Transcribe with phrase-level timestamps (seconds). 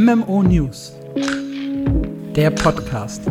[0.00, 0.92] MMO News,
[2.36, 3.22] der Podcast.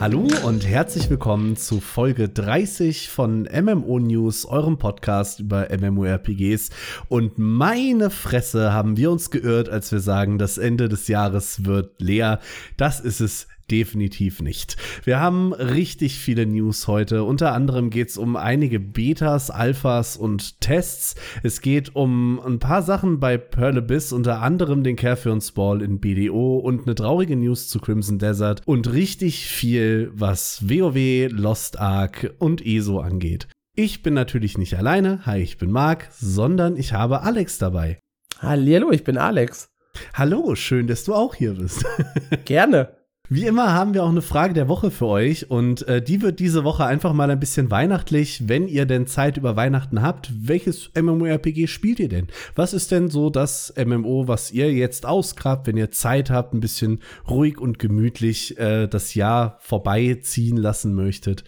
[0.00, 6.70] Hallo und herzlich willkommen zu Folge 30 von MMO News, eurem Podcast über MMORPGs.
[7.08, 12.00] Und meine Fresse haben wir uns geirrt, als wir sagen, das Ende des Jahres wird
[12.00, 12.40] leer.
[12.78, 14.76] Das ist es definitiv nicht.
[15.04, 17.24] Wir haben richtig viele News heute.
[17.24, 21.14] Unter anderem geht es um einige Betas, Alphas und Tests.
[21.42, 26.00] Es geht um ein paar Sachen bei Pearl Abyss, unter anderem den Carefurns Ball in
[26.00, 32.34] BDO und eine traurige News zu Crimson Desert und richtig viel, was WoW, Lost Ark
[32.38, 33.48] und ESO angeht.
[33.74, 38.00] Ich bin natürlich nicht alleine, hi, ich bin Marc, sondern ich habe Alex dabei.
[38.40, 39.68] Hallo, ich bin Alex.
[40.14, 41.84] Hallo, schön, dass du auch hier bist.
[42.44, 42.97] Gerne.
[43.30, 46.40] Wie immer haben wir auch eine Frage der Woche für euch und äh, die wird
[46.40, 50.32] diese Woche einfach mal ein bisschen weihnachtlich, wenn ihr denn Zeit über Weihnachten habt.
[50.34, 52.28] Welches MMORPG spielt ihr denn?
[52.54, 56.60] Was ist denn so das MMO, was ihr jetzt ausgrabt, wenn ihr Zeit habt, ein
[56.60, 61.44] bisschen ruhig und gemütlich äh, das Jahr vorbeiziehen lassen möchtet?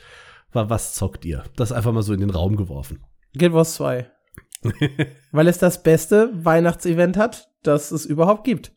[0.53, 1.45] Was zockt ihr?
[1.57, 3.01] Das einfach mal so in den Raum geworfen.
[3.39, 4.11] Guild Wars 2.
[5.33, 8.73] Weil es das beste Weihnachtsevent hat, das es überhaupt gibt.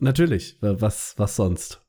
[0.00, 0.58] Natürlich.
[0.60, 1.81] Was, was sonst?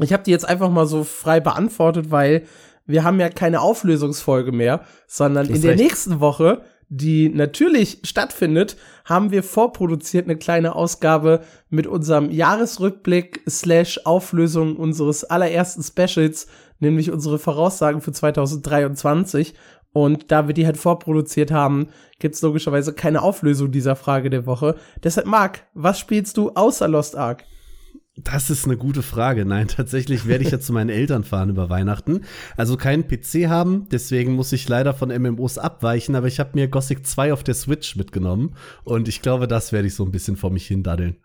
[0.00, 2.44] Ich habe die jetzt einfach mal so frei beantwortet, weil
[2.86, 5.82] wir haben ja keine Auflösungsfolge mehr, sondern in der recht.
[5.82, 14.00] nächsten Woche, die natürlich stattfindet, haben wir vorproduziert eine kleine Ausgabe mit unserem Jahresrückblick slash
[14.04, 16.48] Auflösung unseres allerersten Specials,
[16.80, 19.54] nämlich unsere Voraussagen für 2023.
[19.94, 24.76] Und da wir die halt vorproduziert haben, gibt's logischerweise keine Auflösung dieser Frage der Woche.
[25.04, 27.44] Deshalb, Marc, was spielst du außer Lost Ark?
[28.16, 29.44] Das ist eine gute Frage.
[29.44, 32.22] Nein, tatsächlich werde ich ja zu meinen Eltern fahren über Weihnachten.
[32.56, 36.68] Also keinen PC haben, deswegen muss ich leider von MMOs abweichen, aber ich habe mir
[36.68, 38.54] Gothic 2 auf der Switch mitgenommen
[38.84, 41.16] und ich glaube, das werde ich so ein bisschen vor mich hin daddeln.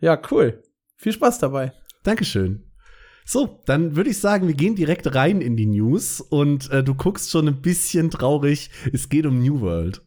[0.00, 0.62] Ja, cool.
[0.96, 1.72] Viel Spaß dabei.
[2.02, 2.62] Dankeschön.
[3.28, 6.94] So, dann würde ich sagen, wir gehen direkt rein in die News und äh, du
[6.94, 8.70] guckst schon ein bisschen traurig.
[8.92, 10.05] Es geht um New World.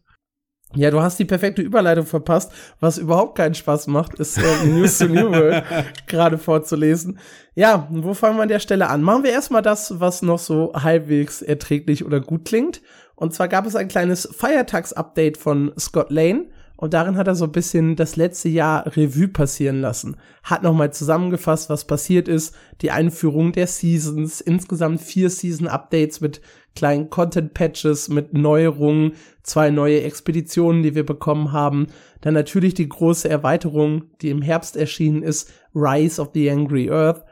[0.76, 2.52] Ja, du hast die perfekte Überleitung verpasst.
[2.80, 5.64] Was überhaupt keinen Spaß macht, ist äh, News to New World
[6.08, 7.18] gerade vorzulesen.
[7.56, 9.02] Ja, wo fangen wir an der Stelle an?
[9.02, 12.82] Machen wir erstmal das, was noch so halbwegs erträglich oder gut klingt.
[13.16, 16.46] Und zwar gab es ein kleines Feiertags-Update von Scott Lane.
[16.78, 20.16] Und darin hat er so ein bisschen das letzte Jahr Revue passieren lassen.
[20.44, 22.56] Hat nochmal zusammengefasst, was passiert ist.
[22.82, 26.40] Die Einführung der Seasons, insgesamt vier Season-Updates mit
[26.80, 31.88] kleinen Content-Patches, mit Neuerungen, zwei neue Expeditionen, die wir bekommen haben.
[32.22, 37.26] Dann natürlich die große Erweiterung, die im Herbst erschienen ist, Rise of the Angry Earth.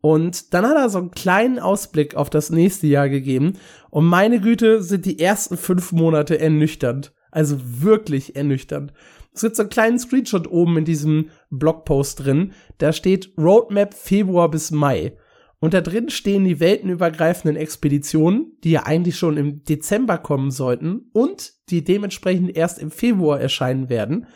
[0.00, 3.54] Und dann hat er so einen kleinen Ausblick auf das nächste Jahr gegeben.
[3.90, 7.12] Und meine Güte, sind die ersten fünf Monate ernüchternd.
[7.32, 8.92] Also wirklich ernüchternd.
[9.34, 12.52] Es gibt so einen kleinen Screenshot oben in diesem Blogpost drin.
[12.78, 15.16] Da steht Roadmap Februar bis Mai.
[15.62, 21.08] Und da drin stehen die weltenübergreifenden Expeditionen, die ja eigentlich schon im Dezember kommen sollten
[21.12, 24.26] und die dementsprechend erst im Februar erscheinen werden.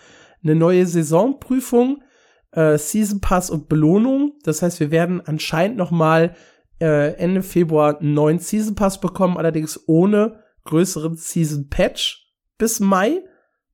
[0.44, 2.04] Eine neue Saisonprüfung,
[2.52, 4.34] äh, Season Pass und Belohnung.
[4.44, 6.36] Das heißt, wir werden anscheinend noch mal
[6.80, 12.24] äh, Ende Februar einen neuen Season Pass bekommen, allerdings ohne größeren Season Patch
[12.56, 13.20] bis Mai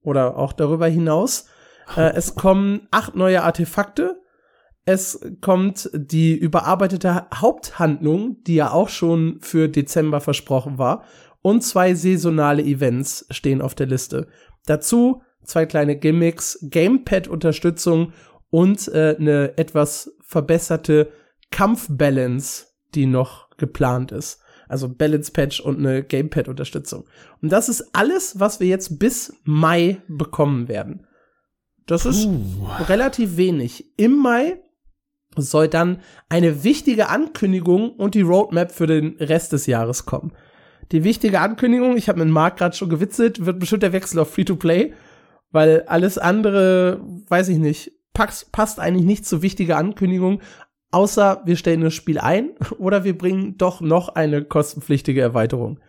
[0.00, 1.48] oder auch darüber hinaus.
[1.98, 4.21] Äh, es kommen acht neue Artefakte.
[4.84, 11.04] Es kommt die überarbeitete Haupthandlung, die ja auch schon für Dezember versprochen war.
[11.40, 14.28] Und zwei saisonale Events stehen auf der Liste.
[14.66, 18.12] Dazu zwei kleine Gimmicks, Gamepad-Unterstützung
[18.50, 21.12] und äh, eine etwas verbesserte
[21.50, 24.40] Kampfbalance, die noch geplant ist.
[24.68, 27.04] Also Balance Patch und eine Gamepad Unterstützung.
[27.42, 31.06] Und das ist alles, was wir jetzt bis Mai bekommen werden.
[31.86, 32.68] Das ist uh.
[32.88, 33.92] relativ wenig.
[33.98, 34.62] Im Mai
[35.36, 35.98] soll dann
[36.28, 40.32] eine wichtige Ankündigung und die Roadmap für den Rest des Jahres kommen.
[40.92, 44.32] Die wichtige Ankündigung, ich habe mit Marc gerade schon gewitzelt, wird bestimmt der Wechsel auf
[44.34, 44.92] Free-to-Play,
[45.50, 50.40] weil alles andere, weiß ich nicht, passt eigentlich nicht zu wichtiger Ankündigung,
[50.92, 55.80] Außer wir stellen das Spiel ein oder wir bringen doch noch eine kostenpflichtige Erweiterung.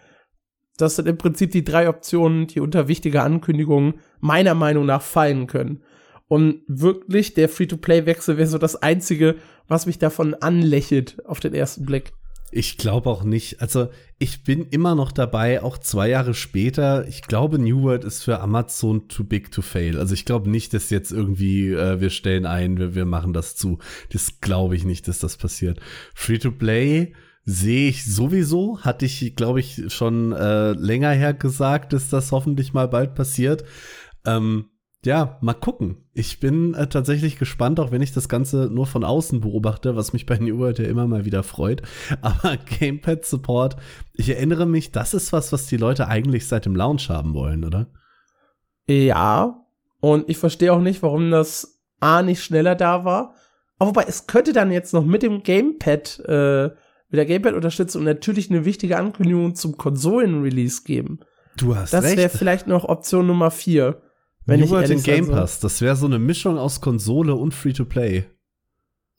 [0.77, 5.45] Das sind im Prinzip die drei Optionen, die unter wichtiger Ankündigung meiner Meinung nach fallen
[5.45, 5.83] können.
[6.27, 9.35] Und wirklich, der Free-to-Play-Wechsel wäre so das Einzige,
[9.67, 12.13] was mich davon anlächelt auf den ersten Blick.
[12.55, 13.61] Ich glaube auch nicht.
[13.61, 13.89] Also
[14.19, 17.07] ich bin immer noch dabei, auch zwei Jahre später.
[17.07, 19.97] Ich glaube, New World ist für Amazon too big to fail.
[19.97, 23.55] Also ich glaube nicht, dass jetzt irgendwie äh, wir stellen ein, wir, wir machen das
[23.55, 23.79] zu.
[24.11, 25.79] Das glaube ich nicht, dass das passiert.
[26.13, 28.79] Free to Play sehe ich sowieso.
[28.81, 33.63] Hatte ich, glaube ich, schon äh, länger her gesagt, dass das hoffentlich mal bald passiert.
[34.25, 34.65] Ähm,
[35.05, 35.97] ja, mal gucken.
[36.13, 40.13] Ich bin äh, tatsächlich gespannt, auch wenn ich das Ganze nur von außen beobachte, was
[40.13, 41.81] mich bei New World ja immer mal wieder freut.
[42.21, 43.75] Aber Gamepad Support,
[44.13, 47.65] ich erinnere mich, das ist was, was die Leute eigentlich seit dem Launch haben wollen,
[47.65, 47.87] oder?
[48.87, 49.65] Ja,
[49.99, 53.35] und ich verstehe auch nicht, warum das A nicht schneller da war.
[53.79, 56.63] Aber wobei, es könnte dann jetzt noch mit dem Gamepad, äh,
[57.09, 61.19] mit der Gamepad-Unterstützung natürlich eine wichtige Ankündigung zum Konsolen-Release geben.
[61.57, 62.17] Du hast Das recht.
[62.17, 64.01] wäre vielleicht noch Option Nummer vier.
[64.45, 65.29] Wenn New ich World in Game.
[65.29, 68.25] Pass, das wäre so eine Mischung aus Konsole und Free-to-Play.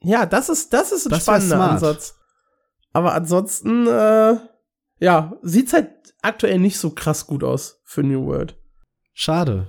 [0.03, 1.71] Ja, das ist, das ist ein Das spannender.
[1.71, 2.19] Ansatz.
[2.93, 4.37] Aber ansonsten, äh,
[5.01, 5.91] ja, sieht's halt
[6.23, 8.57] aktuell nicht so krass gut aus für New World.
[9.15, 9.69] Schade.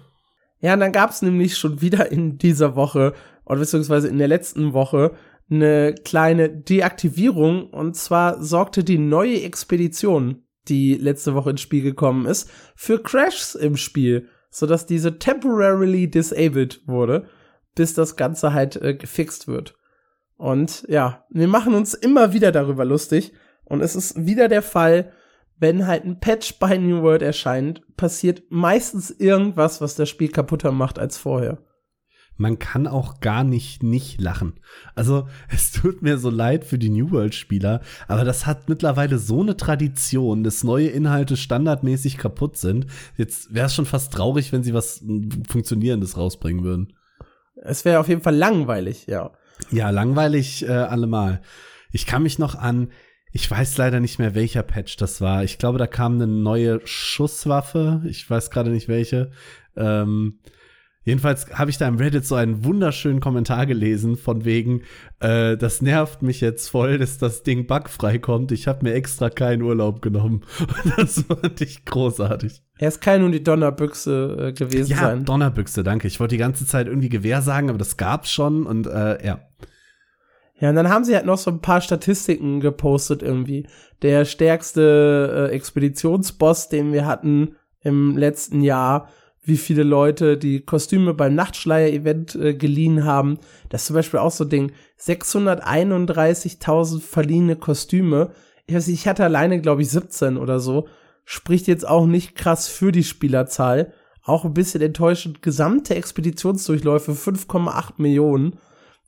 [0.59, 3.13] Ja, und dann gab's nämlich schon wieder in dieser Woche,
[3.45, 5.15] oder beziehungsweise in der letzten Woche,
[5.49, 7.69] eine kleine Deaktivierung.
[7.69, 13.55] Und zwar sorgte die neue Expedition, die letzte Woche ins Spiel gekommen ist, für Crashs
[13.55, 17.25] im Spiel, sodass diese temporarily disabled wurde,
[17.75, 19.75] bis das Ganze halt äh, gefixt wird.
[20.37, 23.33] Und ja, wir machen uns immer wieder darüber lustig.
[23.65, 25.11] Und es ist wieder der Fall,
[25.57, 30.71] wenn halt ein Patch bei New World erscheint, passiert meistens irgendwas, was das Spiel kaputter
[30.71, 31.57] macht als vorher.
[32.37, 34.53] Man kann auch gar nicht nicht lachen.
[34.93, 39.41] Also, es tut mir so leid für die New World-Spieler, aber das hat mittlerweile so
[39.41, 42.87] eine Tradition, dass neue Inhalte standardmäßig kaputt sind.
[43.17, 46.93] Jetzt wäre es schon fast traurig, wenn sie was mm, Funktionierendes rausbringen würden.
[47.55, 49.31] Es wäre auf jeden Fall langweilig, ja.
[49.71, 51.41] Ja, langweilig äh, allemal.
[51.91, 52.89] Ich kann mich noch an,
[53.31, 55.43] ich weiß leider nicht mehr, welcher Patch das war.
[55.43, 58.01] Ich glaube, da kam eine neue Schusswaffe.
[58.05, 59.31] Ich weiß gerade nicht welche.
[59.75, 60.39] Ähm,
[61.05, 64.81] jedenfalls habe ich da im Reddit so einen wunderschönen Kommentar gelesen, von wegen,
[65.19, 68.51] äh, das nervt mich jetzt voll, dass das Ding bugfrei kommt.
[68.51, 70.43] Ich habe mir extra keinen Urlaub genommen.
[70.59, 72.61] Und das fand ich großartig.
[72.77, 75.23] Er ist kein und die Donnerbüchse äh, gewesen Ja, sein.
[75.23, 76.07] Donnerbüchse, danke.
[76.07, 79.39] Ich wollte die ganze Zeit irgendwie Gewehr sagen, aber das gab's schon und äh, ja.
[80.57, 83.67] Ja, und dann haben sie halt noch so ein paar Statistiken gepostet irgendwie.
[84.01, 89.09] Der stärkste äh, Expeditionsboss, den wir hatten im letzten Jahr,
[89.45, 93.39] wie viele Leute die Kostüme beim Nachtschleier-Event äh, geliehen haben.
[93.69, 94.71] Das ist zum Beispiel auch so ein Ding.
[94.99, 98.31] 631.000 verliehene Kostüme.
[98.65, 100.87] Ich weiß nicht, ich hatte alleine, glaube ich, 17 oder so.
[101.23, 103.93] Spricht jetzt auch nicht krass für die Spielerzahl.
[104.23, 105.41] Auch ein bisschen enttäuschend.
[105.41, 108.57] Gesamte Expeditionsdurchläufe 5,8 Millionen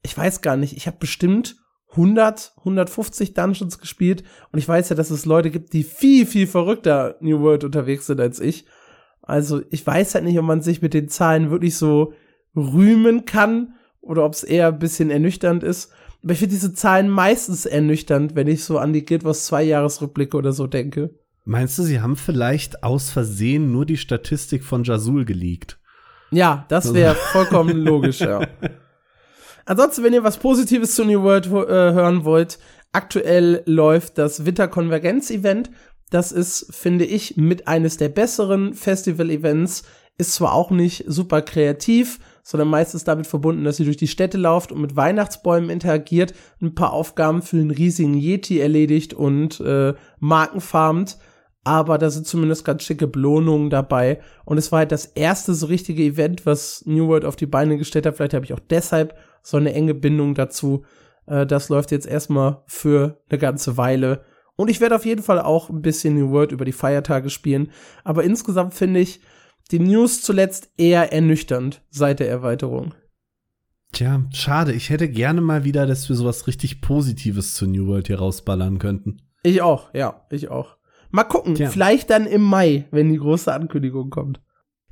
[0.07, 1.57] ich weiß gar nicht, ich habe bestimmt
[1.91, 6.47] 100, 150 Dungeons gespielt und ich weiß ja, dass es Leute gibt, die viel, viel
[6.47, 8.65] verrückter New World unterwegs sind als ich.
[9.27, 12.13] Also ich weiß halt nicht, ob man sich mit den Zahlen wirklich so
[12.55, 15.91] rühmen kann oder ob es eher ein bisschen ernüchternd ist.
[16.23, 19.63] Aber ich finde diese Zahlen meistens ernüchternd, wenn ich so an die Guild Wars 2
[19.63, 21.11] Jahresrückblicke oder so denke.
[21.45, 25.79] Meinst du, sie haben vielleicht aus Versehen nur die Statistik von Jasul geleakt?
[26.31, 28.41] Ja, das wäre vollkommen logisch, ja.
[29.65, 32.59] Ansonsten, wenn ihr was Positives zu New World äh, hören wollt,
[32.93, 35.69] aktuell läuft das Winterkonvergenz-Event.
[36.09, 39.83] Das ist, finde ich, mit eines der besseren Festival-Events.
[40.19, 44.37] Ist zwar auch nicht super kreativ, sondern meistens damit verbunden, dass ihr durch die Städte
[44.37, 49.93] lauft und mit Weihnachtsbäumen interagiert, ein paar Aufgaben für den riesigen Yeti erledigt und äh,
[50.19, 51.17] Marken farmt.
[51.63, 54.21] Aber da sind zumindest ganz schicke Belohnungen dabei.
[54.45, 57.77] Und es war halt das erste so richtige Event, was New World auf die Beine
[57.77, 58.15] gestellt hat.
[58.15, 60.85] Vielleicht habe ich auch deshalb so eine enge Bindung dazu.
[61.25, 64.23] Äh, das läuft jetzt erstmal für eine ganze Weile.
[64.57, 67.71] Und ich werde auf jeden Fall auch ein bisschen New World über die Feiertage spielen.
[68.03, 69.21] Aber insgesamt finde ich
[69.71, 72.93] die News zuletzt eher ernüchternd seit der Erweiterung.
[73.93, 74.73] Tja, schade.
[74.73, 78.79] Ich hätte gerne mal wieder, dass wir sowas richtig Positives zu New World hier rausballern
[78.79, 79.21] könnten.
[79.43, 80.77] Ich auch, ja, ich auch.
[81.09, 81.69] Mal gucken, Tja.
[81.69, 84.41] vielleicht dann im Mai, wenn die große Ankündigung kommt.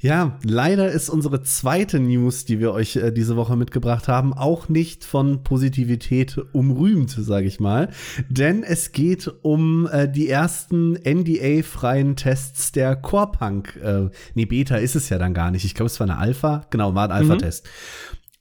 [0.01, 4.67] Ja, leider ist unsere zweite News, die wir euch äh, diese Woche mitgebracht haben, auch
[4.67, 7.89] nicht von Positivität umrühmt, sage ich mal.
[8.27, 13.77] Denn es geht um äh, die ersten NDA-freien Tests der Core-Punk.
[13.81, 15.63] Äh, nee, Beta ist es ja dann gar nicht.
[15.63, 16.67] Ich glaube, es war eine Alpha.
[16.71, 17.67] Genau, war ein Alpha-Test.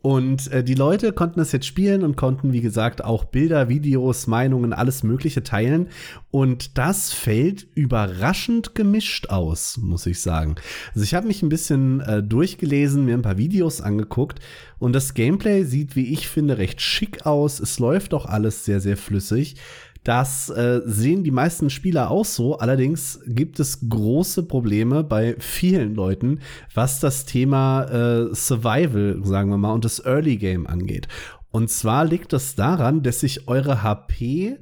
[0.05, 4.27] Und äh, die Leute konnten das jetzt spielen und konnten, wie gesagt, auch Bilder, Videos,
[4.27, 5.89] Meinungen, alles Mögliche teilen.
[6.31, 10.57] Und das fällt überraschend gemischt aus, muss ich sagen.
[10.89, 14.41] Also ich habe mich ein bisschen äh, durchgelesen, mir ein paar Videos angeguckt
[14.79, 17.59] und das Gameplay sieht, wie ich finde, recht schick aus.
[17.59, 19.57] Es läuft auch alles sehr, sehr flüssig.
[20.05, 22.59] Das äh, sehen die meisten Spieler auch so.
[22.59, 26.41] Allerdings gibt es große Probleme bei vielen Leuten,
[26.75, 31.09] was das Thema äh, Survival, sagen wir mal, und das Early Game angeht.
[31.51, 34.59] Und zwar liegt das daran, dass sich eure HP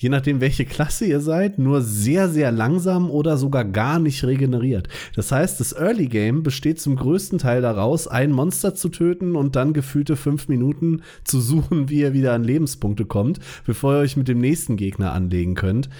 [0.00, 4.88] je nachdem, welche Klasse ihr seid, nur sehr, sehr langsam oder sogar gar nicht regeneriert.
[5.14, 9.56] Das heißt, das Early Game besteht zum größten Teil daraus, ein Monster zu töten und
[9.56, 14.16] dann gefühlte fünf Minuten zu suchen, wie ihr wieder an Lebenspunkte kommt, bevor ihr euch
[14.16, 15.90] mit dem nächsten Gegner anlegen könnt.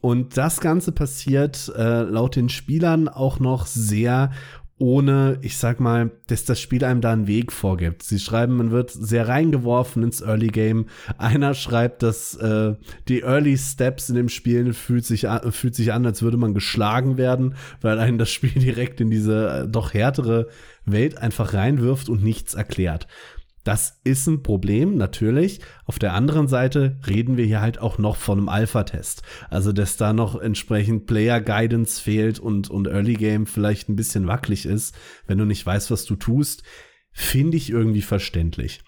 [0.00, 4.30] Und das Ganze passiert äh, laut den Spielern auch noch sehr
[4.80, 8.02] ohne, ich sag mal, dass das Spiel einem da einen Weg vorgibt.
[8.02, 10.86] Sie schreiben, man wird sehr reingeworfen ins Early Game.
[11.18, 12.74] Einer schreibt, dass äh,
[13.06, 16.54] die Early Steps in dem Spiel fühlt sich, an, fühlt sich an, als würde man
[16.54, 20.48] geschlagen werden, weil einen das Spiel direkt in diese äh, doch härtere
[20.86, 23.06] Welt einfach reinwirft und nichts erklärt.
[23.64, 25.60] Das ist ein Problem, natürlich.
[25.84, 29.22] Auf der anderen Seite reden wir hier halt auch noch von einem Alpha-Test.
[29.50, 34.64] Also, dass da noch entsprechend Player-Guidance fehlt und, und Early Game vielleicht ein bisschen wackelig
[34.64, 34.94] ist,
[35.26, 36.62] wenn du nicht weißt, was du tust,
[37.12, 38.82] finde ich irgendwie verständlich.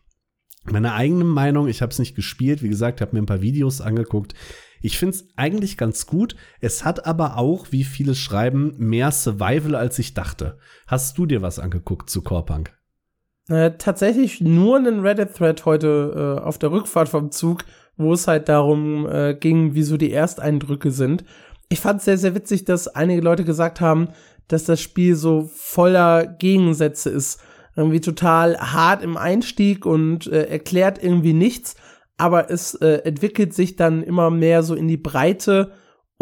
[0.65, 3.81] Meine eigene Meinung, ich habe es nicht gespielt, wie gesagt, habe mir ein paar Videos
[3.81, 4.35] angeguckt.
[4.81, 6.35] Ich finde es eigentlich ganz gut.
[6.61, 10.59] Es hat aber auch, wie viele schreiben, mehr Survival, als ich dachte.
[10.87, 12.82] Hast du dir was angeguckt zu Corepunk?
[13.49, 17.65] Äh, tatsächlich nur einen Reddit-Thread heute äh, auf der Rückfahrt vom Zug,
[17.97, 21.25] wo es halt darum äh, ging, wie so die Ersteindrücke sind.
[21.69, 24.09] Ich fand es sehr, sehr witzig, dass einige Leute gesagt haben,
[24.49, 27.41] dass das Spiel so voller Gegensätze ist.
[27.75, 31.75] Irgendwie total hart im Einstieg und äh, erklärt irgendwie nichts,
[32.19, 35.73] aber es äh, entwickelt sich dann immer mehr so in die Breite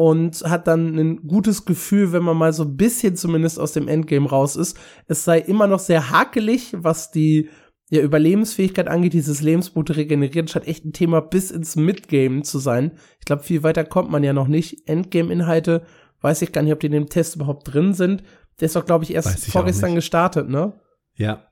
[0.01, 3.87] und hat dann ein gutes Gefühl, wenn man mal so ein bisschen zumindest aus dem
[3.87, 4.79] Endgame raus ist.
[5.09, 7.51] Es sei immer noch sehr hakelig, was die
[7.91, 12.93] ja, Überlebensfähigkeit angeht, dieses Lebenspunkte regenerieren, scheint echt ein Thema bis ins Midgame zu sein.
[13.19, 14.89] Ich glaube, viel weiter kommt man ja noch nicht.
[14.89, 15.83] Endgame-Inhalte,
[16.23, 18.23] weiß ich gar nicht, ob die in dem Test überhaupt drin sind.
[18.59, 20.81] Der ist doch, glaube ich, erst ich vorgestern gestartet, ne?
[21.15, 21.45] Ja.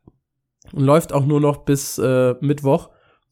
[0.73, 2.89] Und läuft auch nur noch bis äh, Mittwoch.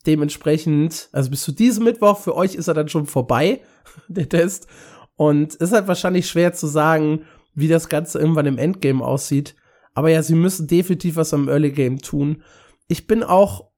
[0.07, 3.63] Dementsprechend, also bis zu diesem Mittwoch, für euch ist er dann schon vorbei,
[4.09, 4.69] der Test.
[5.17, 7.23] Und ist halt wahrscheinlich schwer zu sagen,
[7.55, 9.57] wie das Ganze irgendwann im Endgame aussieht.
[9.95, 12.43] Aber ja, sie müssen definitiv was am Early Game tun.
[12.87, 13.71] Ich bin auch,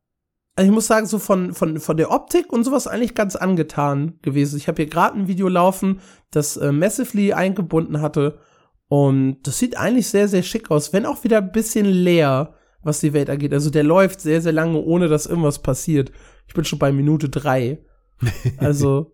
[0.56, 4.18] also ich muss sagen, so von, von, von der Optik und sowas eigentlich ganz angetan
[4.20, 4.56] gewesen.
[4.56, 6.00] Ich habe hier gerade ein Video laufen,
[6.32, 8.40] das äh, Massively eingebunden hatte.
[8.88, 12.98] Und das sieht eigentlich sehr, sehr schick aus, wenn auch wieder ein bisschen leer, was
[13.00, 13.52] die Welt angeht.
[13.52, 16.10] Also der läuft sehr, sehr lange, ohne dass irgendwas passiert.
[16.48, 17.84] Ich bin schon bei Minute drei.
[18.56, 19.12] Also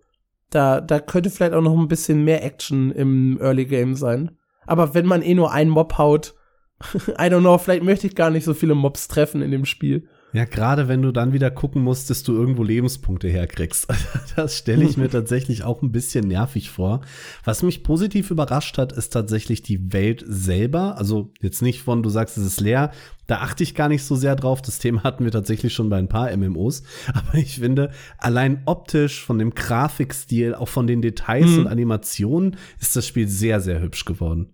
[0.55, 4.37] da, da könnte vielleicht auch noch ein bisschen mehr Action im Early Game sein.
[4.67, 6.35] Aber wenn man eh nur einen Mob haut,
[6.95, 10.09] I don't know, vielleicht möchte ich gar nicht so viele Mobs treffen in dem Spiel.
[10.35, 13.87] Ja, gerade wenn du dann wieder gucken musst, dass du irgendwo Lebenspunkte herkriegst.
[14.37, 17.03] Das stelle ich mir tatsächlich auch ein bisschen nervig vor.
[17.45, 20.99] Was mich positiv überrascht hat, ist tatsächlich die Welt selber.
[20.99, 22.91] Also jetzt nicht von, du sagst, es ist leer.
[23.29, 24.61] Da achte ich gar nicht so sehr drauf.
[24.61, 26.83] Das Thema hatten wir tatsächlich schon bei ein paar MMOs.
[27.15, 31.59] Aber ich finde, allein optisch, von dem Grafikstil, auch von den Details mhm.
[31.61, 34.53] und Animationen, ist das Spiel sehr, sehr hübsch geworden.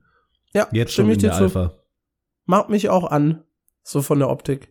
[0.53, 1.73] Ja, jetzt schon in der Alpha.
[2.45, 3.45] Macht mich auch an,
[3.83, 4.70] so von der Optik.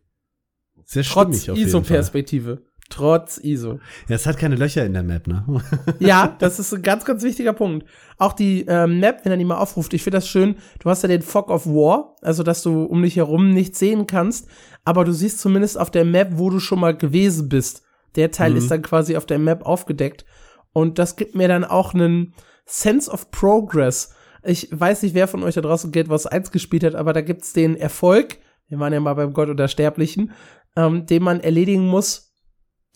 [0.89, 2.63] Sehr Trotz ISO-Perspektive.
[2.89, 3.79] Trotz ISO.
[4.07, 5.45] Ja, es hat keine Löcher in der Map, ne?
[5.99, 7.85] ja, das ist ein ganz, ganz wichtiger Punkt.
[8.17, 10.55] Auch die ähm, Map, wenn er die mal aufruft, ich finde das schön.
[10.79, 14.07] Du hast ja den Fog of War, also dass du um dich herum nichts sehen
[14.07, 14.47] kannst,
[14.83, 17.83] aber du siehst zumindest auf der Map, wo du schon mal gewesen bist.
[18.15, 18.57] Der Teil mhm.
[18.57, 20.25] ist dann quasi auf der Map aufgedeckt.
[20.73, 22.33] Und das gibt mir dann auch einen
[22.65, 24.15] Sense of Progress.
[24.43, 27.21] Ich weiß nicht, wer von euch da draußen Guild Wars 1 gespielt hat, aber da
[27.21, 28.39] gibt's den Erfolg.
[28.69, 30.31] Wir waren ja mal beim Gott oder Sterblichen
[30.75, 32.33] ähm, den man erledigen muss.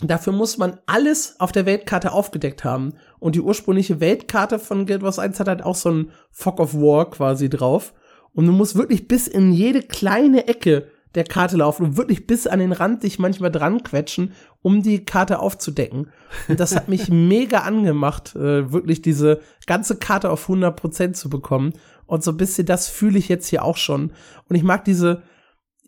[0.01, 2.93] Dafür muss man alles auf der Weltkarte aufgedeckt haben.
[3.19, 6.73] Und die ursprüngliche Weltkarte von Guild Wars 1 hat halt auch so ein Fog of
[6.73, 7.93] War quasi drauf.
[8.33, 12.47] Und du musst wirklich bis in jede kleine Ecke der Karte laufen und wirklich bis
[12.47, 16.11] an den Rand dich manchmal dran quetschen, um die Karte aufzudecken.
[16.47, 21.73] Und das hat mich mega angemacht, äh, wirklich diese ganze Karte auf 100% zu bekommen.
[22.05, 24.11] Und so ein bisschen das fühle ich jetzt hier auch schon.
[24.49, 25.21] Und ich mag diese,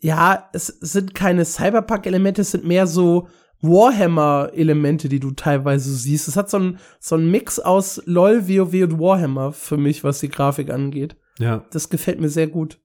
[0.00, 3.28] ja, es sind keine Cyberpunk-Elemente, es sind mehr so
[3.62, 6.28] Warhammer-Elemente, die du teilweise siehst.
[6.28, 10.20] Es hat so ein, so ein Mix aus LOL, WoW und Warhammer für mich, was
[10.20, 11.16] die Grafik angeht.
[11.38, 11.64] Ja.
[11.70, 12.78] Das gefällt mir sehr gut.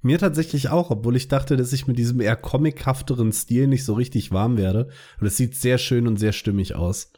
[0.00, 3.94] Mir tatsächlich auch, obwohl ich dachte, dass ich mit diesem eher comichafteren Stil nicht so
[3.94, 4.88] richtig warm werde.
[5.20, 7.12] Und es sieht sehr schön und sehr stimmig aus.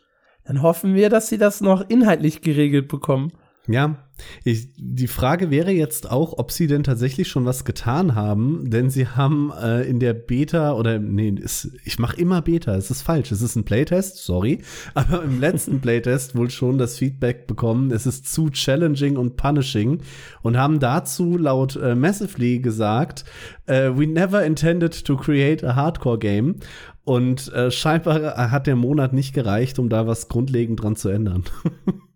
[0.45, 3.33] Dann hoffen wir, dass sie das noch inhaltlich geregelt bekommen.
[3.71, 3.99] Ja,
[4.43, 8.91] ich, die Frage wäre jetzt auch, ob sie denn tatsächlich schon was getan haben, denn
[8.91, 13.03] sie haben äh, in der Beta oder nee, es, ich mache immer Beta, es ist
[13.03, 14.61] falsch, es ist ein Playtest, sorry,
[14.95, 20.01] aber im letzten Playtest wohl schon das Feedback bekommen, es ist zu challenging und punishing
[20.43, 23.25] und haben dazu laut äh, Massively gesagt,
[23.67, 26.57] äh, we never intended to create a hardcore game
[27.05, 31.45] und äh, scheinbar hat der Monat nicht gereicht, um da was grundlegend dran zu ändern.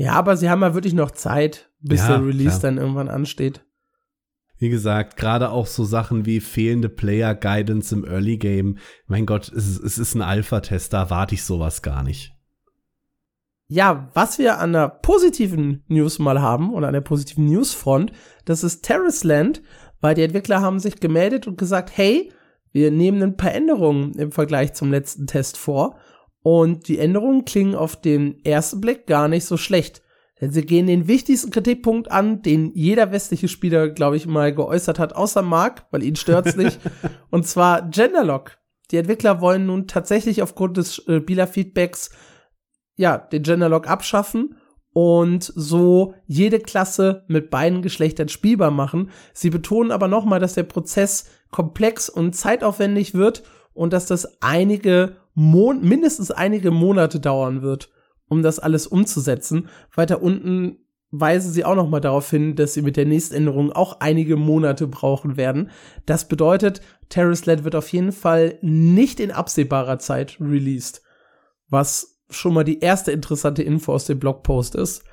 [0.00, 2.72] Ja, aber sie haben ja wirklich noch Zeit, bis Ja, der Release klar.
[2.72, 3.66] dann irgendwann ansteht.
[4.56, 8.78] Wie gesagt, gerade auch so Sachen wie fehlende Player Guidance im Early Game.
[9.06, 12.32] Mein Gott, es ist, es ist ein Alpha-Test, da erwarte ich sowas gar nicht.
[13.68, 18.10] Ja, was wir an der positiven News mal haben oder an der positiven Newsfront,
[18.46, 19.60] das ist Terrace Land,
[20.00, 22.32] weil die Entwickler haben sich gemeldet und gesagt, hey,
[22.72, 25.98] wir nehmen ein paar Änderungen im Vergleich zum letzten Test vor
[26.42, 30.02] und die Änderungen klingen auf den ersten Blick gar nicht so schlecht.
[30.40, 34.98] Denn sie gehen den wichtigsten Kritikpunkt an, den jeder westliche Spieler, glaube ich, mal geäußert
[34.98, 36.80] hat, außer Mark, weil ihn stört's nicht.
[37.30, 38.56] und zwar Genderlock.
[38.90, 42.10] Die Entwickler wollen nun tatsächlich aufgrund des äh, Spielerfeedbacks
[42.96, 44.56] ja, den Genderlock abschaffen
[44.92, 49.10] und so jede Klasse mit beiden Geschlechtern spielbar machen.
[49.32, 53.42] Sie betonen aber nochmal, dass der Prozess komplex und zeitaufwendig wird
[53.72, 57.88] und dass das einige Mon mindestens einige Monate dauern wird,
[58.28, 59.70] um das alles umzusetzen.
[59.94, 60.80] Weiter unten
[61.12, 64.36] weisen sie auch noch mal darauf hin, dass sie mit der nächsten Änderung auch einige
[64.36, 65.70] Monate brauchen werden.
[66.04, 71.00] Das bedeutet, Terrace Land wird auf jeden Fall nicht in absehbarer Zeit released,
[71.70, 75.04] was schon mal die erste interessante Info aus dem Blogpost ist.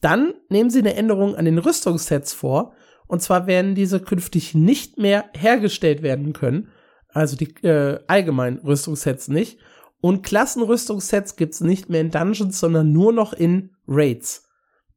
[0.00, 2.72] Dann nehmen sie eine Änderung an den Rüstungssets vor,
[3.08, 6.68] und zwar werden diese künftig nicht mehr hergestellt werden können,
[7.08, 9.58] also die äh, allgemeinen Rüstungssets nicht.
[10.02, 14.48] Und Klassenrüstungssets gibt's nicht mehr in Dungeons, sondern nur noch in Raids.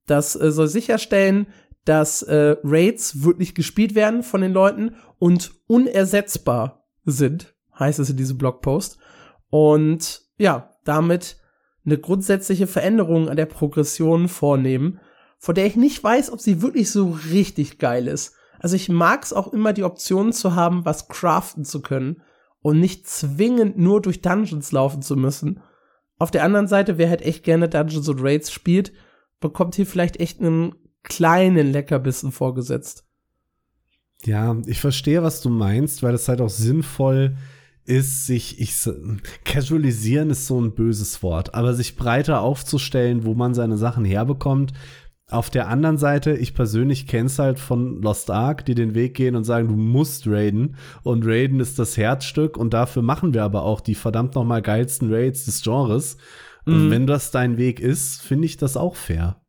[0.07, 1.45] Das äh, soll sicherstellen,
[1.85, 8.17] dass äh, Raids wirklich gespielt werden von den Leuten und unersetzbar sind, heißt es in
[8.17, 8.97] diesem Blogpost.
[9.51, 11.37] Und ja, damit
[11.85, 14.99] eine grundsätzliche Veränderung an der Progression vornehmen,
[15.37, 18.33] von der ich nicht weiß, ob sie wirklich so richtig geil ist.
[18.57, 22.23] Also ich mag es auch immer, die Option zu haben, was craften zu können
[22.65, 25.59] und nicht zwingend nur durch Dungeons laufen zu müssen.
[26.17, 28.91] Auf der anderen Seite, wer halt echt gerne Dungeons und Raids spielt,
[29.39, 33.05] bekommt hier vielleicht echt einen kleinen Leckerbissen vorgesetzt.
[34.23, 37.37] Ja, ich verstehe, was du meinst, weil es halt auch sinnvoll
[37.83, 38.75] ist, sich, ich,
[39.43, 44.73] casualisieren ist so ein böses Wort, aber sich breiter aufzustellen, wo man seine Sachen herbekommt.
[45.31, 49.35] Auf der anderen Seite, ich persönlich kenn's halt von Lost Ark, die den Weg gehen
[49.35, 53.63] und sagen, du musst raiden und raiden ist das Herzstück und dafür machen wir aber
[53.63, 56.17] auch die verdammt nochmal geilsten Raids des Genres.
[56.67, 56.91] Und Mhm.
[56.91, 59.41] wenn das dein Weg ist, finde ich das auch fair.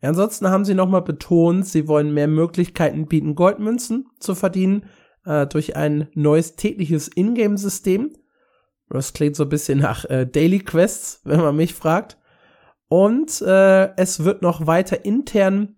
[0.00, 4.86] Ja, ansonsten haben sie nochmal betont, sie wollen mehr Möglichkeiten bieten, Goldmünzen zu verdienen
[5.26, 8.10] äh, durch ein neues tägliches Ingame-System.
[8.88, 12.18] Das klingt so ein bisschen nach äh, Daily Quests, wenn man mich fragt.
[12.92, 15.76] Und äh, es wird noch weiter intern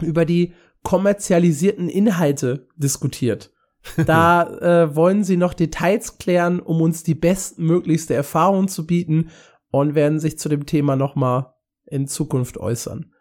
[0.00, 3.52] über die kommerzialisierten Inhalte diskutiert.
[4.06, 9.28] Da äh, wollen sie noch Details klären, um uns die bestmöglichste Erfahrung zu bieten
[9.70, 13.12] und werden sich zu dem Thema noch mal in Zukunft äußern.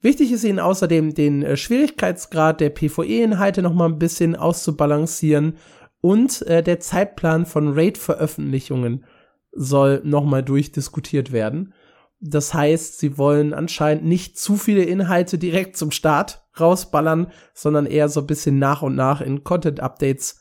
[0.00, 5.56] Wichtig ist ihnen außerdem, den äh, Schwierigkeitsgrad der PvE-Inhalte noch mal ein bisschen auszubalancieren
[6.00, 9.04] und äh, der Zeitplan von Raid-Veröffentlichungen
[9.50, 11.74] soll noch mal durchdiskutiert werden.
[12.20, 18.08] Das heißt, sie wollen anscheinend nicht zu viele Inhalte direkt zum Start rausballern, sondern eher
[18.08, 20.40] so ein bisschen nach und nach in Content-Updates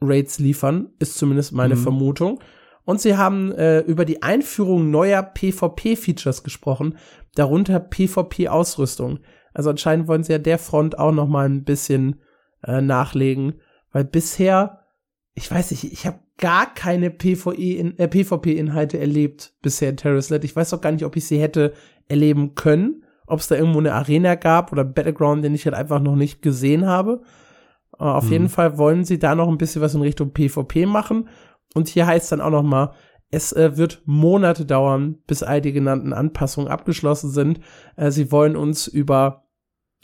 [0.00, 1.80] Raids liefern, ist zumindest meine Mhm.
[1.80, 2.40] Vermutung.
[2.84, 6.96] Und sie haben äh, über die Einführung neuer PvP-Features gesprochen,
[7.34, 9.20] darunter PvP-Ausrüstung.
[9.52, 12.20] Also anscheinend wollen sie ja der Front auch noch mal ein bisschen
[12.62, 13.60] äh, nachlegen,
[13.92, 14.86] weil bisher,
[15.34, 20.44] ich weiß nicht, ich habe gar keine PvE äh, PvP-Inhalte erlebt bisher in Terrace Land.
[20.44, 21.72] Ich weiß auch gar nicht, ob ich sie hätte
[22.08, 26.00] erleben können, ob es da irgendwo eine Arena gab oder Battleground, den ich halt einfach
[26.00, 27.22] noch nicht gesehen habe.
[27.98, 28.32] Äh, auf Mhm.
[28.32, 31.28] jeden Fall wollen sie da noch ein bisschen was in Richtung PvP machen.
[31.74, 32.92] Und hier heißt dann auch noch mal,
[33.30, 37.60] es äh, wird Monate dauern, bis all die genannten Anpassungen abgeschlossen sind.
[37.96, 39.44] Äh, sie wollen uns über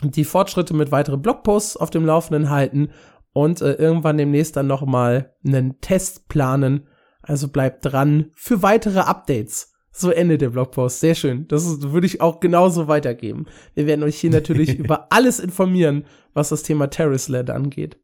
[0.05, 2.91] die Fortschritte mit weiteren Blogposts auf dem Laufenden halten
[3.37, 6.87] und äh, irgendwann demnächst dann noch mal einen Test planen.
[7.21, 9.75] Also bleibt dran für weitere Updates.
[9.93, 11.01] So endet der Blogpost.
[11.01, 11.47] Sehr schön.
[11.49, 13.45] Das ist, würde ich auch genauso weitergeben.
[13.75, 17.99] Wir werden euch hier natürlich über alles informieren, was das Thema Terrace Land angeht.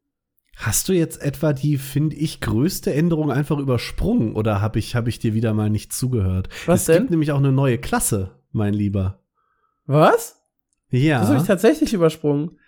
[0.55, 5.09] Hast du jetzt etwa die, finde ich, größte Änderung einfach übersprungen oder habe ich, hab
[5.09, 6.51] ich dir wieder mal nicht zugehört?
[6.67, 6.99] Was es denn?
[6.99, 9.23] gibt nämlich auch eine neue Klasse, mein Lieber.
[9.87, 10.43] Was?
[10.91, 11.21] Ja.
[11.21, 12.59] Das habe ich tatsächlich übersprungen.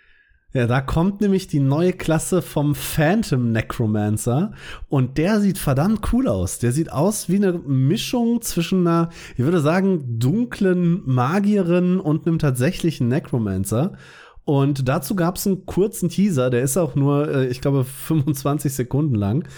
[0.57, 4.53] Ja, da kommt nämlich die neue Klasse vom Phantom Necromancer
[4.88, 6.61] und der sieht verdammt cool aus.
[6.61, 12.38] Der sieht aus wie eine Mischung zwischen einer, ich würde sagen, dunklen Magierin und einem
[12.38, 13.97] tatsächlichen Necromancer.
[14.45, 18.73] Und dazu gab es einen kurzen Teaser, der ist auch nur, äh, ich glaube, 25
[18.73, 19.49] Sekunden lang.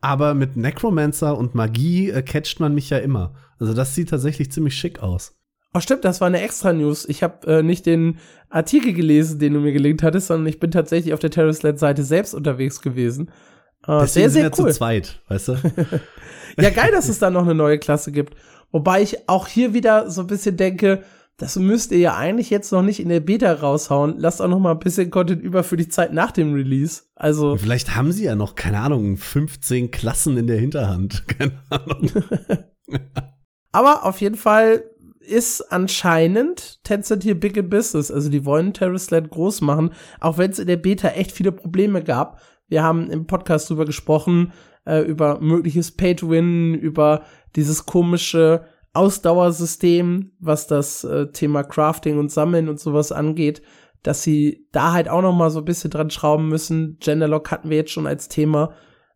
[0.00, 3.34] Aber mit Necromancer und Magie äh, catcht man mich ja immer.
[3.58, 5.34] Also das sieht tatsächlich ziemlich schick aus.
[5.76, 7.04] Oh, stimmt, das war eine extra News.
[7.08, 10.70] Ich habe äh, nicht den Artikel gelesen, den du mir gelinkt hattest, sondern ich bin
[10.70, 13.28] tatsächlich auf der Terrorsled-Seite selbst unterwegs gewesen.
[13.86, 14.70] Äh, Deswegen sehr, sehr sind wir cool.
[14.70, 15.52] zu zweit, weißt du?
[16.60, 18.34] ja, geil, dass es da noch eine neue Klasse gibt.
[18.70, 21.02] Wobei ich auch hier wieder so ein bisschen denke,
[21.36, 24.14] das müsst ihr ja eigentlich jetzt noch nicht in der Beta raushauen.
[24.18, 27.02] Lasst auch noch mal ein bisschen Content über für die Zeit nach dem Release.
[27.16, 31.26] Also vielleicht haben sie ja noch keine Ahnung 15 Klassen in der Hinterhand.
[31.38, 32.10] Keine Ahnung.
[33.72, 34.84] Aber auf jeden Fall
[35.24, 38.10] ist anscheinend Tencent hier big in business.
[38.10, 42.02] Also die wollen Terrorsled groß machen, auch wenn es in der Beta echt viele Probleme
[42.02, 42.40] gab.
[42.68, 44.52] Wir haben im Podcast drüber gesprochen,
[44.86, 47.22] äh, über mögliches Pay-to-Win, über
[47.56, 53.62] dieses komische Ausdauersystem, was das äh, Thema Crafting und Sammeln und sowas angeht,
[54.02, 56.98] dass sie da halt auch noch mal so ein bisschen dran schrauben müssen.
[57.00, 58.74] Genderlock hatten wir jetzt schon als Thema.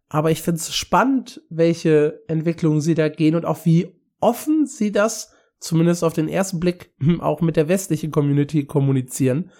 [0.08, 4.90] Aber ich finde es spannend, welche Entwicklungen sie da gehen und auch wie offen sie
[4.90, 9.50] das zumindest auf den ersten Blick auch mit der westlichen Community kommunizieren.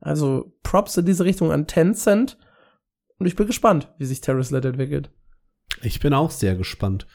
[0.00, 2.38] Also Props in diese Richtung an Tencent.
[3.18, 5.10] Und ich bin gespannt, wie sich Terrasled entwickelt.
[5.82, 7.06] Ich bin auch sehr gespannt.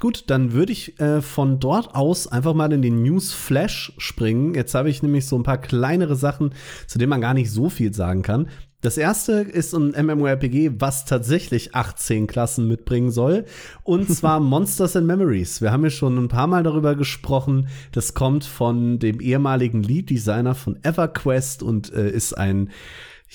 [0.00, 4.54] Gut, dann würde ich äh, von dort aus einfach mal in den News Flash springen.
[4.54, 6.52] Jetzt habe ich nämlich so ein paar kleinere Sachen,
[6.88, 8.48] zu denen man gar nicht so viel sagen kann.
[8.84, 13.46] Das erste ist ein MMORPG, was tatsächlich 18 Klassen mitbringen soll.
[13.82, 15.62] Und zwar Monsters and Memories.
[15.62, 17.68] Wir haben ja schon ein paar Mal darüber gesprochen.
[17.92, 22.68] Das kommt von dem ehemaligen Lead-Designer von EverQuest und äh, ist ein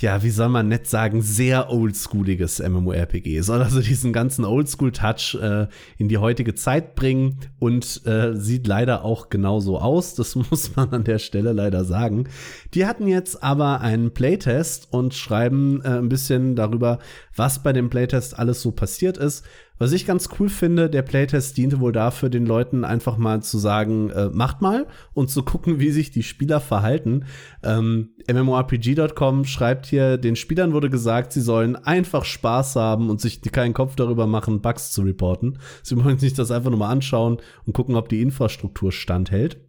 [0.02, 3.42] ja, wie soll man nett sagen, sehr oldschooliges MMORPG.
[3.42, 9.04] Soll also diesen ganzen Oldschool-Touch äh, in die heutige Zeit bringen und äh, sieht leider
[9.04, 10.16] auch genauso aus.
[10.16, 12.30] Das muss man an der Stelle leider sagen.
[12.74, 17.00] Die hatten jetzt aber einen Playtest und schreiben äh, ein bisschen darüber,
[17.36, 19.46] was bei dem Playtest alles so passiert ist.
[19.80, 23.58] Was ich ganz cool finde, der Playtest diente wohl dafür, den Leuten einfach mal zu
[23.58, 27.26] sagen, äh, macht mal und zu gucken, wie sich die Spieler verhalten.
[27.64, 33.42] Ähm, MMORPG.com schreibt hier, den Spielern wurde gesagt, sie sollen einfach Spaß haben und sich
[33.42, 35.60] keinen Kopf darüber machen, Bugs zu reporten.
[35.82, 39.69] Sie wollen sich das einfach nur mal anschauen und gucken, ob die Infrastruktur standhält.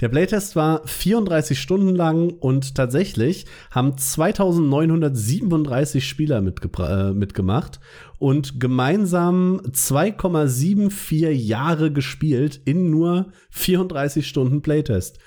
[0.00, 7.78] Der Playtest war 34 Stunden lang und tatsächlich haben 2937 Spieler äh, mitgemacht
[8.18, 15.18] und gemeinsam 2,74 Jahre gespielt in nur 34 Stunden Playtest.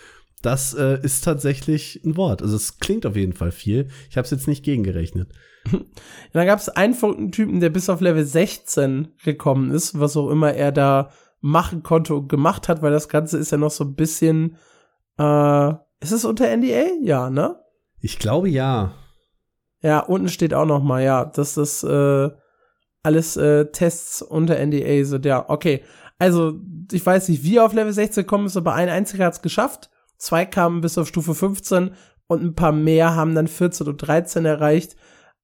[0.42, 2.42] Das äh, ist tatsächlich ein Wort.
[2.42, 3.88] Also es klingt auf jeden Fall viel.
[4.10, 5.30] Ich habe es jetzt nicht gegengerechnet.
[6.34, 10.54] Dann gab es einen Typen, der bis auf Level 16 gekommen ist, was auch immer
[10.54, 13.96] er da machen konnte und gemacht hat, weil das Ganze ist ja noch so ein
[13.96, 14.58] bisschen,
[15.18, 16.86] äh, ist es unter NDA?
[17.02, 17.60] Ja, ne?
[18.00, 18.94] Ich glaube ja.
[19.82, 22.30] Ja, unten steht auch noch mal, ja, dass das äh,
[23.04, 25.26] alles äh, Tests unter NDA sind.
[25.26, 25.84] Ja, okay.
[26.20, 26.60] Also,
[26.92, 29.42] ich weiß nicht, wie er auf Level 16 gekommen ist, aber ein einziger hat es
[29.42, 29.90] geschafft.
[30.18, 31.92] Zwei kamen bis auf Stufe 15
[32.28, 34.96] und ein paar mehr haben dann 14 und 13 erreicht.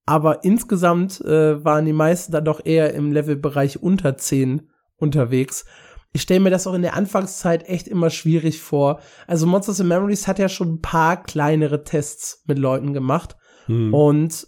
[0.05, 5.65] Aber insgesamt äh, waren die meisten dann doch eher im Levelbereich unter 10 unterwegs
[6.17, 9.01] ich stelle mir das auch in der Anfangszeit echt immer schwierig vor.
[9.27, 13.38] Also Monsters and Memories hat ja schon ein paar kleinere Tests mit Leuten gemacht.
[13.67, 13.93] Hm.
[13.93, 14.47] Und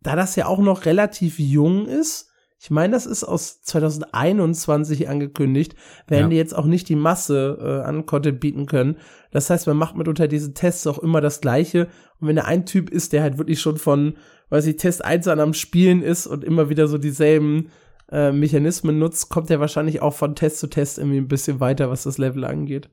[0.00, 5.76] da das ja auch noch relativ jung ist, ich meine, das ist aus 2021 angekündigt,
[6.08, 6.28] werden ja.
[6.30, 8.96] die jetzt auch nicht die Masse äh, an Content bieten können.
[9.30, 11.86] Das heißt, man macht mit unter diesen Tests auch immer das Gleiche.
[12.18, 14.16] Und wenn da ein Typ ist, der halt wirklich schon von,
[14.50, 17.68] weiß ich, Test 1 an am Spielen ist und immer wieder so dieselben
[18.10, 21.90] äh, Mechanismen nutzt, kommt er wahrscheinlich auch von Test zu Test irgendwie ein bisschen weiter,
[21.90, 22.90] was das Level angeht.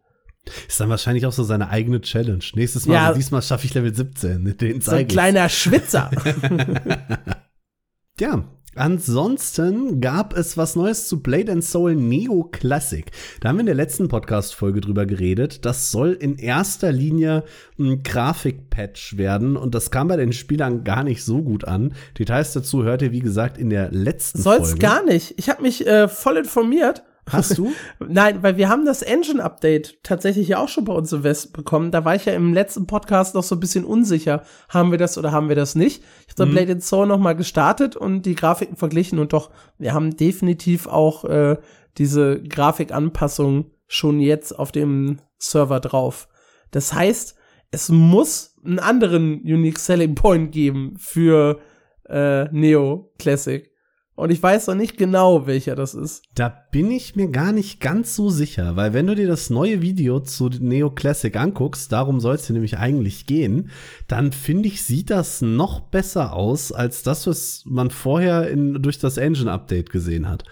[0.67, 2.43] Ist dann wahrscheinlich auch so seine eigene Challenge.
[2.53, 4.57] Nächstes Mal, ja, also diesmal schaffe ich Level 17.
[4.57, 6.11] Den so ein kleiner Schwitzer.
[8.19, 8.43] ja,
[8.75, 13.09] Ansonsten gab es was Neues zu Blade and Soul Neo Classic.
[13.39, 15.65] Da haben wir in der letzten Podcast-Folge drüber geredet.
[15.65, 17.45] Das soll in erster Linie
[17.79, 21.93] ein Grafikpatch werden und das kam bei den Spielern gar nicht so gut an.
[22.19, 24.69] Details dazu hört ihr, wie gesagt, in der letzten Soll's Folge.
[24.71, 25.35] Soll's gar nicht.
[25.37, 27.71] Ich habe mich äh, voll informiert Hast du?
[28.07, 31.91] Nein, weil wir haben das Engine-Update tatsächlich ja auch schon bei uns im West bekommen.
[31.91, 34.43] Da war ich ja im letzten Podcast noch so ein bisschen unsicher.
[34.69, 36.03] Haben wir das oder haben wir das nicht?
[36.27, 36.53] Ich habe mhm.
[36.53, 40.87] Blade and Soul noch mal gestartet und die Grafiken verglichen und doch, wir haben definitiv
[40.87, 41.57] auch äh,
[41.97, 46.27] diese Grafikanpassung schon jetzt auf dem Server drauf.
[46.71, 47.35] Das heißt,
[47.71, 51.59] es muss einen anderen Unique Selling Point geben für
[52.07, 53.71] äh, Neo Classic.
[54.15, 56.23] Und ich weiß noch nicht genau, welcher das ist.
[56.35, 59.81] Da bin ich mir gar nicht ganz so sicher, weil wenn du dir das neue
[59.81, 63.69] Video zu Neo Classic anguckst, darum soll es dir nämlich eigentlich gehen,
[64.07, 68.99] dann finde ich, sieht das noch besser aus als das, was man vorher in, durch
[68.99, 70.45] das Engine Update gesehen hat.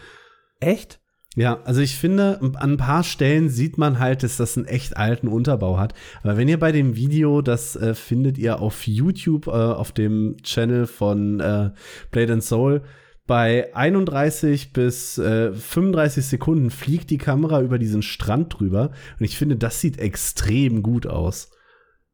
[0.60, 0.99] Echt?
[1.36, 4.97] Ja, also ich finde, an ein paar Stellen sieht man halt, dass das einen echt
[4.97, 5.93] alten Unterbau hat.
[6.21, 10.36] Aber wenn ihr bei dem Video, das äh, findet ihr auf YouTube, äh, auf dem
[10.43, 11.71] Channel von äh,
[12.12, 12.84] Blade and Soul,
[13.26, 18.92] bei 31 bis äh, 35 Sekunden fliegt die Kamera über diesen Strand drüber.
[19.18, 21.52] Und ich finde, das sieht extrem gut aus.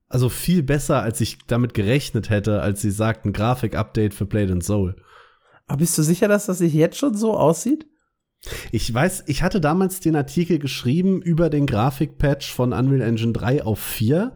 [0.07, 4.63] Also viel besser, als ich damit gerechnet hätte, als sie sagten, Grafik-Update für Blade and
[4.63, 4.95] Soul.
[5.67, 7.87] Aber bist du sicher, dass das sich jetzt schon so aussieht?
[8.71, 13.63] Ich weiß, ich hatte damals den Artikel geschrieben über den Grafikpatch von Unreal Engine 3
[13.63, 14.33] auf 4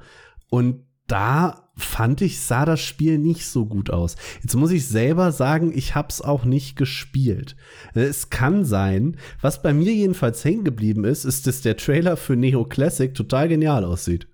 [0.49, 4.15] und da fand ich, sah das Spiel nicht so gut aus.
[4.41, 7.55] Jetzt muss ich selber sagen, ich hab's auch nicht gespielt.
[7.93, 12.35] Es kann sein, was bei mir jedenfalls hängen geblieben ist, ist, dass der Trailer für
[12.35, 14.27] Neo Classic total genial aussieht.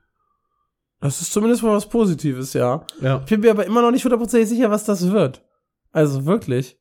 [0.99, 2.85] Das ist zumindest mal was Positives, ja.
[2.99, 3.19] Ja.
[3.19, 5.41] Ich bin mir aber immer noch nicht hundertprozentig sicher, was das wird.
[5.91, 6.77] Also wirklich.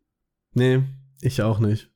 [0.54, 0.82] Nee,
[1.20, 1.90] ich auch nicht.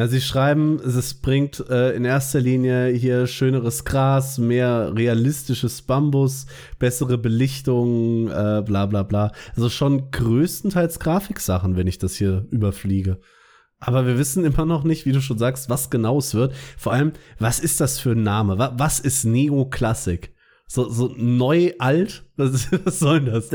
[0.00, 6.46] Ja, sie schreiben, es bringt äh, in erster Linie hier schöneres Gras, mehr realistisches Bambus,
[6.78, 9.30] bessere Belichtung, äh, bla bla bla.
[9.54, 13.20] Also schon größtenteils Grafiksachen, wenn ich das hier überfliege.
[13.78, 16.54] Aber wir wissen immer noch nicht, wie du schon sagst, was genau es wird.
[16.78, 18.56] Vor allem, was ist das für ein Name?
[18.56, 20.34] Was ist Neo-Classic?
[20.66, 22.24] So, so neu alt?
[22.38, 23.50] Was, was soll das?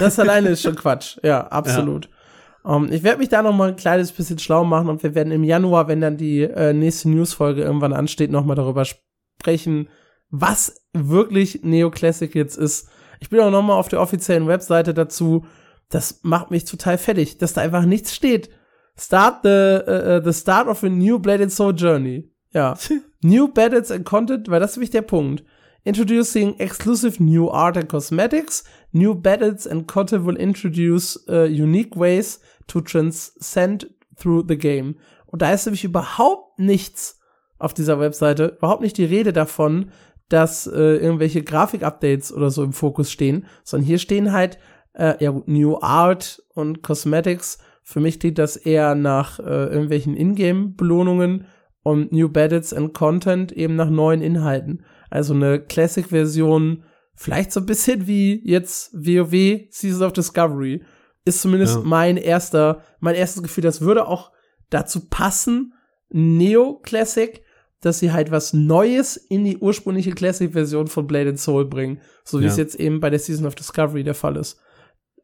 [0.00, 1.16] Das alleine ist schon Quatsch.
[1.22, 2.04] Ja, absolut.
[2.04, 2.17] Ja.
[2.62, 5.14] Um, ähm, ich werde mich da noch mal ein kleines bisschen schlau machen und wir
[5.14, 9.88] werden im Januar, wenn dann die äh, nächste Newsfolge irgendwann ansteht, noch mal darüber sprechen,
[10.30, 12.88] was wirklich Neoclassic jetzt ist.
[13.20, 15.46] Ich bin auch noch mal auf der offiziellen Webseite dazu.
[15.88, 18.50] Das macht mich total fertig, dass da einfach nichts steht.
[18.96, 22.30] Start the uh, the start of a new Bladed Soul Journey.
[22.52, 22.76] Ja,
[23.22, 25.44] new Battles and Content, weil das ist nämlich der Punkt.
[25.84, 28.64] Introducing exclusive new art and cosmetics.
[28.92, 33.86] New battles and content will introduce uh, unique ways to transcend
[34.16, 34.96] through the game.
[35.26, 37.20] Und da ist nämlich überhaupt nichts
[37.58, 39.90] auf dieser Webseite, überhaupt nicht die Rede davon,
[40.28, 44.58] dass äh, irgendwelche Grafik-Updates oder so im Fokus stehen, sondern hier stehen halt
[44.92, 47.58] äh, ja New Art und Cosmetics.
[47.82, 51.46] Für mich klingt das eher nach äh, irgendwelchen Ingame-Belohnungen
[51.82, 54.84] und New Battles and Content eben nach neuen Inhalten.
[55.10, 60.82] Also eine Classic-Version, vielleicht so ein bisschen wie jetzt WoW Seasons of Discovery,
[61.24, 61.82] ist zumindest ja.
[61.84, 63.62] mein erster, mein erstes Gefühl.
[63.62, 64.32] Das würde auch
[64.70, 65.74] dazu passen,
[66.10, 67.42] Neo Classic,
[67.80, 72.00] dass sie halt was Neues in die ursprüngliche Classic-Version von Blade and Soul bringen.
[72.24, 72.50] So wie ja.
[72.50, 74.60] es jetzt eben bei der Season of Discovery der Fall ist.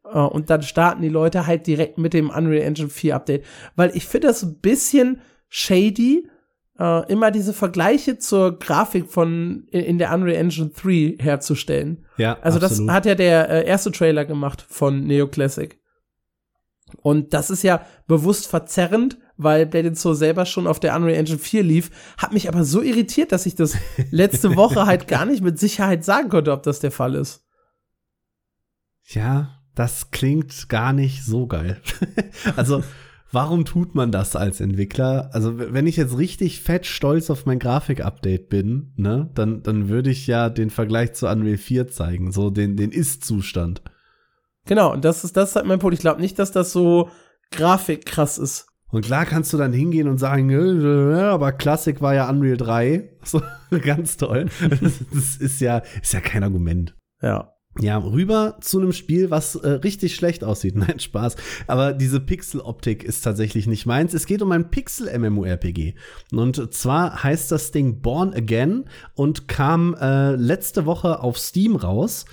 [0.05, 3.44] Uh, und dann starten die Leute halt direkt mit dem Unreal Engine 4 Update.
[3.75, 6.29] Weil ich finde das ein bisschen shady,
[6.79, 12.05] äh, immer diese Vergleiche zur Grafik von in, in, der Unreal Engine 3 herzustellen.
[12.17, 12.89] Ja, also absolut.
[12.89, 15.79] das hat ja der äh, erste Trailer gemacht von Neo Classic.
[17.03, 21.39] Und das ist ja bewusst verzerrend, weil Blade Soul selber schon auf der Unreal Engine
[21.39, 23.77] 4 lief, hat mich aber so irritiert, dass ich das
[24.11, 27.45] letzte Woche halt gar nicht mit Sicherheit sagen konnte, ob das der Fall ist.
[29.07, 31.81] Ja, das klingt gar nicht so geil.
[32.57, 32.83] also
[33.35, 35.31] warum tut man das als Entwickler?
[35.33, 40.11] Also, wenn ich jetzt richtig fett stolz auf mein Grafik-Update bin, ne, dann, dann würde
[40.11, 43.83] ich ja den Vergleich zu Unreal 4 zeigen, so den, den Ist-Zustand.
[44.66, 45.94] Genau, und das ist, das ist halt mein Punkt.
[45.94, 47.11] Ich glaube nicht, dass das so
[47.51, 48.68] Grafik krass ist.
[48.90, 50.55] Und klar kannst du dann hingehen und sagen,
[51.16, 53.11] aber Klassik war ja Unreal 3.
[53.25, 53.40] So,
[53.83, 54.51] ganz toll.
[55.11, 56.94] Das ist ja, ist ja kein Argument.
[57.23, 57.54] Ja.
[57.81, 60.77] Ja, rüber zu einem Spiel, was äh, richtig schlecht aussieht.
[60.77, 61.35] Nein, Spaß.
[61.67, 64.15] Aber diese Pixel-Optik ist tatsächlich nicht meins.
[64.15, 65.95] Es geht um ein Pixel-MMORPG.
[66.33, 68.85] Und zwar heißt das Ding Born Again
[69.15, 72.27] und kam äh, letzte Woche auf Steam raus.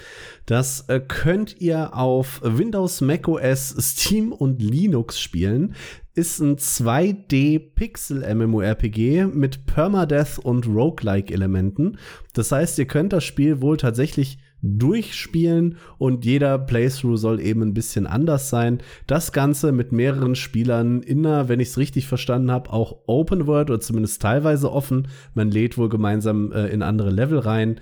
[0.46, 5.74] Das äh, könnt ihr auf Windows, macOS, Steam und Linux spielen.
[6.14, 11.98] Ist ein 2D-Pixel-MMORPG mit Permadeath und Roguelike-Elementen.
[12.34, 17.74] Das heißt, ihr könnt das Spiel wohl tatsächlich durchspielen und jeder Playthrough soll eben ein
[17.74, 18.82] bisschen anders sein.
[19.08, 23.48] Das Ganze mit mehreren Spielern in einer, wenn ich es richtig verstanden habe, auch Open
[23.48, 25.08] World oder zumindest teilweise offen.
[25.34, 27.80] Man lädt wohl gemeinsam äh, in andere Level rein.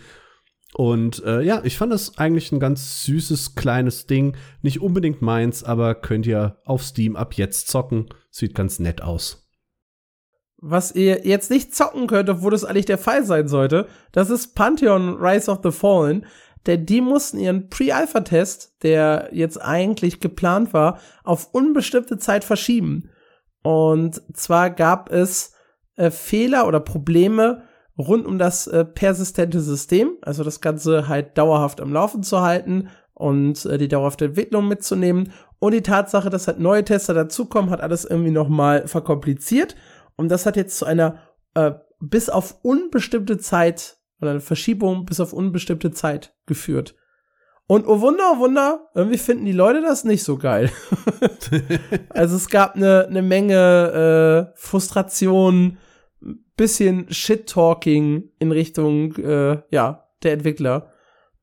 [0.74, 4.38] Und äh, ja, ich fand das eigentlich ein ganz süßes kleines Ding.
[4.62, 8.06] Nicht unbedingt meins, aber könnt ihr auf Steam ab jetzt zocken.
[8.30, 9.50] Sieht ganz nett aus.
[10.62, 14.56] Was ihr jetzt nicht zocken könnt, obwohl das eigentlich der Fall sein sollte, das ist
[14.56, 16.26] Pantheon Rise of the Fallen.
[16.70, 23.10] Denn die mussten ihren Pre-Alpha-Test, der jetzt eigentlich geplant war, auf unbestimmte Zeit verschieben.
[23.64, 25.54] Und zwar gab es
[25.96, 27.64] äh, Fehler oder Probleme
[27.98, 32.90] rund um das äh, persistente System, also das Ganze halt dauerhaft am Laufen zu halten
[33.16, 35.34] und äh, die dauerhafte Entwicklung mitzunehmen.
[35.58, 39.76] Und die Tatsache, dass halt neue Tester dazukommen, hat alles irgendwie noch mal verkompliziert.
[40.16, 41.18] Und das hat jetzt zu einer
[41.56, 46.96] äh, bis auf unbestimmte Zeit oder eine Verschiebung bis auf unbestimmte Zeit geführt.
[47.68, 50.72] Und oh Wunder, oh Wunder, irgendwie finden die Leute das nicht so geil.
[52.10, 55.78] also es gab eine, eine Menge äh, Frustration,
[56.58, 60.92] bisschen Shit-Talking in Richtung äh, ja der Entwickler.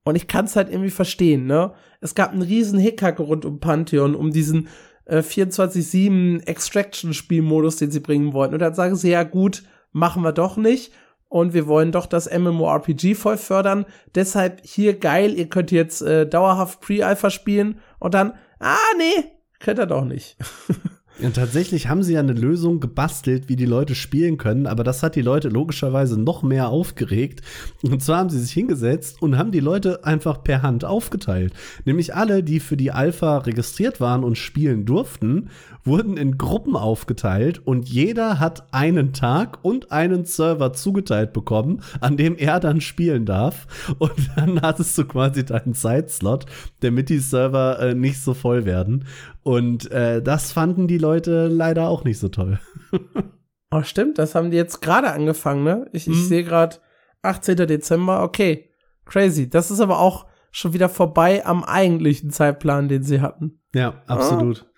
[0.04, 1.74] Und ich kann es halt irgendwie verstehen, ne?
[2.00, 4.68] Es gab einen riesen Hickhack rund um Pantheon, um diesen
[5.06, 8.54] äh, 24-7 Extraction-Spielmodus, den sie bringen wollten.
[8.54, 9.62] Und dann sagen sie, ja gut,
[9.92, 10.92] machen wir doch nicht.
[11.28, 13.84] Und wir wollen doch das MMORPG voll fördern.
[14.14, 17.80] Deshalb hier geil, ihr könnt jetzt äh, dauerhaft Pre-Alpha spielen.
[17.98, 19.24] Und dann, ah nee,
[19.58, 20.36] könnt ihr doch nicht.
[21.18, 25.02] Ja, tatsächlich haben sie ja eine Lösung gebastelt, wie die Leute spielen können, aber das
[25.02, 27.40] hat die Leute logischerweise noch mehr aufgeregt.
[27.82, 31.54] Und zwar haben sie sich hingesetzt und haben die Leute einfach per Hand aufgeteilt.
[31.86, 35.48] Nämlich alle, die für die Alpha registriert waren und spielen durften,
[35.86, 42.16] wurden in Gruppen aufgeteilt und jeder hat einen Tag und einen Server zugeteilt bekommen, an
[42.16, 43.66] dem er dann spielen darf.
[43.98, 46.46] Und dann hattest du quasi deinen Zeitslot,
[46.80, 49.06] damit die Server äh, nicht so voll werden.
[49.42, 52.58] Und äh, das fanden die Leute leider auch nicht so toll.
[53.70, 55.88] oh, stimmt, das haben die jetzt gerade angefangen, ne?
[55.92, 56.24] Ich, ich mhm.
[56.24, 56.76] sehe gerade
[57.22, 57.56] 18.
[57.56, 58.70] Dezember, okay.
[59.04, 59.48] Crazy.
[59.48, 63.60] Das ist aber auch schon wieder vorbei am eigentlichen Zeitplan, den sie hatten.
[63.74, 64.66] Ja, absolut.
[64.66, 64.75] Ah.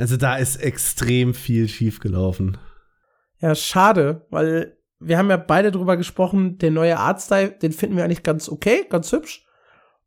[0.00, 2.56] Also da ist extrem viel schiefgelaufen.
[3.40, 8.04] Ja, schade, weil wir haben ja beide drüber gesprochen, der neue Artstyle, den finden wir
[8.04, 9.46] eigentlich ganz okay, ganz hübsch.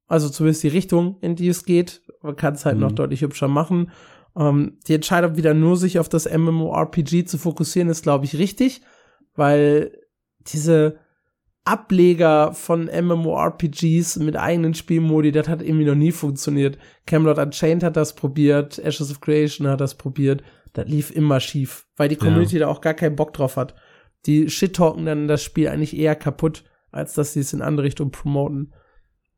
[0.07, 2.01] Also zumindest die Richtung, in die es geht.
[2.23, 2.81] Man kann es halt mhm.
[2.81, 3.91] noch deutlich hübscher machen.
[4.35, 8.81] Ähm, die Entscheidung wieder nur sich auf das MMORPG zu fokussieren, ist, glaube ich, richtig,
[9.35, 9.95] weil
[10.39, 10.97] diese
[11.65, 16.77] Ableger von MMORPGs mit eigenen Spielmodi, das hat irgendwie noch nie funktioniert.
[17.05, 20.43] Camelot Unchained hat das probiert, Ashes of Creation hat das probiert.
[20.73, 22.61] Das lief immer schief, weil die Community ja.
[22.61, 23.75] da auch gar keinen Bock drauf hat.
[24.25, 28.11] Die shit-talken dann das Spiel eigentlich eher kaputt, als dass sie es in andere Richtung
[28.11, 28.73] promoten.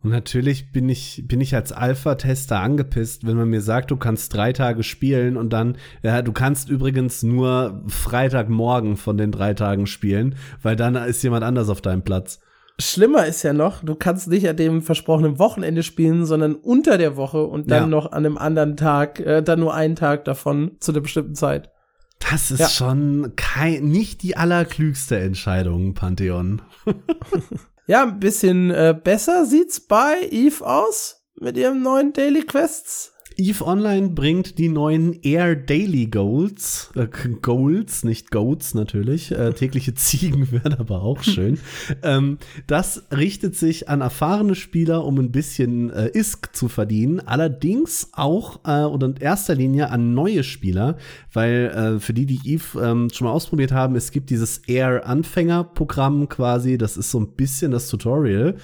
[0.06, 4.32] Und natürlich bin ich, bin ich als Alpha-Tester angepisst, wenn man mir sagt, du kannst
[4.36, 9.88] drei Tage spielen und dann, ja, du kannst übrigens nur Freitagmorgen von den drei Tagen
[9.88, 12.40] spielen, weil dann ist jemand anders auf deinem Platz.
[12.78, 17.16] Schlimmer ist ja noch, du kannst nicht an dem versprochenen Wochenende spielen, sondern unter der
[17.16, 17.88] Woche und dann ja.
[17.88, 21.72] noch an einem anderen Tag, äh, dann nur einen Tag davon zu einer bestimmten Zeit.
[22.20, 22.70] Das ist ja.
[22.70, 26.62] schon kein, nicht die allerklügste Entscheidung, Pantheon.
[27.88, 33.15] Ja, ein bisschen äh, besser sieht's bei Eve aus mit ihrem neuen Daily Quests.
[33.38, 37.08] Eve Online bringt die neuen Air Daily Goals, äh,
[37.42, 41.60] Goals, nicht Goats natürlich, äh, tägliche Ziegen wären aber auch schön.
[42.04, 48.10] ähm, das richtet sich an erfahrene Spieler, um ein bisschen äh, ISK zu verdienen, allerdings
[48.14, 50.98] auch äh, oder in erster Linie an neue Spieler,
[51.34, 55.06] weil äh, für die, die Eve ähm, schon mal ausprobiert haben, es gibt dieses Air
[55.06, 58.56] Anfänger Programm quasi, das ist so ein bisschen das Tutorial.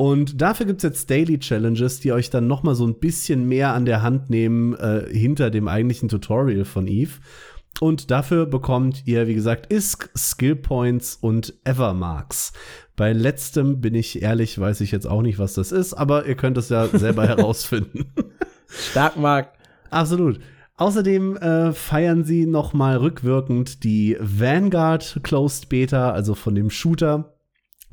[0.00, 3.46] Und dafür gibt es jetzt Daily Challenges, die euch dann noch mal so ein bisschen
[3.46, 7.20] mehr an der Hand nehmen äh, hinter dem eigentlichen Tutorial von Eve.
[7.80, 12.54] Und dafür bekommt ihr, wie gesagt, ISK, Skill Points und Evermarks.
[12.96, 16.34] Bei letztem bin ich ehrlich, weiß ich jetzt auch nicht, was das ist, aber ihr
[16.34, 18.10] könnt es ja selber herausfinden.
[18.68, 19.52] Stark, Mark.
[19.90, 20.40] Absolut.
[20.78, 27.34] Außerdem äh, feiern sie noch mal rückwirkend die Vanguard Closed Beta, also von dem Shooter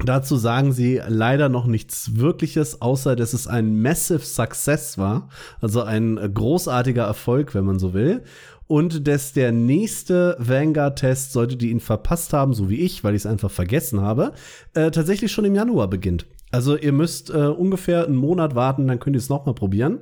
[0.05, 5.29] Dazu sagen sie leider noch nichts Wirkliches, außer dass es ein massive Success war,
[5.59, 8.23] also ein großartiger Erfolg, wenn man so will.
[8.67, 13.21] Und dass der nächste Vanguard-Test, solltet ihr ihn verpasst haben, so wie ich, weil ich
[13.21, 14.33] es einfach vergessen habe,
[14.73, 16.27] äh, tatsächlich schon im Januar beginnt.
[16.51, 20.01] Also ihr müsst äh, ungefähr einen Monat warten, dann könnt ihr es nochmal probieren.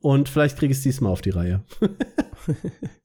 [0.00, 1.62] Und vielleicht kriege ich es diesmal auf die Reihe.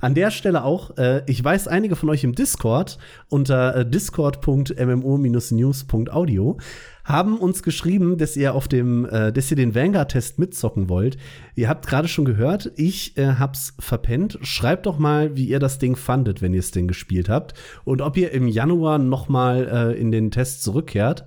[0.00, 2.96] An der Stelle auch, äh, ich weiß, einige von euch im Discord
[3.28, 6.56] unter äh, discord.mmo-news.audio
[7.04, 11.18] haben uns geschrieben, dass ihr auf dem, äh, dass ihr den Vanguard-Test mitzocken wollt.
[11.54, 14.38] Ihr habt gerade schon gehört, ich äh, hab's verpennt.
[14.42, 17.52] Schreibt doch mal, wie ihr das Ding fandet, wenn ihr es denn gespielt habt
[17.84, 21.26] und ob ihr im Januar noch mal äh, in den Test zurückkehrt.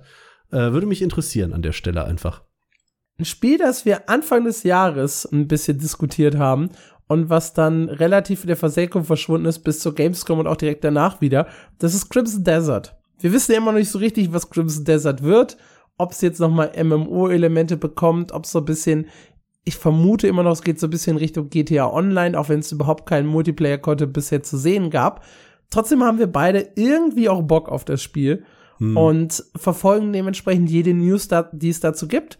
[0.50, 2.42] Äh, würde mich interessieren an der Stelle einfach.
[3.16, 6.70] Ein Spiel, das wir Anfang des Jahres ein bisschen diskutiert haben
[7.06, 10.84] und was dann relativ in der Versenkung verschwunden ist bis zur Gamescom und auch direkt
[10.84, 11.46] danach wieder.
[11.78, 12.96] Das ist Crimson Desert.
[13.18, 15.56] Wir wissen ja immer noch nicht so richtig, was Crimson Desert wird
[15.98, 19.06] ob es jetzt nochmal MMO-Elemente bekommt, ob es so ein bisschen,
[19.64, 22.72] ich vermute immer noch, es geht so ein bisschen Richtung GTA Online, auch wenn es
[22.72, 25.24] überhaupt keinen Multiplayer-Content bisher zu sehen gab.
[25.70, 28.44] Trotzdem haben wir beide irgendwie auch Bock auf das Spiel
[28.78, 28.96] hm.
[28.96, 32.38] und verfolgen dementsprechend jede News, die es dazu gibt.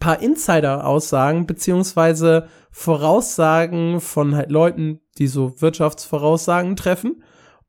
[0.00, 7.22] paar Insider-Aussagen beziehungsweise Voraussagen von halt Leuten, die so Wirtschaftsvoraussagen treffen.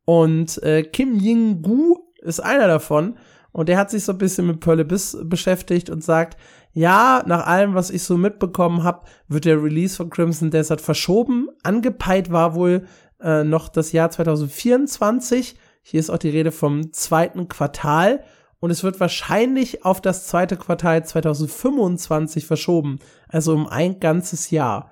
[0.05, 3.17] Und äh, Kim Ying-gu ist einer davon.
[3.51, 6.37] Und der hat sich so ein bisschen mit Pearl Abyss beschäftigt und sagt,
[6.73, 11.47] ja, nach allem, was ich so mitbekommen habe, wird der Release von Crimson Desert verschoben.
[11.63, 12.85] Angepeilt war wohl
[13.21, 15.57] äh, noch das Jahr 2024.
[15.81, 18.23] Hier ist auch die Rede vom zweiten Quartal.
[18.59, 22.99] Und es wird wahrscheinlich auf das zweite Quartal 2025 verschoben.
[23.27, 24.91] Also um ein ganzes Jahr.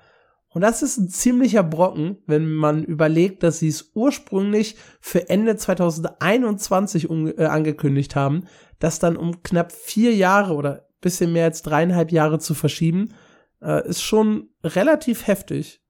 [0.56, 5.58] Und das ist ein ziemlicher Brocken, wenn man überlegt, dass sie es ursprünglich für Ende
[5.58, 8.46] 2021 äh, angekündigt haben,
[8.80, 13.14] das dann um knapp vier Jahre oder bisschen mehr als dreieinhalb Jahre zu verschieben,
[13.62, 15.82] äh, ist schon relativ heftig.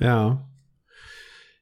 [0.00, 0.48] Ja.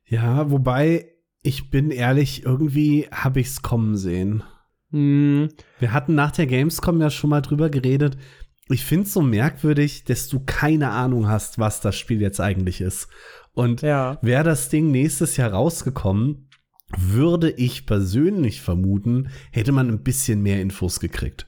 [0.05, 4.45] Ja, wobei, ich bin ehrlich, irgendwie habe ich es kommen sehen.
[4.93, 5.49] Hm.
[5.81, 8.17] Wir hatten nach der Gamescom ja schon mal drüber geredet,
[8.69, 12.81] ich finde es so merkwürdig, dass du keine Ahnung hast, was das Spiel jetzt eigentlich
[12.81, 13.09] ist.
[13.53, 14.19] Und ja.
[14.23, 16.49] wäre das Ding nächstes Jahr rausgekommen,
[16.97, 21.46] würde ich persönlich vermuten, hätte man ein bisschen mehr Infos gekriegt.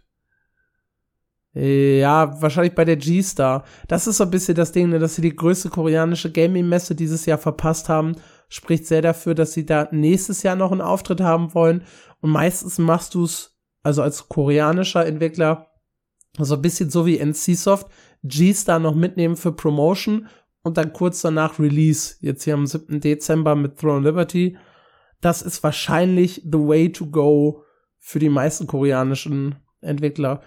[1.61, 3.65] Ja, wahrscheinlich bei der G-Star.
[3.89, 7.27] Das ist so ein bisschen das Ding, ne, dass sie die größte koreanische Gaming-Messe dieses
[7.27, 8.15] Jahr verpasst haben.
[8.49, 11.83] Spricht sehr dafür, dass sie da nächstes Jahr noch einen Auftritt haben wollen.
[12.21, 15.67] Und meistens machst du es, also als koreanischer Entwickler,
[16.39, 17.89] so ein bisschen so wie NCSoft,
[18.23, 20.29] G-Star noch mitnehmen für Promotion
[20.63, 22.17] und dann kurz danach Release.
[22.21, 23.01] Jetzt hier am 7.
[23.01, 24.57] Dezember mit Throne Liberty.
[25.21, 27.65] Das ist wahrscheinlich the way to go
[27.99, 30.41] für die meisten koreanischen Entwickler.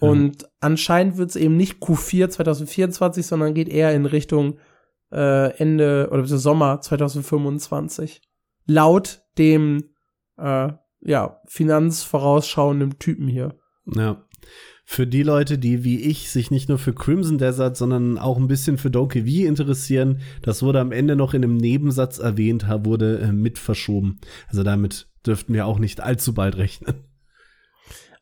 [0.00, 0.08] Mhm.
[0.08, 4.58] Und anscheinend wird es eben nicht Q4 2024, sondern geht eher in Richtung
[5.12, 8.22] äh, Ende oder Sommer 2025.
[8.66, 9.90] Laut dem
[10.36, 13.54] äh, ja, finanzvorausschauenden Typen hier.
[13.86, 14.24] Ja
[14.90, 18.48] für die Leute, die wie ich sich nicht nur für Crimson Desert, sondern auch ein
[18.48, 23.18] bisschen für Donkey V interessieren, das wurde am Ende noch in einem Nebensatz erwähnt, wurde
[23.18, 24.18] äh, mit verschoben.
[24.46, 26.94] Also damit dürften wir auch nicht allzu bald rechnen.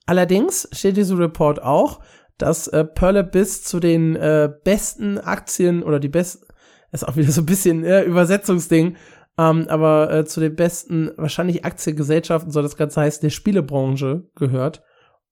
[0.07, 2.00] Allerdings steht diesem Report auch,
[2.38, 6.46] dass äh, Pearl Abyss zu den äh, besten Aktien oder die besten,
[6.92, 8.96] ist auch wieder so ein bisschen äh, Übersetzungsding,
[9.38, 14.82] ähm, aber äh, zu den besten wahrscheinlich Aktiengesellschaften, soll das Ganze heißen, der Spielebranche gehört.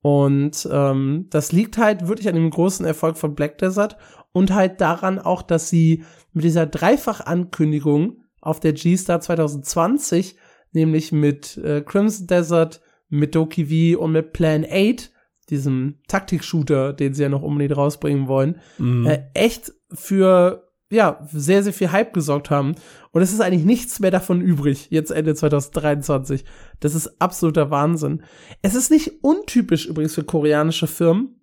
[0.03, 3.97] Und ähm, das liegt halt wirklich an dem großen Erfolg von Black Desert
[4.33, 6.05] und halt daran auch, dass sie
[6.35, 10.37] mit dieser Dreifach-Ankündigung auf der G-Star 2020,
[10.73, 12.83] nämlich mit äh, Crimson Desert,
[13.19, 15.13] mit Doki V und mit Plan 8,
[15.51, 19.07] diesem Taktik-Shooter, den sie ja noch unbedingt rausbringen wollen, mhm.
[19.07, 22.75] äh, echt für ja, sehr, sehr viel Hype gesorgt haben.
[23.11, 26.45] Und es ist eigentlich nichts mehr davon übrig, jetzt Ende 2023.
[26.81, 28.23] Das ist absoluter Wahnsinn.
[28.63, 31.41] Es ist nicht untypisch übrigens für koreanische Firmen,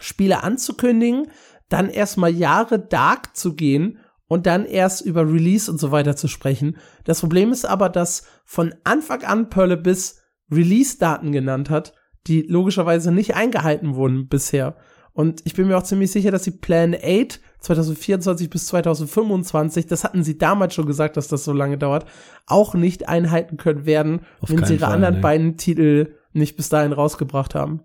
[0.00, 1.28] Spiele anzukündigen,
[1.68, 6.28] dann erstmal Jahre dark zu gehen und dann erst über Release und so weiter zu
[6.28, 6.76] sprechen.
[7.04, 11.94] Das Problem ist aber, dass von Anfang an Pearl Abyss Release-Daten genannt hat,
[12.26, 14.76] die logischerweise nicht eingehalten wurden bisher.
[15.12, 20.04] Und ich bin mir auch ziemlich sicher, dass sie Plan 8 2024 bis 2025, das
[20.04, 22.06] hatten sie damals schon gesagt, dass das so lange dauert,
[22.46, 25.20] auch nicht einhalten können werden, Auf wenn sie ihre Fall, anderen nee.
[25.20, 27.80] beiden Titel nicht bis dahin rausgebracht haben.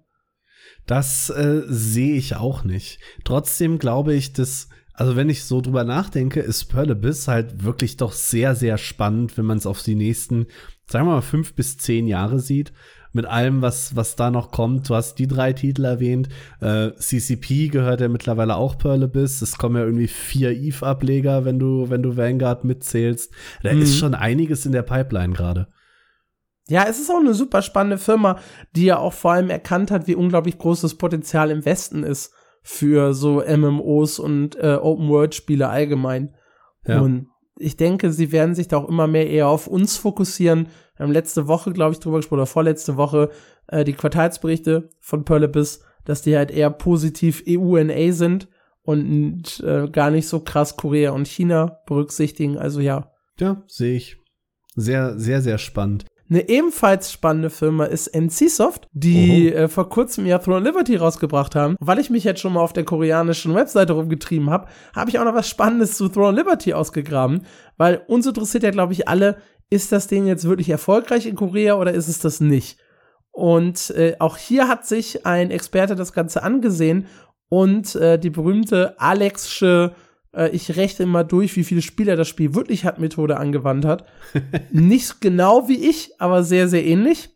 [0.86, 3.00] Das äh, sehe ich auch nicht.
[3.24, 7.96] Trotzdem glaube ich, dass, also wenn ich so drüber nachdenke, ist Pearl Abyss halt wirklich
[7.96, 10.48] doch sehr, sehr spannend, wenn man es auf die nächsten,
[10.90, 12.74] sagen wir mal, fünf bis zehn Jahre sieht
[13.12, 14.90] mit allem, was, was da noch kommt.
[14.90, 16.30] Du hast die drei Titel erwähnt.
[16.62, 19.42] Äh, CCP gehört ja mittlerweile auch Pearl Abyss.
[19.42, 23.34] Es kommen ja irgendwie vier Eve-Ableger, wenn du, wenn du Vanguard mitzählst.
[23.64, 23.82] Da mhm.
[23.82, 25.68] ist schon einiges in der Pipeline gerade.
[26.68, 28.38] Ja, es ist auch eine super spannende Firma,
[28.76, 32.32] die ja auch vor allem erkannt hat, wie unglaublich großes Potenzial im Westen ist
[32.62, 36.36] für so MMOs und äh, Open-World-Spiele allgemein.
[36.86, 37.02] Ja.
[37.02, 37.30] Und
[37.60, 40.68] ich denke, sie werden sich da auch immer mehr eher auf uns fokussieren,
[41.00, 43.30] wir haben letzte Woche, glaube ich, drüber gesprochen, oder vorletzte Woche,
[43.68, 48.50] äh, die Quartalsberichte von Pearl Abyss, dass die halt eher positiv EU-NA sind
[48.82, 52.58] und äh, gar nicht so krass Korea und China berücksichtigen.
[52.58, 53.14] Also ja.
[53.40, 54.18] Ja, sehe ich.
[54.76, 56.06] Sehr, sehr, sehr spannend.
[56.30, 61.76] Eine ebenfalls spannende Firma ist NCSoft, die äh, vor kurzem ja Throne Liberty rausgebracht haben.
[61.80, 65.26] Weil ich mich jetzt schon mal auf der koreanischen Webseite rumgetrieben habe, habe ich auch
[65.26, 67.46] noch was Spannendes zu Throne Liberty ausgegraben.
[67.78, 69.38] Weil uns interessiert ja, glaube ich, alle,
[69.72, 72.78] ist das Ding jetzt wirklich erfolgreich in Korea oder ist es das nicht?
[73.32, 77.08] Und äh, auch hier hat sich ein Experte das Ganze angesehen
[77.50, 79.94] und äh, die berühmte Alexsche
[80.34, 84.06] äh, ich rechne mal durch, wie viele Spieler das Spiel wirklich hat Methode angewandt hat.
[84.72, 87.30] Nicht genau wie ich, aber sehr, sehr ähnlich.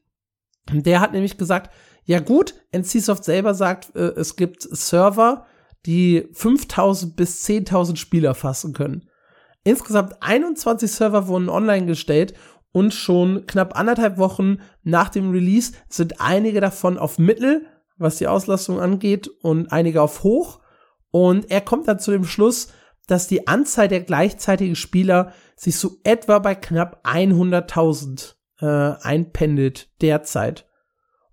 [0.71, 1.71] Der hat nämlich gesagt,
[2.05, 5.45] ja gut, NCSoft selber sagt, äh, es gibt Server,
[5.85, 9.09] die 5000 bis 10.000 Spieler fassen können.
[9.63, 12.33] Insgesamt 21 Server wurden online gestellt
[12.71, 17.65] und schon knapp anderthalb Wochen nach dem Release sind einige davon auf Mittel,
[17.97, 20.59] was die Auslastung angeht, und einige auf Hoch.
[21.11, 22.69] Und er kommt dann zu dem Schluss,
[23.07, 30.65] dass die Anzahl der gleichzeitigen Spieler sich so etwa bei knapp 100.000 äh, einpendelt derzeit.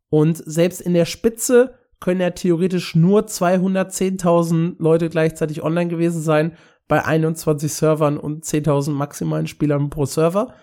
[0.09, 6.57] Und selbst in der Spitze können ja theoretisch nur 210.000 Leute gleichzeitig online gewesen sein
[6.89, 10.55] bei 21 Servern und 10.000 maximalen Spielern pro Server.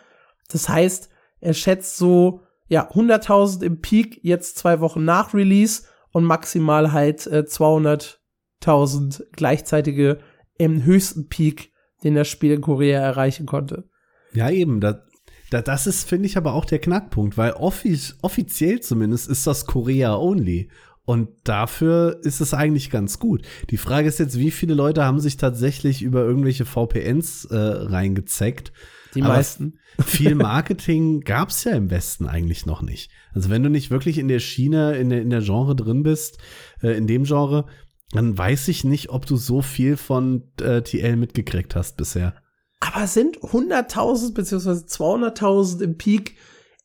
[0.49, 6.25] Das heißt, er schätzt so ja 100.000 im Peak jetzt zwei Wochen nach Release und
[6.25, 10.19] maximal halt äh, 200.000 gleichzeitige
[10.57, 11.71] im höchsten Peak,
[12.03, 13.85] den das Spiel in Korea erreichen konnte.
[14.33, 14.79] Ja, eben.
[14.79, 15.03] Da,
[15.49, 19.65] da, das ist, finde ich, aber auch der Knackpunkt, weil offiz offiziell zumindest ist das
[19.65, 20.69] Korea only.
[21.05, 23.43] Und dafür ist es eigentlich ganz gut.
[23.69, 28.73] Die Frage ist jetzt, wie viele Leute haben sich tatsächlich über irgendwelche VPNs äh, reingezeckt?
[29.15, 29.79] Die aber meisten.
[30.05, 33.09] Viel Marketing gab es ja im Westen eigentlich noch nicht.
[33.33, 36.39] Also wenn du nicht wirklich in der Schiene, in der, in der Genre drin bist,
[36.81, 37.67] äh, in dem Genre,
[38.11, 42.33] dann weiß ich nicht, ob du so viel von äh, TL mitgekriegt hast bisher.
[42.79, 46.35] Aber sind 100.000 beziehungsweise 200.000 im Peak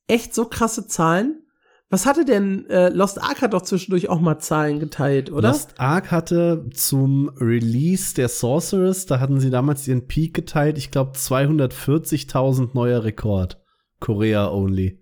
[0.07, 1.43] echt so krasse Zahlen?
[1.91, 5.49] Was hatte denn äh, Lost Ark hat doch zwischendurch auch mal Zahlen geteilt, oder?
[5.49, 10.91] Lost Ark hatte zum Release der Sorceress, da hatten sie damals ihren Peak geteilt, ich
[10.91, 13.61] glaube 240.000 neuer Rekord.
[14.01, 15.02] Korea only.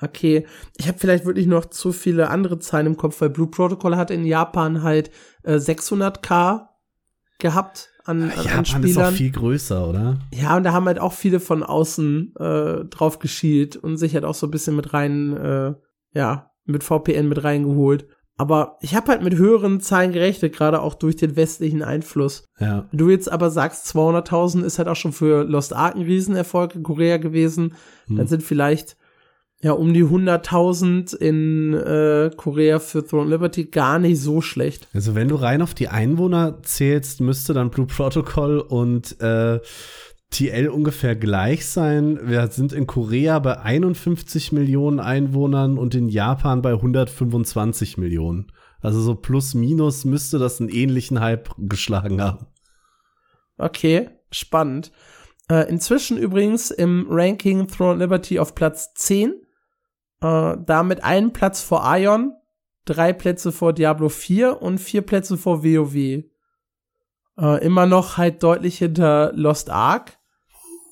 [0.00, 0.46] Okay,
[0.76, 4.10] ich habe vielleicht wirklich noch zu viele andere Zahlen im Kopf, weil Blue Protocol hat
[4.10, 5.10] in Japan halt
[5.42, 6.66] äh, 600k
[7.38, 8.84] gehabt an, an, Japan Spielern.
[8.84, 10.18] ist auch viel größer, oder?
[10.32, 14.24] Ja, und da haben halt auch viele von außen äh, drauf geschielt und sich halt
[14.24, 15.74] auch so ein bisschen mit rein, äh,
[16.14, 18.06] ja, mit VPN mit reingeholt.
[18.40, 22.44] Aber ich habe halt mit höheren Zahlen gerechnet, gerade auch durch den westlichen Einfluss.
[22.60, 22.86] Ja.
[22.90, 26.76] Wenn du jetzt aber sagst, 200.000 ist halt auch schon für Lost Ark ein Riesenerfolg
[26.76, 27.74] in Korea gewesen,
[28.06, 28.16] hm.
[28.16, 28.96] dann sind vielleicht
[29.60, 34.86] ja, um die 100.000 in äh, Korea für Throne Liberty gar nicht so schlecht.
[34.94, 39.58] Also wenn du rein auf die Einwohner zählst, müsste dann Blue Protocol und äh,
[40.30, 42.20] TL ungefähr gleich sein.
[42.22, 48.52] Wir sind in Korea bei 51 Millionen Einwohnern und in Japan bei 125 Millionen.
[48.80, 52.46] Also so plus minus müsste das einen ähnlichen Hype geschlagen haben.
[53.56, 54.92] Okay, spannend.
[55.50, 59.34] Äh, inzwischen übrigens im Ranking Throne Liberty auf Platz 10
[60.20, 62.32] äh, damit einen Platz vor Ion,
[62.84, 66.24] drei Plätze vor Diablo 4 und vier Plätze vor WoW.
[67.38, 70.18] Äh, immer noch halt deutlich hinter Lost Ark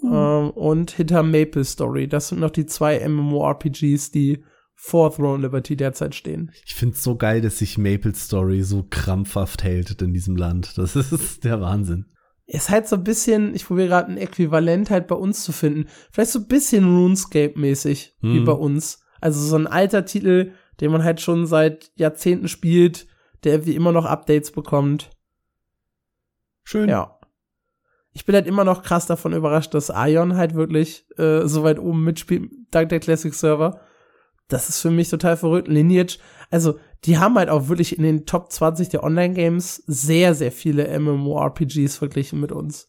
[0.03, 0.09] uh.
[0.09, 2.09] äh, und hinter Maple Story.
[2.09, 4.45] Das sind noch die zwei MMORPGs, die
[4.77, 6.53] vor Throne Liberty derzeit stehen.
[6.67, 10.77] Ich find's so geil, dass sich Maple Story so krampfhaft hält in diesem Land.
[10.77, 12.07] Das ist der Wahnsinn.
[12.47, 15.87] Ist halt so ein bisschen, ich probiere gerade ein Äquivalent halt bei uns zu finden.
[16.13, 18.35] Vielleicht so ein bisschen RuneScape-mäßig, hm.
[18.35, 19.01] wie bei uns.
[19.27, 23.09] Also so ein alter Titel, den man halt schon seit Jahrzehnten spielt,
[23.43, 25.11] der wie immer noch Updates bekommt.
[26.63, 26.89] Schön.
[26.89, 27.19] Ja.
[28.13, 31.81] Ich bin halt immer noch krass davon überrascht, dass Ion halt wirklich äh, so weit
[31.81, 33.81] oben mitspielt, dank der Classic Server.
[34.47, 35.67] Das ist für mich total verrückt.
[35.67, 40.53] Lineage, also die haben halt auch wirklich in den Top 20 der Online-Games sehr, sehr
[40.53, 42.87] viele MMORPGs verglichen mit uns.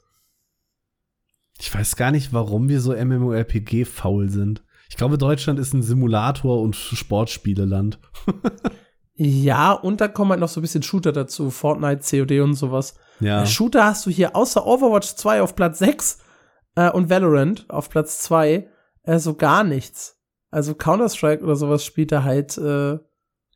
[1.58, 4.64] Ich weiß gar nicht, warum wir so MMORPG faul sind.
[4.90, 8.00] Ich glaube, Deutschland ist ein Simulator- und Sportspieleland.
[9.16, 11.50] ja, und da kommen halt noch so ein bisschen Shooter dazu.
[11.50, 12.96] Fortnite, COD und sowas.
[13.20, 13.44] Ja.
[13.44, 16.20] Äh, Shooter hast du hier außer Overwatch 2 auf Platz 6
[16.76, 18.70] äh, und Valorant auf Platz 2
[19.04, 20.20] äh, so gar nichts.
[20.50, 23.00] Also Counter-Strike oder sowas spielt da halt äh,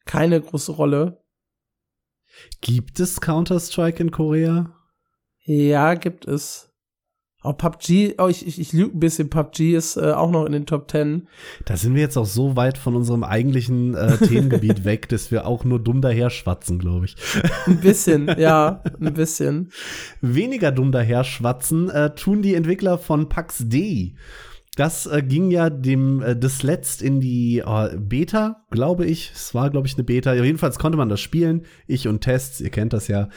[0.06, 1.24] keine große Rolle.
[2.62, 4.76] Gibt es Counter-Strike in Korea?
[5.44, 6.71] Ja, gibt es.
[7.44, 10.52] Oh, PUBG, oh, ich, ich, ich lüge ein bisschen, PUBG ist äh, auch noch in
[10.52, 11.28] den Top 10.
[11.66, 15.48] Da sind wir jetzt auch so weit von unserem eigentlichen äh, Themengebiet weg, dass wir
[15.48, 17.16] auch nur dumm daher schwatzen, glaube ich.
[17.66, 19.72] Ein bisschen, ja, ein bisschen.
[20.22, 24.14] Weniger dumm daher schwatzen äh, tun die Entwickler von PAX D.
[24.76, 29.32] das äh, ging ja dem äh, das letzt in die äh, Beta, glaube ich.
[29.34, 30.36] Es war, glaube ich, eine Beta.
[30.36, 31.66] Jedenfalls konnte man das spielen.
[31.88, 33.30] Ich und Tests, ihr kennt das ja.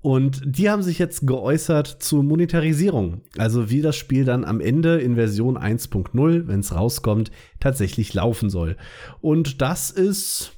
[0.00, 3.22] Und die haben sich jetzt geäußert zur Monetarisierung.
[3.38, 8.50] Also wie das Spiel dann am Ende in Version 1.0, wenn es rauskommt, tatsächlich laufen
[8.50, 8.76] soll.
[9.20, 10.52] Und das ist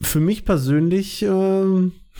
[0.00, 1.28] für mich persönlich, äh,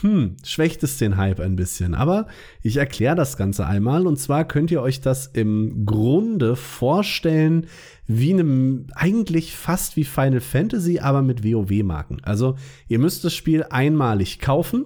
[0.01, 1.93] hm, schwächt es den Hype ein bisschen.
[1.93, 2.27] Aber
[2.61, 4.07] ich erkläre das Ganze einmal.
[4.07, 7.67] Und zwar könnt ihr euch das im Grunde vorstellen
[8.07, 12.17] wie einem, eigentlich fast wie Final Fantasy, aber mit WoW-Marken.
[12.23, 12.55] Also
[12.87, 14.85] ihr müsst das Spiel einmalig kaufen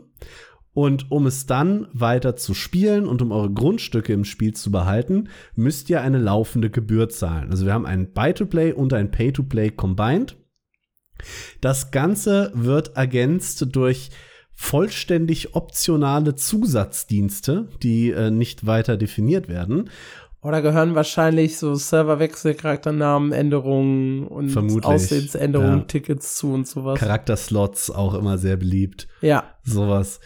[0.73, 5.29] und um es dann weiter zu spielen und um eure Grundstücke im Spiel zu behalten,
[5.55, 7.51] müsst ihr eine laufende Gebühr zahlen.
[7.51, 10.35] Also wir haben ein Buy-to-Play und ein Pay-to-Play combined.
[11.61, 14.09] Das Ganze wird ergänzt durch
[14.55, 19.89] vollständig optionale Zusatzdienste, die äh, nicht weiter definiert werden.
[20.41, 25.85] Oder gehören wahrscheinlich so Serverwechsel, Charakternamenänderungen und Vermutlich, Aussehensänderungen, ja.
[25.85, 26.99] Tickets zu und sowas.
[26.99, 29.07] Charakterslots auch immer sehr beliebt.
[29.21, 29.45] Ja.
[29.63, 30.19] Sowas.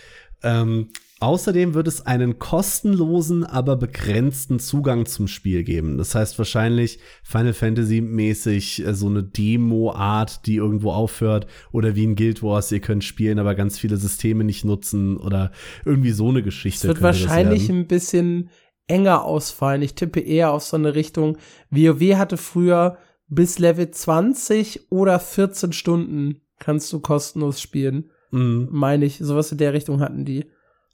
[0.47, 0.87] Ähm,
[1.19, 5.97] außerdem wird es einen kostenlosen, aber begrenzten Zugang zum Spiel geben.
[5.97, 12.05] Das heißt wahrscheinlich Final Fantasy mäßig äh, so eine Demo-Art, die irgendwo aufhört oder wie
[12.05, 15.51] in Guild Wars, ihr könnt spielen, aber ganz viele Systeme nicht nutzen oder
[15.85, 16.87] irgendwie so eine Es Geschichte.
[16.87, 18.49] wird könnte das wahrscheinlich ein bisschen
[18.87, 19.81] enger ausfallen.
[19.81, 21.37] Ich tippe eher auf so eine Richtung.
[21.71, 28.11] WoW hatte früher bis Level 20 oder 14 Stunden kannst du kostenlos spielen.
[28.32, 28.67] Mhm.
[28.71, 29.17] Meine ich.
[29.17, 30.45] Sowas in der Richtung hatten die.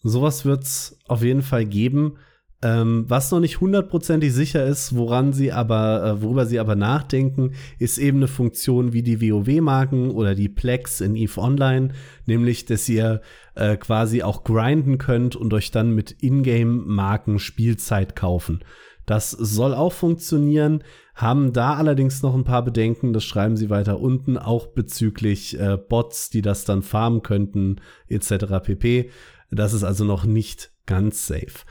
[0.03, 2.17] Sowas wird's auf jeden Fall geben.
[2.63, 7.51] Ähm, was noch nicht hundertprozentig sicher ist, woran sie aber, äh, worüber sie aber nachdenken,
[7.77, 11.89] ist eben eine Funktion wie die WoW-Marken oder die Plex in EVE Online,
[12.25, 13.21] nämlich, dass ihr
[13.55, 18.63] äh, quasi auch grinden könnt und euch dann mit Ingame-Marken Spielzeit kaufen.
[19.05, 23.99] Das soll auch funktionieren, haben da allerdings noch ein paar Bedenken, das schreiben sie weiter
[23.99, 28.45] unten, auch bezüglich äh, Bots, die das dann farmen könnten, etc.
[28.63, 29.11] pp.
[29.51, 31.65] Das ist also noch nicht ganz safe.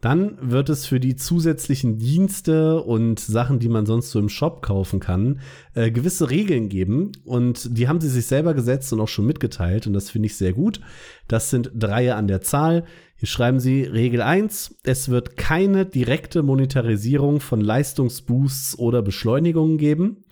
[0.00, 4.62] Dann wird es für die zusätzlichen Dienste und Sachen, die man sonst so im Shop
[4.62, 5.40] kaufen kann,
[5.74, 7.12] äh, gewisse Regeln geben.
[7.24, 9.86] Und die haben sie sich selber gesetzt und auch schon mitgeteilt.
[9.86, 10.80] Und das finde ich sehr gut.
[11.28, 12.84] Das sind Dreie an der Zahl.
[13.16, 14.78] Hier schreiben sie Regel 1.
[14.84, 20.24] Es wird keine direkte Monetarisierung von Leistungsboosts oder Beschleunigungen geben.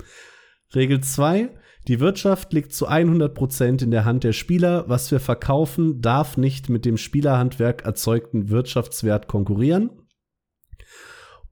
[0.75, 1.51] Regel 2.
[1.89, 4.84] Die Wirtschaft liegt zu 100% in der Hand der Spieler.
[4.89, 9.91] Was wir verkaufen, darf nicht mit dem Spielerhandwerk erzeugten Wirtschaftswert konkurrieren.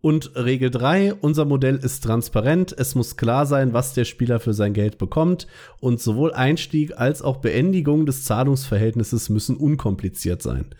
[0.02, 2.74] Und Regel 3, unser Modell ist transparent.
[2.76, 5.46] Es muss klar sein, was der Spieler für sein Geld bekommt.
[5.80, 10.74] Und sowohl Einstieg als auch Beendigung des Zahlungsverhältnisses müssen unkompliziert sein.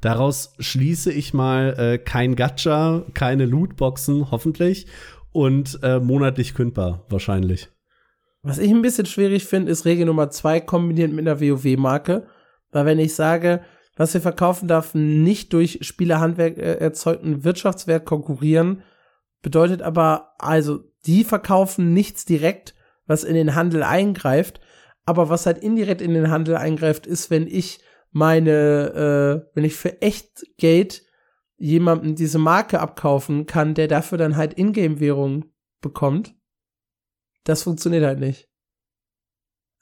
[0.00, 4.86] Daraus schließe ich mal äh, kein Gacha, keine Lootboxen, hoffentlich.
[5.32, 7.73] Und äh, monatlich kündbar, wahrscheinlich.
[8.44, 12.26] Was ich ein bisschen schwierig finde, ist Regel Nummer zwei kombiniert mit einer WoW-Marke.
[12.72, 13.62] Weil wenn ich sage,
[13.96, 18.82] was wir verkaufen darf, nicht durch Spielerhandwerk äh, erzeugten Wirtschaftswert konkurrieren,
[19.40, 22.74] bedeutet aber, also, die verkaufen nichts direkt,
[23.06, 24.60] was in den Handel eingreift.
[25.06, 27.80] Aber was halt indirekt in den Handel eingreift, ist, wenn ich
[28.10, 31.02] meine, äh, wenn ich für echt Geld
[31.56, 35.46] jemandem diese Marke abkaufen kann, der dafür dann halt Ingame-Währung
[35.80, 36.34] bekommt.
[37.44, 38.48] Das funktioniert halt nicht.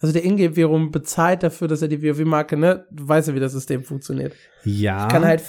[0.00, 2.86] Also der Ingame-Währung bezahlt dafür, dass er die WoW-Marke, ne?
[2.90, 4.34] Du weißt ja, wie das System funktioniert.
[4.64, 5.06] Ja.
[5.06, 5.42] Ich kann halt,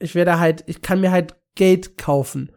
[0.00, 2.50] ich werde halt, ich kann mir halt Geld kaufen.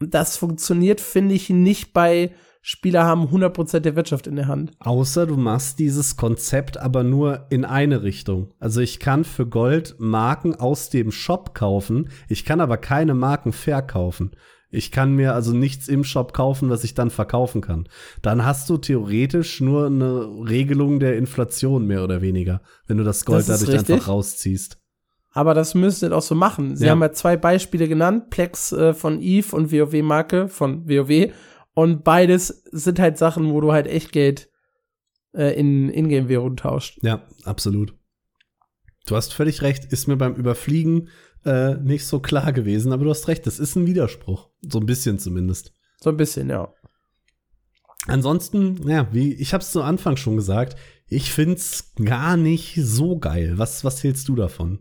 [0.00, 2.32] Und das funktioniert, finde ich, nicht bei
[2.64, 4.70] Spieler haben 100% der Wirtschaft in der Hand.
[4.78, 8.54] Außer du machst dieses Konzept aber nur in eine Richtung.
[8.60, 13.52] Also ich kann für Gold Marken aus dem Shop kaufen, ich kann aber keine Marken
[13.52, 14.30] verkaufen.
[14.72, 17.88] Ich kann mir also nichts im Shop kaufen, was ich dann verkaufen kann.
[18.22, 23.24] Dann hast du theoretisch nur eine Regelung der Inflation mehr oder weniger, wenn du das
[23.24, 23.94] Gold Das dadurch richtig.
[23.96, 24.78] einfach rausziehst.
[25.34, 26.74] Aber das müsst ihr auch so machen.
[26.76, 26.92] Sie Ja.
[26.92, 31.32] haben ja zwei Beispiele genannt, Plex äh, von Eve und WoW-Marke von WoW.
[31.74, 34.50] Und beides sind halt Sachen, wo du halt echt Geld
[35.34, 36.98] äh, in Ingame-Währung tauscht.
[37.02, 37.94] Ja, absolut.
[39.06, 41.08] Du hast völlig recht, ist mir beim Überfliegen
[41.44, 44.50] äh, nicht so klar gewesen, aber du hast recht, das ist ein Widerspruch.
[44.60, 45.72] So ein bisschen zumindest.
[46.00, 46.72] So ein bisschen, ja.
[48.06, 50.76] Ansonsten, ja, wie ich habe es zu Anfang schon gesagt,
[51.06, 53.54] ich find's gar nicht so geil.
[53.58, 54.80] Was, was hältst du davon?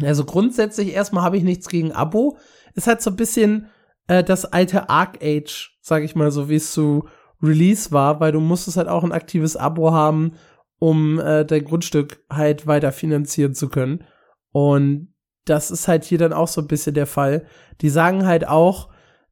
[0.00, 2.38] Also grundsätzlich erstmal habe ich nichts gegen Abo.
[2.74, 3.66] Ist halt so ein bisschen
[4.06, 7.08] äh, das alte Arc Age, sag ich mal, so wie es zu
[7.42, 10.34] Release war, weil du musstest halt auch ein aktives Abo haben,
[10.78, 14.04] um äh, dein Grundstück halt weiter finanzieren zu können.
[14.52, 15.12] Und
[15.44, 17.46] das ist halt hier dann auch so ein bisschen der Fall.
[17.80, 18.88] Die sagen halt auch,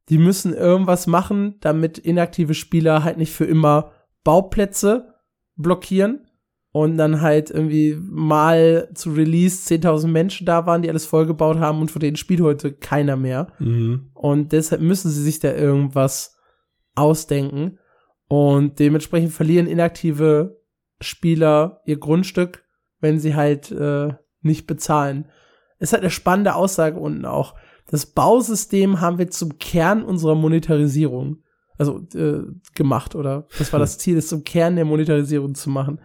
[0.09, 3.91] die müssen irgendwas machen, damit inaktive Spieler halt nicht für immer
[4.23, 5.13] Bauplätze
[5.55, 6.25] blockieren
[6.71, 11.81] und dann halt irgendwie mal zu Release 10.000 Menschen da waren, die alles vollgebaut haben
[11.81, 13.47] und von denen spielt heute keiner mehr.
[13.59, 14.11] Mhm.
[14.13, 16.37] Und deshalb müssen sie sich da irgendwas
[16.95, 17.79] ausdenken.
[18.27, 20.61] Und dementsprechend verlieren inaktive
[21.01, 22.63] Spieler ihr Grundstück,
[22.99, 25.25] wenn sie halt äh, nicht bezahlen.
[25.79, 27.55] Ist halt eine spannende Aussage unten auch.
[27.89, 31.37] Das Bausystem haben wir zum Kern unserer Monetarisierung,
[31.77, 32.43] also äh,
[32.75, 33.47] gemacht, oder?
[33.57, 35.99] Das war das Ziel, es zum Kern der Monetarisierung zu machen.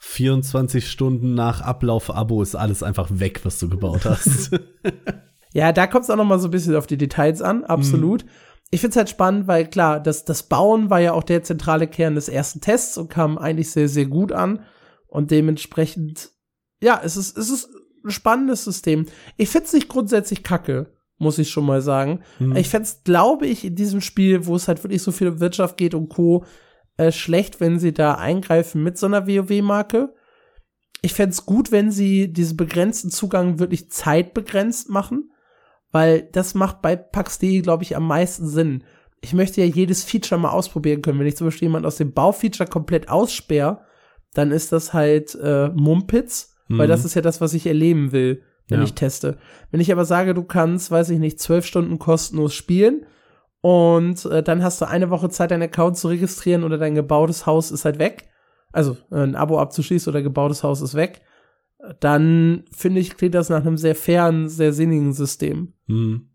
[0.00, 4.50] 24 Stunden nach Ablauf Abo ist alles einfach weg, was du gebaut hast.
[5.52, 8.24] ja, da kommt es auch noch mal so ein bisschen auf die Details an, absolut.
[8.24, 8.30] Mhm.
[8.70, 12.14] Ich find's halt spannend, weil klar, das, das Bauen war ja auch der zentrale Kern
[12.14, 14.64] des ersten Tests und kam eigentlich sehr, sehr gut an.
[15.08, 16.30] Und dementsprechend,
[16.80, 17.68] ja, es ist, es ist
[18.04, 19.06] ein spannendes System.
[19.36, 22.20] Ich find's nicht grundsätzlich kacke, muss ich schon mal sagen.
[22.38, 22.56] Mhm.
[22.56, 25.76] Ich find's, glaube ich, in diesem Spiel, wo es halt wirklich so viel um Wirtschaft
[25.76, 26.44] geht und Co.,
[26.96, 30.12] äh, schlecht, wenn sie da eingreifen mit so einer WoW-Marke.
[31.02, 35.30] Ich fände es gut, wenn sie diesen begrenzten Zugang wirklich zeitbegrenzt machen,
[35.92, 38.84] weil das macht bei PAX.de, glaube ich, am meisten Sinn.
[39.22, 41.18] Ich möchte ja jedes Feature mal ausprobieren können.
[41.18, 43.80] Wenn ich zum Beispiel jemand aus dem Baufeature komplett aussperre,
[44.34, 46.78] dann ist das halt äh, Mumpitz, mhm.
[46.78, 48.84] weil das ist ja das, was ich erleben will, wenn ja.
[48.84, 49.38] ich teste.
[49.70, 53.06] Wenn ich aber sage, du kannst, weiß ich nicht, zwölf Stunden kostenlos spielen,
[53.62, 57.46] und äh, dann hast du eine Woche Zeit, deinen Account zu registrieren oder dein gebautes
[57.46, 58.28] Haus ist halt weg.
[58.72, 61.20] Also äh, ein Abo abzuschließen oder gebautes Haus ist weg.
[62.00, 65.74] Dann finde ich, klingt das nach einem sehr fairen, sehr sinnigen System.
[65.86, 66.29] Hm.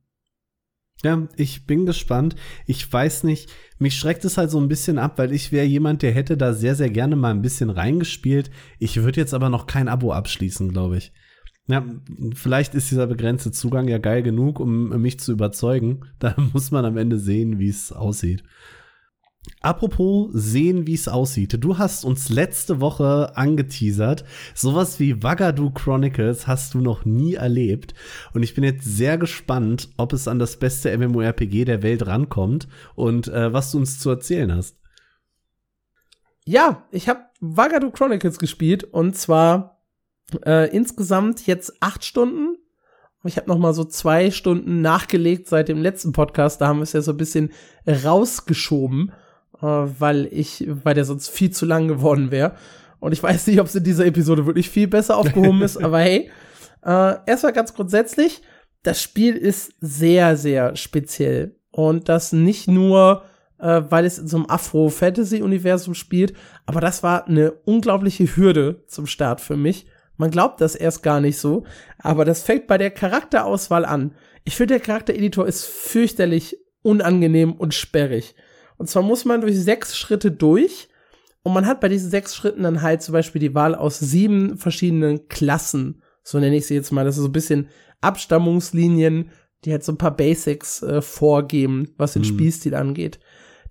[1.06, 2.36] Ja, ich bin gespannt.
[2.66, 6.01] Ich weiß nicht, mich schreckt es halt so ein bisschen ab, weil ich wäre jemand,
[6.01, 8.49] der hätte da sehr, sehr gerne mal ein bisschen reingespielt.
[8.80, 11.14] Ich würde jetzt aber noch kein Abo abschließen, glaube ich.
[11.68, 11.86] Ja,
[12.34, 16.01] vielleicht ist dieser begrenzte Zugang ja geil genug, um mich zu überzeugen.
[16.18, 18.43] Da muss man am Ende sehen, wie es aussieht.
[19.62, 21.64] Apropos sehen, wie es aussieht.
[21.64, 24.24] Du hast uns letzte Woche angeteasert.
[24.54, 27.93] Sowas wie Wagadu Chronicles hast du noch nie erlebt.
[28.34, 32.68] Und ich bin jetzt sehr gespannt, ob es an das beste MMORPG der Welt rankommt
[32.96, 34.78] und äh, was du uns zu erzählen hast.
[36.46, 39.82] Ja, ich habe Wagadu Chronicles gespielt und zwar
[40.46, 42.58] äh, insgesamt jetzt acht Stunden.
[43.24, 46.62] Ich habe noch mal so zwei Stunden nachgelegt seit dem letzten Podcast.
[46.62, 47.52] Da haben wir es ja so ein bisschen
[47.88, 49.12] rausgeschoben,
[49.62, 52.56] äh, weil ich, weil der sonst viel zu lang geworden wäre.
[52.99, 55.99] Und ich weiß nicht, ob es in dieser Episode wirklich viel besser aufgehoben ist, aber
[55.99, 56.30] hey,
[56.84, 58.41] äh, erstmal ganz grundsätzlich,
[58.84, 61.56] das Spiel ist sehr, sehr speziell.
[61.72, 63.24] Und das nicht nur,
[63.60, 66.34] äh, weil es in so einem Afro-Fantasy-Universum spielt,
[66.66, 69.88] aber das war eine unglaubliche Hürde zum Start für mich,
[70.18, 71.66] man glaubt das erst gar nicht so,
[71.99, 74.16] aber das fängt bei der Charakterauswahl an.
[74.43, 78.36] Ich finde, der Charaktereditor ist fürchterlich unangenehm und sperrig.
[78.78, 80.89] Und zwar muss man durch sechs Schritte durch
[81.43, 84.57] und man hat bei diesen sechs Schritten dann halt zum Beispiel die Wahl aus sieben
[84.57, 86.01] verschiedenen Klassen.
[86.23, 87.05] So nenne ich sie jetzt mal.
[87.05, 87.69] Das ist so ein bisschen
[88.01, 89.30] Abstammungslinien,
[89.63, 92.28] die halt so ein paar Basics äh, vorgeben, was den mhm.
[92.28, 93.19] Spielstil angeht.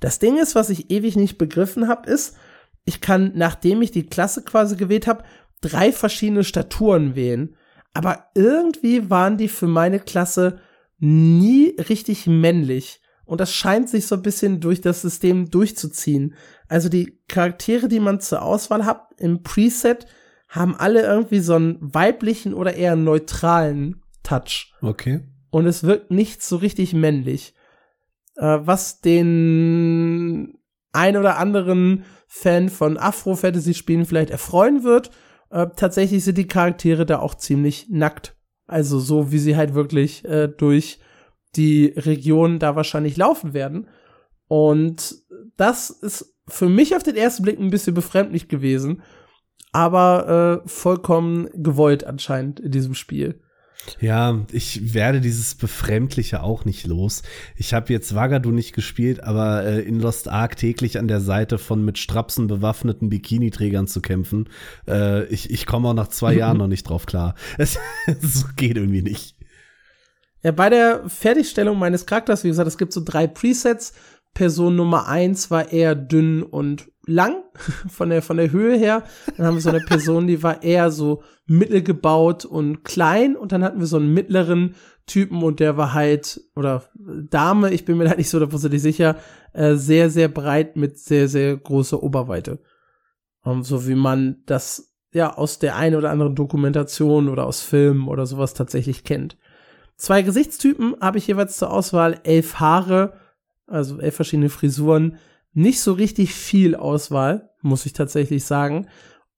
[0.00, 2.36] Das Ding ist, was ich ewig nicht begriffen habe, ist,
[2.84, 5.24] ich kann, nachdem ich die Klasse quasi gewählt habe,
[5.60, 7.56] drei verschiedene Staturen wählen.
[7.92, 10.60] Aber irgendwie waren die für meine Klasse
[10.98, 13.00] nie richtig männlich.
[13.24, 16.34] Und das scheint sich so ein bisschen durch das System durchzuziehen.
[16.68, 20.06] Also die Charaktere, die man zur Auswahl hat im Preset,
[20.48, 24.72] haben alle irgendwie so einen weiblichen oder eher neutralen Touch.
[24.82, 25.20] Okay.
[25.50, 27.54] Und es wirkt nicht so richtig männlich.
[28.36, 30.58] Äh, was den
[30.92, 35.10] ein oder anderen Fan von Afro-Fantasy-Spielen vielleicht erfreuen wird
[35.54, 38.36] äh, tatsächlich sind die Charaktere da auch ziemlich nackt.
[38.66, 40.98] Also so, wie sie halt wirklich äh, durch
[41.56, 43.88] die Region da wahrscheinlich laufen werden.
[44.48, 45.16] Und
[45.56, 49.02] das ist für mich auf den ersten Blick ein bisschen befremdlich gewesen,
[49.72, 53.40] aber äh, vollkommen gewollt anscheinend in diesem Spiel.
[54.00, 57.22] Ja, ich werde dieses Befremdliche auch nicht los.
[57.56, 61.58] Ich habe jetzt Wagadu nicht gespielt, aber äh, in Lost Ark täglich an der Seite
[61.58, 64.48] von mit Strapsen bewaffneten Bikiniträgern zu kämpfen.
[64.88, 67.34] Äh, ich ich komme auch nach zwei Jahren noch nicht drauf klar.
[67.58, 69.33] Es, es geht irgendwie nicht.
[70.44, 73.94] Ja, bei der Fertigstellung meines Charakters, wie gesagt, es gibt so drei Presets.
[74.34, 77.36] Person Nummer eins war eher dünn und lang
[77.88, 79.04] von der von der Höhe her.
[79.36, 83.64] Dann haben wir so eine Person, die war eher so mittelgebaut und klein und dann
[83.64, 84.74] hatten wir so einen mittleren
[85.06, 89.16] Typen und der war halt oder Dame, ich bin mir da nicht so nicht sicher,
[89.52, 92.58] äh, sehr sehr breit mit sehr sehr großer Oberweite.
[93.44, 98.08] Um, so wie man das ja aus der einen oder anderen Dokumentation oder aus Filmen
[98.08, 99.38] oder sowas tatsächlich kennt.
[99.96, 103.14] Zwei Gesichtstypen habe ich jeweils zur Auswahl, elf Haare,
[103.66, 105.18] also elf verschiedene Frisuren,
[105.52, 108.88] nicht so richtig viel Auswahl, muss ich tatsächlich sagen.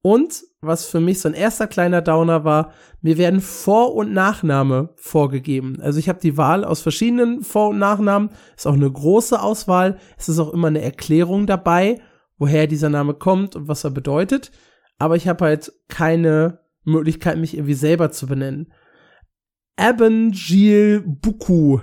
[0.03, 4.91] Und was für mich so ein erster kleiner Downer war, mir werden Vor- und Nachname
[4.97, 5.79] vorgegeben.
[5.81, 8.31] Also ich habe die Wahl aus verschiedenen Vor- und Nachnamen.
[8.57, 9.99] Ist auch eine große Auswahl.
[10.17, 12.01] Es ist auch immer eine Erklärung dabei,
[12.39, 14.53] woher dieser Name kommt und was er bedeutet.
[14.99, 18.73] Aber ich habe halt keine Möglichkeit, mich irgendwie selber zu benennen.
[19.77, 21.81] Abengil Buku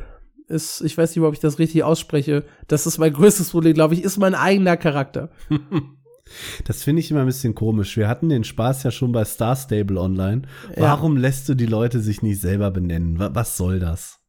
[0.48, 2.44] ist, ich weiß nicht, ob ich das richtig ausspreche.
[2.68, 5.30] Das ist mein größtes Problem, glaube ich, ist mein eigener Charakter.
[6.66, 7.98] Das finde ich immer ein bisschen komisch.
[7.98, 10.44] Wir hatten den Spaß ja schon bei Star Stable Online.
[10.78, 11.22] Warum ja.
[11.22, 13.20] lässt du die Leute sich nicht selber benennen?
[13.20, 14.20] Was soll das?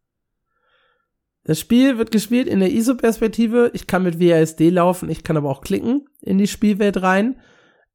[1.44, 3.70] Das Spiel wird gespielt in der ISO-Perspektive.
[3.74, 7.36] Ich kann mit WASD laufen, ich kann aber auch klicken in die Spielwelt rein.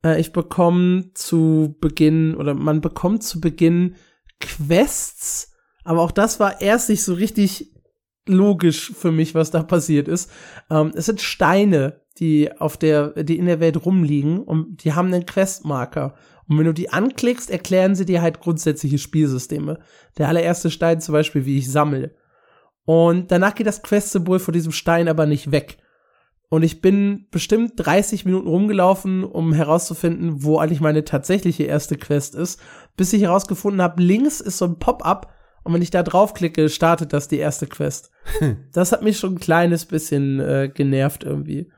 [0.03, 3.95] Äh, ich bekomme zu Beginn oder man bekommt zu Beginn
[4.39, 5.48] Quests,
[5.89, 7.73] aber auch das war erst nicht so richtig
[8.27, 10.29] logisch für mich, was da passiert ist.
[10.69, 15.11] Ähm, es sind Steine, die auf der, die in der Welt rumliegen und die haben
[15.11, 16.13] einen Questmarker.
[16.47, 19.79] Und wenn du die anklickst, erklären sie dir halt grundsätzliche Spielsysteme.
[20.19, 22.13] Der allererste Stein zum Beispiel, wie ich sammle.
[22.85, 25.79] Und danach geht das Quest-Symbol von diesem Stein aber nicht weg.
[26.49, 32.35] Und ich bin bestimmt 30 Minuten rumgelaufen, um herauszufinden, wo eigentlich meine tatsächliche erste Quest
[32.35, 32.61] ist,
[32.95, 35.33] bis ich herausgefunden habe, links ist so ein Pop-up
[35.69, 38.09] und wenn ich da draufklicke, startet das die erste Quest.
[38.73, 41.71] das hat mich schon ein kleines bisschen äh, genervt irgendwie.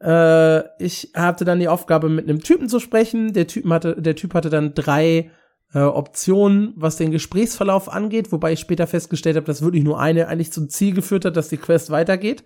[0.00, 3.32] Äh, ich hatte dann die Aufgabe, mit einem Typen zu sprechen.
[3.32, 5.30] Der, Typen hatte, der Typ hatte dann drei
[5.72, 10.26] äh, Optionen, was den Gesprächsverlauf angeht, wobei ich später festgestellt habe, dass wirklich nur eine
[10.26, 12.42] eigentlich zum Ziel geführt hat, dass die Quest weitergeht.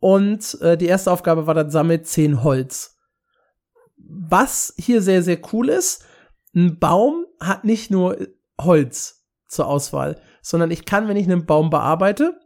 [0.00, 2.96] Und äh, die erste Aufgabe war dann, sammelt zehn Holz.
[3.98, 6.06] Was hier sehr, sehr cool ist,
[6.54, 8.16] ein Baum hat nicht nur
[8.58, 9.17] Holz
[9.48, 12.38] zur Auswahl, sondern ich kann, wenn ich einen Baum bearbeite,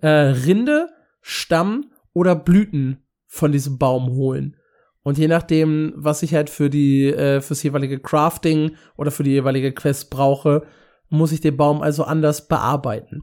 [0.00, 0.88] äh, Rinde,
[1.20, 4.56] Stamm oder Blüten von diesem Baum holen.
[5.02, 9.30] Und je nachdem, was ich halt für die, äh, fürs jeweilige Crafting oder für die
[9.30, 10.66] jeweilige Quest brauche,
[11.08, 13.22] muss ich den Baum also anders bearbeiten.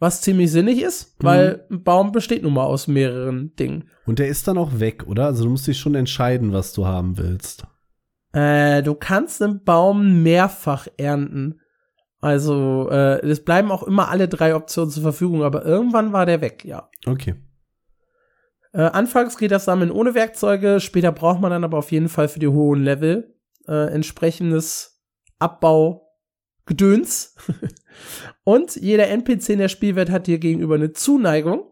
[0.00, 1.76] Was ziemlich sinnig ist, weil mhm.
[1.76, 3.88] ein Baum besteht nun mal aus mehreren Dingen.
[4.06, 5.26] Und der ist dann auch weg, oder?
[5.26, 7.64] Also du musst dich schon entscheiden, was du haben willst.
[8.32, 11.60] Äh, du kannst einen Baum mehrfach ernten.
[12.24, 16.40] Also, äh, es bleiben auch immer alle drei Optionen zur Verfügung, aber irgendwann war der
[16.40, 16.88] weg, ja.
[17.04, 17.34] Okay.
[18.72, 22.28] Äh, anfangs geht das Sammeln ohne Werkzeuge, später braucht man dann aber auf jeden Fall
[22.28, 23.36] für die hohen Level
[23.68, 25.02] äh, entsprechendes
[25.38, 27.36] Abbaugedöns.
[28.44, 31.70] und jeder NPC in der Spielwelt hat dir gegenüber eine Zuneigung.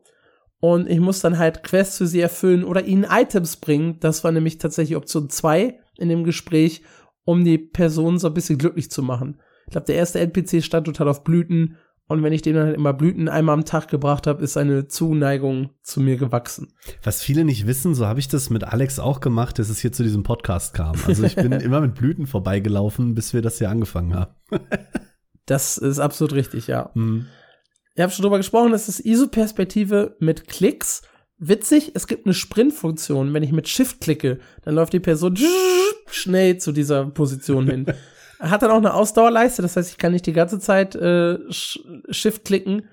[0.60, 4.00] Und ich muss dann halt Quests für sie erfüllen oder ihnen Items bringen.
[4.00, 6.82] Das war nämlich tatsächlich Option 2 in dem Gespräch,
[7.24, 9.40] um die Person so ein bisschen glücklich zu machen.
[9.72, 12.76] Ich glaube, der erste NPC stand total auf Blüten und wenn ich dem dann halt
[12.76, 16.74] immer Blüten einmal am Tag gebracht habe, ist seine Zuneigung zu mir gewachsen.
[17.02, 19.90] Was viele nicht wissen, so habe ich das mit Alex auch gemacht, dass es hier
[19.90, 20.94] zu diesem Podcast kam.
[21.06, 24.34] Also ich bin immer mit Blüten vorbeigelaufen, bis wir das hier angefangen haben.
[25.46, 26.90] das ist absolut richtig, ja.
[26.92, 27.28] Mhm.
[27.94, 31.00] Ich habe schon drüber gesprochen, das ist ISO-Perspektive mit Klicks.
[31.38, 33.32] Witzig, es gibt eine Sprint-Funktion.
[33.32, 35.38] Wenn ich mit Shift klicke, dann läuft die Person
[36.10, 37.86] schnell zu dieser Position hin.
[38.42, 42.44] Hat dann auch eine Ausdauerleiste, das heißt, ich kann nicht die ganze Zeit äh, Shift
[42.44, 42.88] klicken,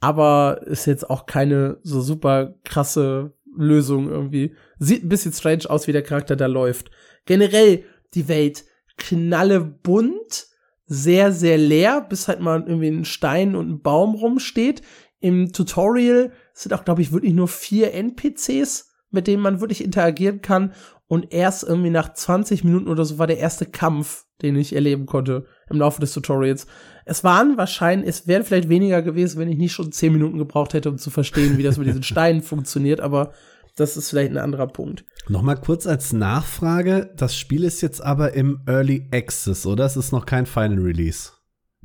[0.00, 4.54] aber ist jetzt auch keine so super krasse Lösung irgendwie.
[4.78, 6.90] Sieht ein bisschen strange aus, wie der Charakter da läuft.
[7.24, 8.64] Generell die Welt
[8.98, 10.46] knalle bunt,
[10.84, 14.82] sehr, sehr leer, bis halt mal irgendwie ein Stein und ein Baum rumsteht.
[15.20, 20.42] Im Tutorial sind auch, glaube ich, wirklich nur vier NPCs, mit denen man wirklich interagieren
[20.42, 20.74] kann.
[21.08, 25.06] Und erst irgendwie nach 20 Minuten oder so war der erste Kampf den ich erleben
[25.06, 26.66] konnte im Laufe des Tutorials.
[27.04, 30.74] Es waren wahrscheinlich, es wären vielleicht weniger gewesen, wenn ich nicht schon zehn Minuten gebraucht
[30.74, 33.32] hätte, um zu verstehen, wie das mit diesen Steinen funktioniert, aber
[33.76, 35.04] das ist vielleicht ein anderer Punkt.
[35.28, 39.84] Nochmal kurz als Nachfrage, das Spiel ist jetzt aber im Early Access, oder?
[39.84, 41.32] Es ist noch kein Final Release.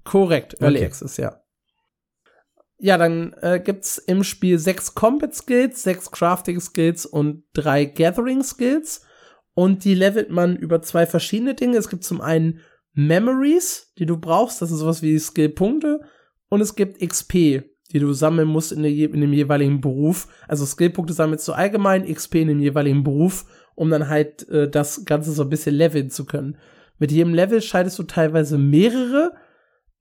[0.04, 0.86] Korrekt, Early okay.
[0.86, 1.42] Access, ja.
[2.84, 8.42] Ja, dann äh, gibt's im Spiel sechs Combat Skills, sechs Crafting Skills und drei Gathering
[8.42, 9.02] Skills.
[9.54, 11.78] Und die levelt man über zwei verschiedene Dinge.
[11.78, 12.62] Es gibt zum einen
[12.94, 16.02] Memories, die du brauchst, das sind sowas wie Skillpunkte.
[16.50, 20.28] Und es gibt XP, die du sammeln musst in, der, in dem jeweiligen Beruf.
[20.48, 23.46] Also Skillpunkte sammelst du allgemein, XP in dem jeweiligen Beruf,
[23.76, 26.58] um dann halt äh, das Ganze so ein bisschen leveln zu können.
[26.98, 29.34] Mit jedem Level schaltest du teilweise mehrere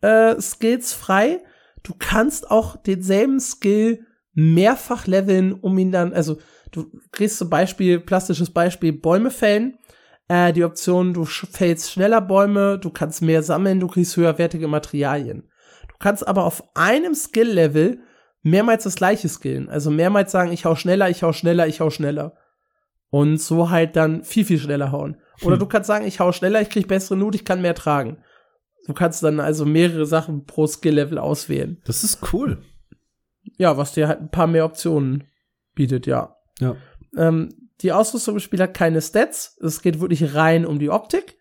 [0.01, 1.41] äh, Skills frei.
[1.83, 6.39] Du kannst auch denselben Skill mehrfach leveln, um ihn dann, also
[6.73, 9.79] du kriegst zum Beispiel, plastisches Beispiel, Bäume fällen.
[10.29, 15.51] Äh, die Option, du fällst schneller Bäume, du kannst mehr sammeln, du kriegst höherwertige Materialien.
[15.89, 18.01] Du kannst aber auf einem Skill-Level
[18.43, 19.69] mehrmals das gleiche skillen.
[19.69, 22.37] Also mehrmals sagen, ich hau schneller, ich hau schneller, ich hau schneller.
[23.11, 25.17] Und so halt dann viel, viel schneller hauen.
[25.43, 25.61] Oder Hm.
[25.61, 28.19] du kannst sagen, ich hau schneller, ich krieg bessere Loot, ich kann mehr tragen.
[28.87, 31.83] Du kannst dann also mehrere Sachen pro Skill-Level auswählen.
[31.85, 32.63] Das ist cool.
[33.59, 35.25] Ja, was dir halt ein paar mehr Optionen
[35.75, 36.37] bietet, ja.
[36.61, 36.77] Ja.
[37.17, 39.59] Ähm, die Ausrüstung im Spiel hat keine Stats.
[39.61, 41.37] Es geht wirklich rein um die Optik.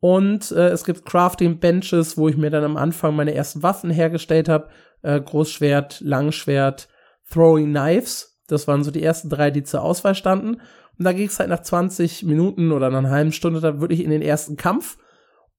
[0.00, 3.90] Und äh, es gibt Crafting Benches, wo ich mir dann am Anfang meine ersten Waffen
[3.90, 4.68] hergestellt habe.
[5.02, 6.88] Äh, Großschwert, Langschwert,
[7.30, 8.38] Throwing Knives.
[8.46, 10.60] Das waren so die ersten drei, die zur Auswahl standen.
[10.98, 14.04] Und da ging es halt nach 20 Minuten oder nach einer halben Stunde dann wirklich
[14.04, 14.98] in den ersten Kampf.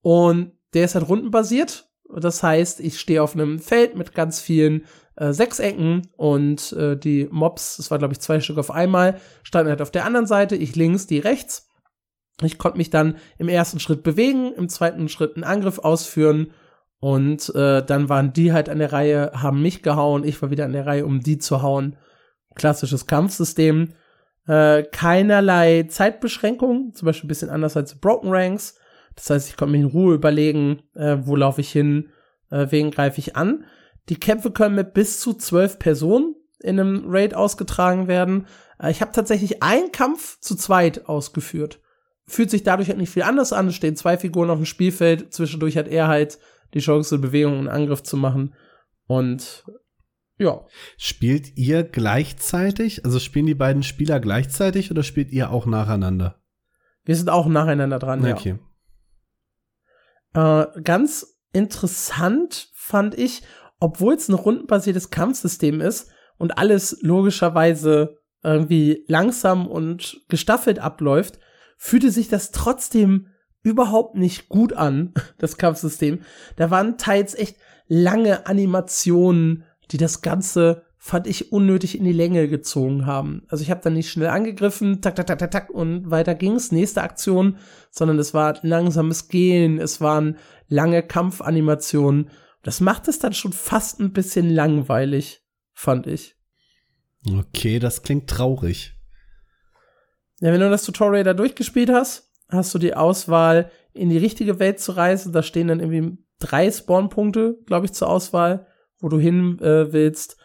[0.01, 1.89] Und der ist halt rundenbasiert.
[2.15, 4.85] Das heißt, ich stehe auf einem Feld mit ganz vielen
[5.17, 9.69] äh, Sechsecken und äh, die Mobs, das war glaube ich zwei Stück auf einmal, standen
[9.69, 11.69] halt auf der anderen Seite, ich links, die rechts.
[12.41, 16.51] Ich konnte mich dann im ersten Schritt bewegen, im zweiten Schritt einen Angriff ausführen
[16.99, 20.65] und äh, dann waren die halt an der Reihe, haben mich gehauen, ich war wieder
[20.65, 21.97] an der Reihe, um die zu hauen.
[22.55, 23.93] Klassisches Kampfsystem.
[24.47, 28.77] Äh, keinerlei Zeitbeschränkung, zum Beispiel ein bisschen anders als Broken Ranks.
[29.15, 32.09] Das heißt, ich konnte mir in Ruhe überlegen, äh, wo laufe ich hin,
[32.51, 33.65] äh, wen greife ich an.
[34.09, 38.47] Die Kämpfe können mit bis zu zwölf Personen in einem Raid ausgetragen werden.
[38.79, 41.79] Äh, ich habe tatsächlich einen Kampf zu zweit ausgeführt.
[42.27, 43.67] Fühlt sich dadurch halt nicht viel anders an.
[43.67, 45.33] Es stehen zwei Figuren auf dem Spielfeld.
[45.33, 46.39] Zwischendurch hat er halt
[46.73, 48.55] die Chance, Bewegung und Angriff zu machen.
[49.07, 49.63] Und
[50.37, 50.65] ja,
[50.97, 53.05] Spielt ihr gleichzeitig?
[53.05, 56.41] Also spielen die beiden Spieler gleichzeitig oder spielt ihr auch nacheinander?
[57.05, 58.25] wir sind auch nacheinander dran.
[58.25, 58.35] Ja.
[58.35, 58.59] Okay.
[60.33, 63.43] Äh, ganz interessant fand ich,
[63.85, 66.09] obwohl es ein rundenbasiertes Kampfsystem ist
[66.39, 71.37] und alles logischerweise irgendwie langsam und gestaffelt abläuft,
[71.77, 73.27] fühlte sich das trotzdem
[73.61, 76.21] überhaupt nicht gut an, das Kampfsystem.
[76.55, 77.57] Da waren teils echt
[77.87, 83.43] lange Animationen, die das Ganze fand ich unnötig in die Länge gezogen haben.
[83.49, 86.71] Also ich habe dann nicht schnell angegriffen, tak, tak, tak, tak, tak und weiter ging's,
[86.71, 87.57] nächste Aktion,
[87.91, 90.37] sondern es war langsames Gehen, es waren
[90.69, 92.31] lange Kampfanimationen.
[92.65, 95.43] Das macht es dann schon fast ein bisschen langweilig,
[95.73, 96.35] fand ich.
[97.31, 98.95] Okay, das klingt traurig.
[100.41, 104.57] Ja, wenn du das Tutorial da durchgespielt hast, hast du die Auswahl, in die richtige
[104.57, 105.31] Welt zu reisen.
[105.31, 108.65] Da stehen dann irgendwie drei Spawnpunkte, glaube ich, zur Auswahl,
[108.99, 110.37] wo du hin äh, willst.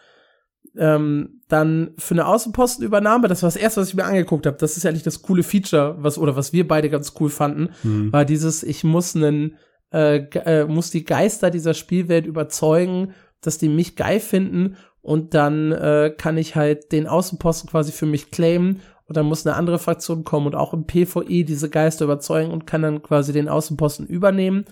[0.77, 4.57] Ähm, dann für eine Außenpostenübernahme, das war das erste, was ich mir angeguckt habe.
[4.57, 7.69] Das ist ja nicht das coole Feature, was oder was wir beide ganz cool fanden,
[7.81, 8.13] Hm.
[8.13, 9.57] war dieses, ich muss einen,
[9.91, 15.71] äh, äh, muss die Geister dieser Spielwelt überzeugen, dass die mich geil finden und dann
[15.71, 19.79] äh, kann ich halt den Außenposten quasi für mich claimen und dann muss eine andere
[19.79, 24.07] Fraktion kommen und auch im PvE diese Geister überzeugen und kann dann quasi den Außenposten
[24.07, 24.65] übernehmen.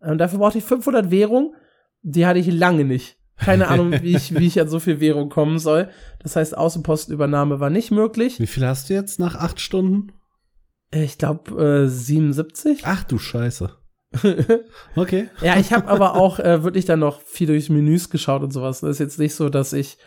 [0.00, 1.54] Ähm, dafür brauchte ich 500 Währung,
[2.02, 3.18] die hatte ich lange nicht.
[3.36, 5.88] Keine Ahnung, wie ich, wie ich an so viel Währung kommen soll.
[6.22, 8.38] Das heißt, Außenpostenübernahme war nicht möglich.
[8.38, 10.12] Wie viel hast du jetzt nach acht Stunden?
[10.92, 12.82] Äh, Ich glaube äh, 77.
[12.84, 13.76] Ach du Scheiße.
[14.96, 15.28] Okay.
[15.42, 18.80] Ja, ich habe aber auch äh, wirklich dann noch viel durch Menüs geschaut und sowas.
[18.80, 19.98] Das ist jetzt nicht so, dass ich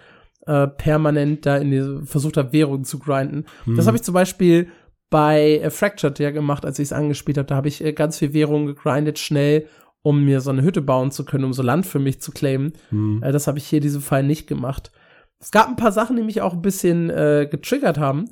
[0.45, 3.45] äh, permanent da in diese versucht habe, Währung zu grinden.
[3.66, 3.88] Das Hm.
[3.88, 4.70] habe ich zum Beispiel
[5.10, 7.47] bei äh, Fractured ja gemacht, als ich es angespielt habe.
[7.47, 9.68] Da habe ich äh, ganz viel Währung gegrindet, schnell,
[10.03, 12.74] um mir so eine Hütte bauen zu können, um so Land für mich zu claimen.
[12.89, 13.22] Hm.
[13.24, 14.91] Äh, das habe ich hier in diesem Fall nicht gemacht.
[15.39, 18.30] Es gab ein paar Sachen, die mich auch ein bisschen äh, getriggert haben.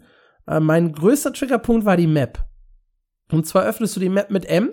[0.47, 2.43] Äh, mein größter Triggerpunkt war die Map.
[3.31, 4.69] Und zwar öffnest du die Map mit M,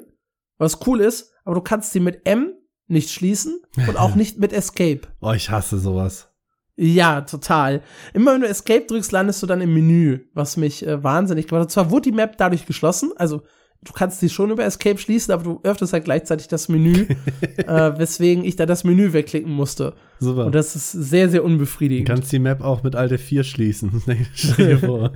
[0.63, 2.55] was cool ist, aber du kannst sie mit M
[2.87, 5.03] nicht schließen und auch nicht mit Escape.
[5.21, 6.29] Oh, ich hasse sowas.
[6.77, 7.83] Ja, total.
[8.15, 11.65] Immer wenn du Escape drückst, landest du dann im Menü, was mich äh, wahnsinnig gemacht
[11.65, 11.71] hat.
[11.71, 13.43] Zwar wurde die Map dadurch geschlossen, also
[13.85, 17.07] du kannst sie schon über Escape schließen, aber du öffnest halt gleichzeitig das Menü,
[17.57, 19.95] äh, weswegen ich da das Menü wegklicken musste.
[20.19, 20.47] Super.
[20.47, 22.09] Und das ist sehr, sehr du unbefriedigend.
[22.09, 24.03] kannst die Map auch mit Alte 4 schließen.
[24.35, 25.13] Stell dir vor.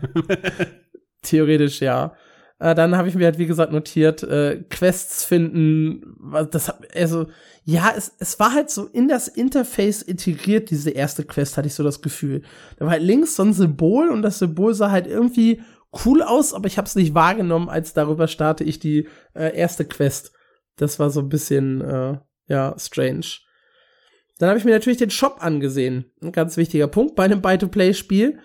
[1.23, 2.15] Theoretisch ja.
[2.59, 6.17] Äh, dann habe ich mir halt, wie gesagt, notiert, äh, Quests finden.
[6.51, 7.27] Das hab, also,
[7.65, 11.75] ja, es, es war halt so in das Interface integriert, diese erste Quest, hatte ich
[11.75, 12.43] so das Gefühl.
[12.79, 15.61] Da war halt links so ein Symbol und das Symbol sah halt irgendwie
[16.05, 19.85] cool aus, aber ich habe es nicht wahrgenommen, als darüber starte ich die äh, erste
[19.85, 20.33] Quest.
[20.77, 23.27] Das war so ein bisschen, äh, ja, strange.
[24.39, 26.13] Dann habe ich mir natürlich den Shop angesehen.
[26.23, 28.39] Ein ganz wichtiger Punkt bei einem Buy-to-Play-Spiel.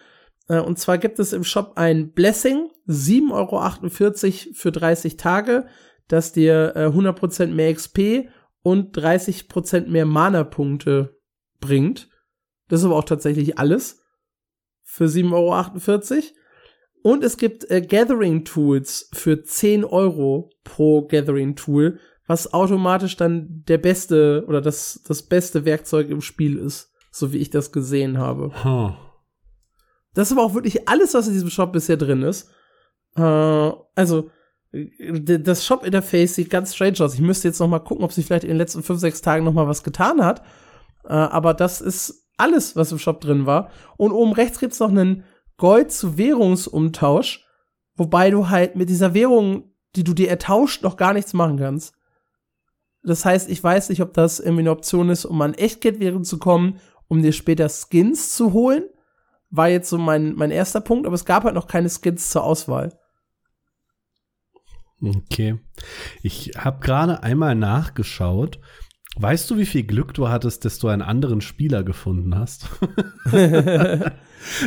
[0.48, 5.66] Äh, Und zwar gibt es im Shop ein Blessing, 7,48 Euro für 30 Tage,
[6.08, 8.30] das dir äh, 100% mehr XP
[8.64, 11.18] und 30% mehr Mana-Punkte
[11.60, 12.10] bringt.
[12.68, 14.04] Das ist aber auch tatsächlich alles
[14.84, 16.24] für 7,48 Euro.
[17.04, 23.64] Und es gibt äh, Gathering Tools für 10 Euro pro Gathering Tool, was automatisch dann
[23.68, 26.92] der beste oder das, das beste Werkzeug im Spiel ist.
[27.12, 28.52] so wie ich das gesehen habe.
[28.64, 28.94] Huh.
[30.14, 32.50] Das ist aber auch wirklich alles, was in diesem Shop bisher drin ist.
[33.16, 34.30] Äh, also,
[34.72, 37.14] das Shop-Interface sieht ganz strange aus.
[37.14, 39.44] Ich müsste jetzt noch mal gucken, ob sich vielleicht in den letzten fünf, sechs Tagen
[39.44, 40.42] noch mal was getan hat.
[41.04, 43.70] Äh, aber das ist alles, was im Shop drin war.
[43.98, 45.24] Und oben rechts gibt's noch einen
[45.58, 47.46] Gold zu Währungsumtausch,
[47.96, 51.94] wobei du halt mit dieser Währung, die du dir ertauscht, noch gar nichts machen kannst.
[53.04, 56.40] Das heißt, ich weiß nicht, ob das irgendwie eine Option ist, um an Echtgeldwährung zu
[56.40, 58.86] kommen, um dir später Skins zu holen.
[59.52, 62.44] War jetzt so mein, mein erster Punkt, aber es gab halt noch keine Skins zur
[62.44, 62.98] Auswahl.
[65.04, 65.60] Okay.
[66.22, 68.60] Ich habe gerade einmal nachgeschaut.
[69.18, 72.70] Weißt du, wie viel Glück du hattest, dass du einen anderen Spieler gefunden hast?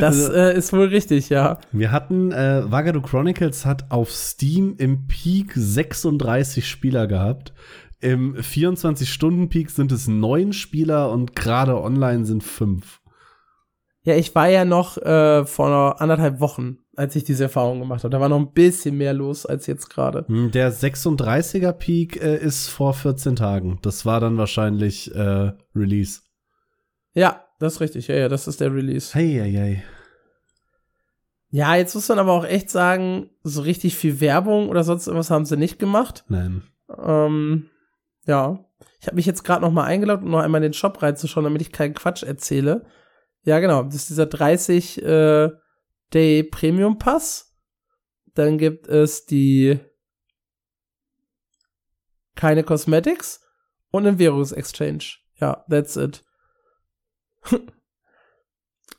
[0.00, 1.58] das äh, ist wohl richtig, ja.
[1.72, 7.54] Wir hatten, äh, Wagadu Chronicles hat auf Steam im Peak 36 Spieler gehabt.
[8.00, 13.00] Im 24-Stunden-Peak sind es neun Spieler und gerade online sind fünf.
[14.04, 18.10] Ja, ich war ja noch äh, vor anderthalb Wochen, als ich diese Erfahrung gemacht habe.
[18.10, 20.26] Da war noch ein bisschen mehr los als jetzt gerade.
[20.28, 23.78] Hm, der 36er Peak äh, ist vor 14 Tagen.
[23.80, 26.20] Das war dann wahrscheinlich äh, Release.
[27.14, 28.08] Ja, das ist richtig.
[28.08, 29.14] Ja, ja, das ist der Release.
[29.14, 29.82] Hey, hey, hey.
[31.48, 35.30] Ja, jetzt muss man aber auch echt sagen, so richtig viel Werbung oder sonst irgendwas
[35.30, 36.24] haben sie nicht gemacht.
[36.28, 36.62] Nein.
[37.02, 37.70] Ähm,
[38.26, 38.58] ja.
[39.00, 41.44] Ich habe mich jetzt gerade noch mal eingeloggt, um noch einmal in den Shop reinzuschauen,
[41.44, 42.84] damit ich keinen Quatsch erzähle.
[43.44, 43.82] Ja, genau.
[43.84, 45.50] Das ist dieser 30 äh,
[46.12, 47.54] Day Premium Pass.
[48.34, 49.78] Dann gibt es die
[52.34, 53.40] keine Cosmetics
[53.90, 55.04] und einen Währungsexchange.
[55.40, 56.24] Ja, that's it.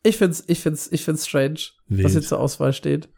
[0.03, 2.05] ich find's, ich find's, ich find's strange, Wild.
[2.05, 3.09] was hier zur Auswahl steht.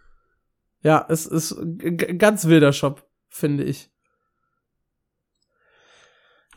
[0.82, 3.92] Ja, es ist ein ganz wilder Shop, finde ich.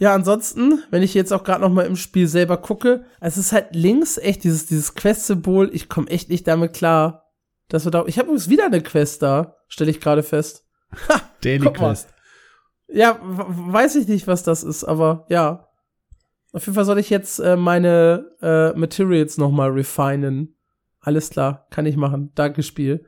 [0.01, 3.53] Ja, ansonsten, wenn ich jetzt auch gerade noch mal im Spiel selber gucke, es ist
[3.53, 5.69] halt links echt dieses dieses Quest-Symbol.
[5.75, 7.31] Ich komme echt nicht damit klar,
[7.69, 8.07] dass wir da.
[8.07, 10.67] Ich habe übrigens wieder eine Quest da, stelle ich gerade fest.
[11.09, 11.73] Ha, Daily mal.
[11.73, 12.09] Quest.
[12.89, 15.69] Ja, weiß ich nicht, was das ist, aber ja.
[16.53, 20.57] Auf jeden Fall soll ich jetzt äh, meine äh, Materials noch mal refinen.
[21.03, 22.31] Alles klar, kann ich machen.
[22.35, 23.07] Danke, Spiel.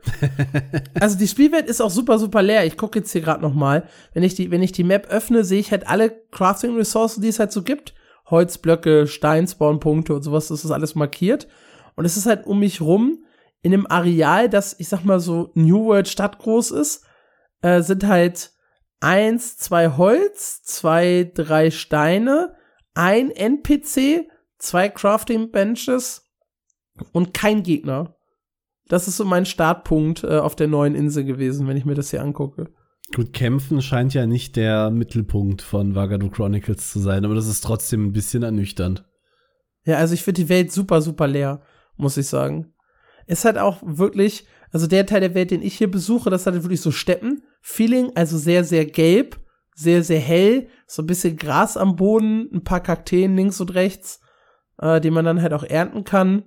[1.01, 2.65] also die Spielwelt ist auch super, super leer.
[2.65, 3.87] Ich gucke jetzt hier gerade noch mal.
[4.15, 7.39] Wenn ich die, wenn ich die Map öffne, sehe ich halt alle Crafting-Ressourcen, die es
[7.39, 7.95] halt so gibt.
[8.31, 11.49] Holzblöcke, Steinspawnpunkte und sowas, das ist alles markiert.
[11.95, 13.25] Und es ist halt um mich rum
[13.61, 17.05] in einem Areal, das, ich sag mal so, New World stadtgroß ist,
[17.61, 18.53] äh, sind halt
[19.01, 22.57] eins, zwei Holz, zwei, drei Steine,
[22.95, 24.29] ein NPC,
[24.59, 26.32] zwei Crafting Benches
[27.13, 28.17] und kein Gegner.
[28.89, 32.11] Das ist so mein Startpunkt äh, auf der neuen Insel gewesen, wenn ich mir das
[32.11, 32.71] hier angucke.
[33.15, 37.63] Gut, Kämpfen scheint ja nicht der Mittelpunkt von Wagadu Chronicles zu sein, aber das ist
[37.63, 39.05] trotzdem ein bisschen ernüchternd.
[39.85, 41.63] Ja, also ich finde die Welt super, super leer,
[41.97, 42.73] muss ich sagen.
[43.27, 46.55] Es hat auch wirklich, also der Teil der Welt, den ich hier besuche, das hat
[46.55, 49.39] wirklich so Steppen-Feeling, also sehr, sehr gelb,
[49.75, 54.21] sehr, sehr hell, so ein bisschen Gras am Boden, ein paar Kakteen links und rechts,
[54.79, 56.45] äh, die man dann halt auch ernten kann.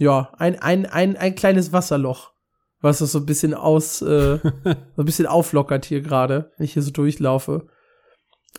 [0.00, 2.32] Ja, ein, ein, ein, ein kleines Wasserloch,
[2.80, 6.72] was das so ein bisschen aus, äh, so ein bisschen auflockert hier gerade, wenn ich
[6.72, 7.66] hier so durchlaufe.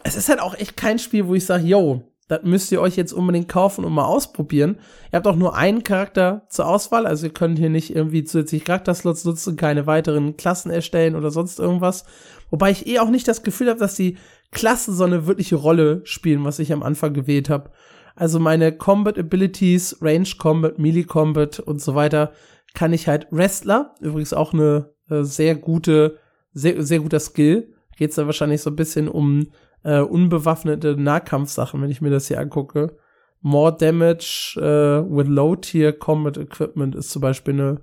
[0.04, 2.96] Es ist halt auch echt kein Spiel, wo ich sage, yo, das müsst ihr euch
[2.96, 4.78] jetzt unbedingt kaufen und mal ausprobieren.
[5.12, 8.64] Ihr habt auch nur einen Charakter zur Auswahl, also ihr könnt hier nicht irgendwie zusätzlich
[8.64, 12.06] Charakterslots nutzen, keine weiteren Klassen erstellen oder sonst irgendwas.
[12.52, 14.20] Wobei ich eh auch nicht das Gefühl habe, dass die
[14.52, 17.72] Klassen so eine wirkliche Rolle spielen, was ich am Anfang gewählt habe.
[18.16, 22.32] Also meine Combat Abilities, Range Combat, Melee Combat und so weiter,
[22.74, 26.18] kann ich halt Wrestler, übrigens auch eine äh, sehr gute,
[26.54, 27.74] sehr, sehr guter Skill.
[27.98, 29.52] Geht's da wahrscheinlich so ein bisschen um
[29.84, 32.98] äh, unbewaffnete Nahkampfsachen, wenn ich mir das hier angucke.
[33.42, 37.82] More Damage äh, with Low Tier Combat Equipment ist zum Beispiel eine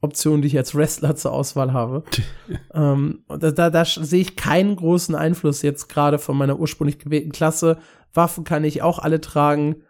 [0.00, 2.04] Option, die ich als Wrestler zur Auswahl habe.
[2.74, 7.32] ähm, da, da, da sehe ich keinen großen Einfluss jetzt gerade von meiner ursprünglich gewählten
[7.32, 7.78] Klasse.
[8.14, 9.82] Waffen kann ich auch alle tragen.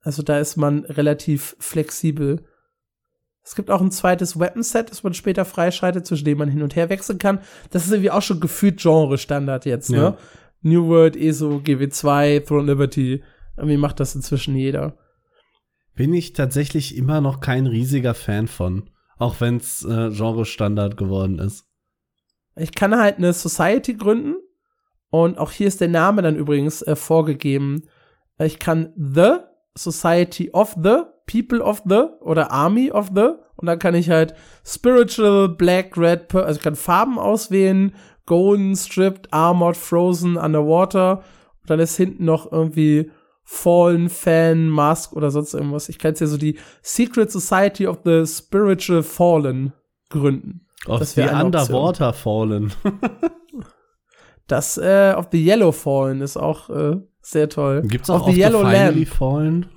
[0.00, 2.44] Also da ist man relativ flexibel.
[3.42, 6.76] Es gibt auch ein zweites Weapon-Set, das man später freischaltet, zwischen dem man hin und
[6.76, 7.40] her wechseln kann.
[7.70, 9.96] Das ist irgendwie auch schon gefühlt Genre-Standard jetzt, ne?
[9.96, 10.18] Ja.
[10.62, 13.22] New World, ESO, GW2, Throne Liberty.
[13.56, 14.96] Irgendwie macht das inzwischen jeder.
[15.94, 18.88] Bin ich tatsächlich immer noch kein riesiger Fan von.
[19.18, 21.66] Auch wenn es äh, Genre-Standard geworden ist.
[22.56, 24.36] Ich kann halt eine Society gründen.
[25.14, 27.84] Und auch hier ist der Name dann übrigens äh, vorgegeben.
[28.36, 29.36] Äh, Ich kann The
[29.76, 33.28] Society of the, People of the oder Army of the.
[33.54, 34.34] Und dann kann ich halt
[34.64, 37.94] Spiritual, Black, Red, Pur also ich kann Farben auswählen.
[38.26, 41.18] Golden, Stripped, Armored, Frozen, Underwater.
[41.60, 43.12] Und dann ist hinten noch irgendwie
[43.44, 45.88] Fallen Fan Mask oder sonst irgendwas.
[45.88, 49.74] Ich kann jetzt ja so die Secret Society of the Spiritual Fallen
[50.10, 50.66] gründen.
[50.88, 51.62] Of Das the wär eine Option.
[51.62, 52.72] Underwater Fallen.
[54.46, 57.82] Das äh, of the Yellow Fallen ist auch äh, sehr toll.
[57.82, 59.08] Gibt's auch of the Yellow Finally Lamp.
[59.08, 59.66] Fallen?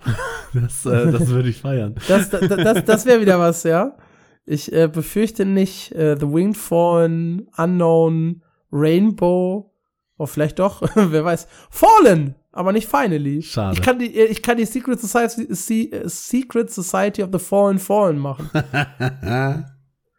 [0.54, 1.96] Das, äh, das würde ich feiern.
[2.08, 3.98] Das, das, das, das wäre wieder was, ja.
[4.46, 8.42] Ich äh, befürchte nicht äh, The Winged Fallen, Unknown,
[8.72, 9.74] Rainbow,
[10.18, 11.48] oh, vielleicht doch, wer weiß.
[11.70, 13.42] Fallen, aber nicht Finally.
[13.42, 13.76] Schade.
[13.78, 17.78] Ich kann die, ich kann die Secret Society, Se- äh, Secret Society of the Fallen
[17.78, 18.50] Fallen machen.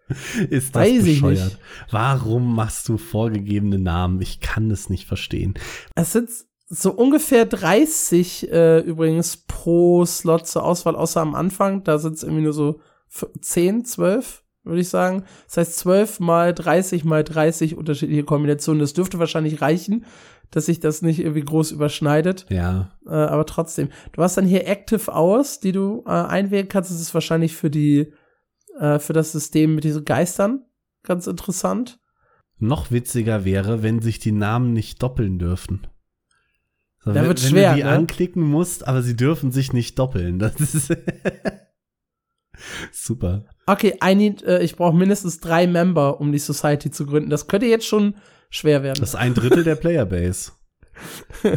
[0.50, 1.44] Ist das Weiß ich bescheuert?
[1.44, 1.58] nicht.
[1.90, 4.20] Warum machst du vorgegebene Namen?
[4.20, 5.54] Ich kann es nicht verstehen.
[5.94, 6.30] Es sind
[6.68, 11.84] so ungefähr 30 äh, übrigens pro Slot zur Auswahl, außer am Anfang.
[11.84, 12.80] Da sind es irgendwie nur so
[13.10, 15.24] f- 10, 12, würde ich sagen.
[15.46, 18.80] Das heißt 12 mal 30 mal 30 unterschiedliche Kombinationen.
[18.80, 20.04] Das dürfte wahrscheinlich reichen,
[20.50, 22.44] dass sich das nicht irgendwie groß überschneidet.
[22.50, 23.88] Ja, Äh, aber trotzdem.
[24.12, 26.90] Du hast dann hier Active Hours, die du äh, einwählen kannst.
[26.90, 28.12] Das ist wahrscheinlich für die,
[28.78, 30.64] äh, für das System mit diesen Geistern
[31.02, 32.00] ganz interessant.
[32.58, 35.86] noch witziger wäre, wenn sich die Namen nicht doppeln dürfen.
[36.98, 37.90] So, Da wenn, wird wenn schwer, du die ne?
[37.90, 40.38] anklicken musst, aber sie dürfen sich nicht doppeln.
[40.40, 40.92] Das ist
[42.92, 43.44] super.
[43.66, 47.30] Okay, I need, äh, ich brauche mindestens drei Member, um die Society zu gründen.
[47.30, 48.16] Das könnte jetzt schon
[48.50, 49.00] schwer werden.
[49.00, 50.52] Das ist ein Drittel der Playerbase.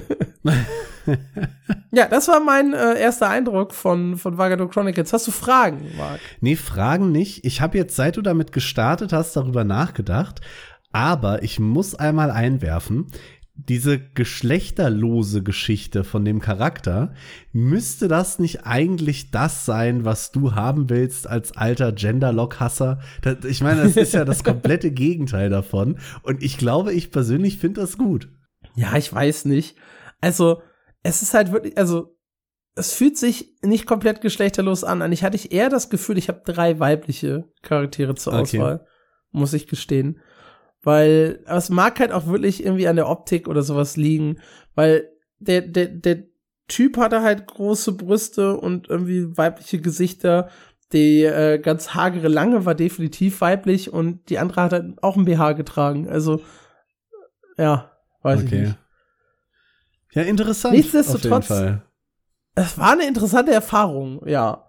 [1.91, 5.13] ja, das war mein äh, erster Eindruck von, von Vagado Chronicles.
[5.13, 6.19] Hast du Fragen, Marc?
[6.39, 7.45] Nee, Fragen nicht.
[7.45, 10.41] Ich habe jetzt, seit du damit gestartet hast, darüber nachgedacht.
[10.91, 13.07] Aber ich muss einmal einwerfen,
[13.67, 17.13] diese geschlechterlose Geschichte von dem Charakter,
[17.51, 22.99] müsste das nicht eigentlich das sein, was du haben willst als alter Genderlock-Hasser?
[23.47, 25.97] Ich meine, das ist ja das komplette Gegenteil davon.
[26.23, 28.29] Und ich glaube, ich persönlich finde das gut.
[28.75, 29.77] Ja, ich weiß nicht.
[30.21, 30.61] Also,
[31.03, 32.15] es ist halt wirklich, also,
[32.75, 35.01] es fühlt sich nicht komplett geschlechterlos an.
[35.01, 38.41] Und ich hatte eher das Gefühl, ich habe drei weibliche Charaktere zur Okay.
[38.59, 38.85] Auswahl.
[39.31, 40.19] Muss ich gestehen.
[40.83, 44.39] Weil, aber es mag halt auch wirklich irgendwie an der Optik oder sowas liegen.
[44.73, 46.23] Weil der, der, der
[46.67, 50.49] Typ hatte halt große Brüste und irgendwie weibliche Gesichter.
[50.93, 55.25] Die äh, ganz hagere Lange war definitiv weiblich und die andere hat halt auch ein
[55.25, 56.09] BH getragen.
[56.09, 56.41] Also,
[57.57, 57.90] ja,
[58.21, 58.77] weiß ich nicht.
[60.13, 60.75] Ja, interessant.
[60.75, 61.79] Nichtsdestotrotz-.
[62.55, 64.67] Es war eine interessante Erfahrung, ja.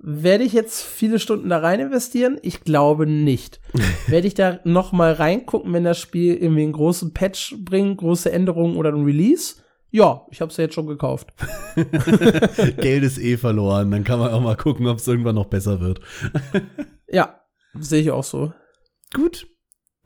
[0.00, 2.38] Werde ich jetzt viele Stunden da rein investieren?
[2.42, 3.60] Ich glaube nicht.
[4.06, 8.30] Werde ich da noch mal reingucken, wenn das Spiel irgendwie einen großen Patch bringt, große
[8.30, 9.56] Änderungen oder ein Release?
[9.90, 11.32] Ja, ich habe es ja jetzt schon gekauft.
[12.76, 13.90] Geld ist eh verloren.
[13.90, 16.00] Dann kann man auch mal gucken, ob es irgendwann noch besser wird.
[17.08, 17.40] Ja,
[17.80, 18.52] sehe ich auch so.
[19.14, 19.48] Gut.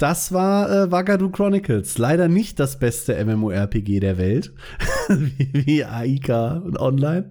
[0.02, 1.96] Das war äh, Wagadu Chronicles.
[1.96, 4.52] Leider nicht das beste MMORPG der Welt.
[5.08, 7.30] wie, wie Aika und Online.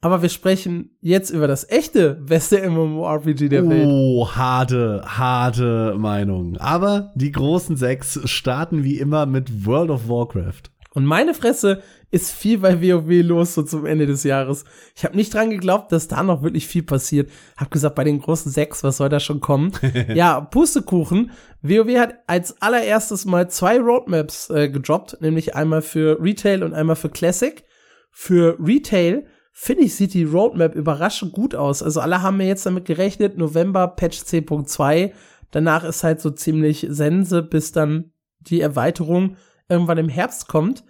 [0.00, 3.88] Aber wir sprechen jetzt über das echte beste MMORPG der Welt.
[3.88, 6.56] Oh, harte, harte Meinung.
[6.58, 10.70] Aber die großen sechs starten wie immer mit World of Warcraft.
[10.94, 14.64] Und meine Fresse ist viel bei WoW los so zum Ende des Jahres.
[14.96, 17.30] Ich habe nicht dran geglaubt, dass da noch wirklich viel passiert.
[17.56, 19.72] Hab gesagt, bei den großen sechs, was soll da schon kommen?
[20.14, 21.32] ja, Pustekuchen.
[21.60, 26.96] WoW hat als allererstes mal zwei Roadmaps äh, gedroppt, nämlich einmal für Retail und einmal
[26.96, 27.62] für Classic.
[28.10, 31.82] Für Retail finde ich, sieht die Roadmap überraschend gut aus.
[31.82, 35.12] Also alle haben mir jetzt damit gerechnet, November Patch 10.2.
[35.50, 39.36] Danach ist halt so ziemlich Sense, bis dann die Erweiterung
[39.68, 40.84] irgendwann im Herbst kommt.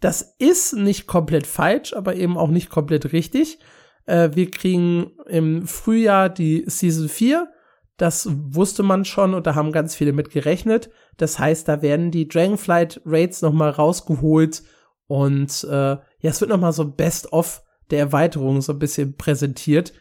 [0.00, 3.58] Das ist nicht komplett falsch, aber eben auch nicht komplett richtig.
[4.06, 7.48] Äh, wir kriegen im Frühjahr die Season 4.
[7.96, 10.90] Das wusste man schon und da haben ganz viele mit gerechnet.
[11.16, 14.62] Das heißt, da werden die Dragonflight Raids noch mal rausgeholt
[15.08, 19.92] und äh, ja, es wird noch mal so Best-of der Erweiterung so ein bisschen präsentiert.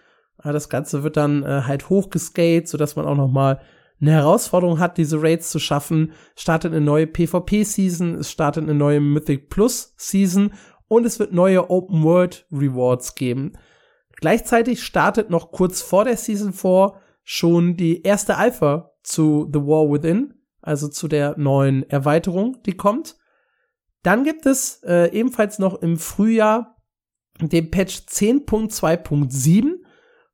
[0.43, 3.59] Das Ganze wird dann äh, halt hochgescaled, sodass man auch noch mal
[3.99, 6.13] eine Herausforderung hat, diese Raids zu schaffen.
[6.35, 10.53] Startet eine neue PvP-Season, es startet eine neue Mythic Plus-Season
[10.87, 13.53] und es wird neue Open World Rewards geben.
[14.15, 16.93] Gleichzeitig startet noch kurz vor der Season 4
[17.23, 23.17] schon die erste Alpha zu The War Within, also zu der neuen Erweiterung, die kommt.
[24.03, 26.77] Dann gibt es äh, ebenfalls noch im Frühjahr
[27.41, 29.79] den Patch 10.2.7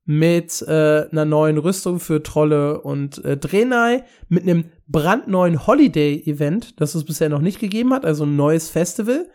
[0.05, 6.93] mit äh, einer neuen Rüstung für Trolle und äh, Draenei, mit einem brandneuen Holiday-Event, das
[6.95, 9.30] es bisher noch nicht gegeben hat, also ein neues Festival.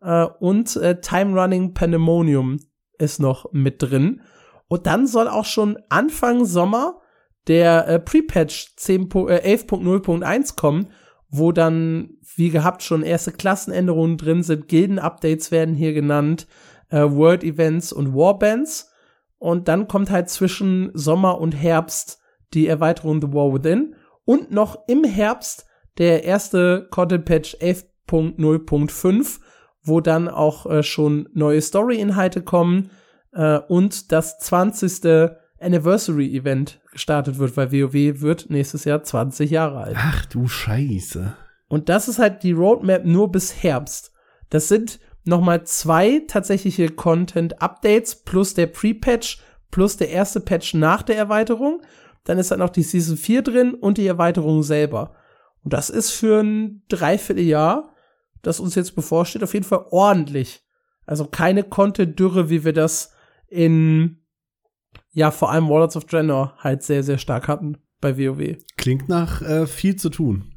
[0.00, 2.58] Äh, und äh, Time Running Pandemonium
[2.98, 4.22] ist noch mit drin.
[4.68, 7.00] Und dann soll auch schon Anfang Sommer
[7.46, 10.88] der äh, Pre-Patch 10 po- äh, 11.0.1 kommen,
[11.28, 14.66] wo dann, wie gehabt, schon erste Klassenänderungen drin sind.
[14.68, 16.46] Gilden-Updates werden hier genannt.
[16.88, 18.90] äh, World Events und Warbands.
[19.38, 22.20] Und dann kommt halt zwischen Sommer und Herbst
[22.54, 23.94] die Erweiterung The War Within.
[24.24, 25.66] Und noch im Herbst
[25.98, 29.40] der erste Content Patch 11.0.5,
[29.82, 32.90] wo dann auch äh, schon neue Story-Inhalte kommen
[33.32, 35.32] äh, und das 20.
[35.58, 39.96] Anniversary Event gestartet wird, weil WoW wird nächstes Jahr 20 Jahre alt.
[39.98, 41.34] Ach du Scheiße.
[41.68, 44.12] Und das ist halt die Roadmap nur bis Herbst.
[44.50, 49.40] Das sind nochmal zwei tatsächliche Content-Updates plus der Pre-Patch
[49.70, 51.82] plus der erste Patch nach der Erweiterung.
[52.24, 55.14] Dann ist dann noch die Season 4 drin und die Erweiterung selber.
[55.62, 57.94] Und das ist für ein Dreivierteljahr,
[58.42, 60.64] das uns jetzt bevorsteht, auf jeden Fall ordentlich.
[61.04, 63.12] Also keine Content-Dürre, wie wir das
[63.48, 64.22] in,
[65.12, 68.56] ja, vor allem Warlords of Draenor halt sehr, sehr stark hatten bei WoW.
[68.76, 70.54] Klingt nach äh, viel zu tun.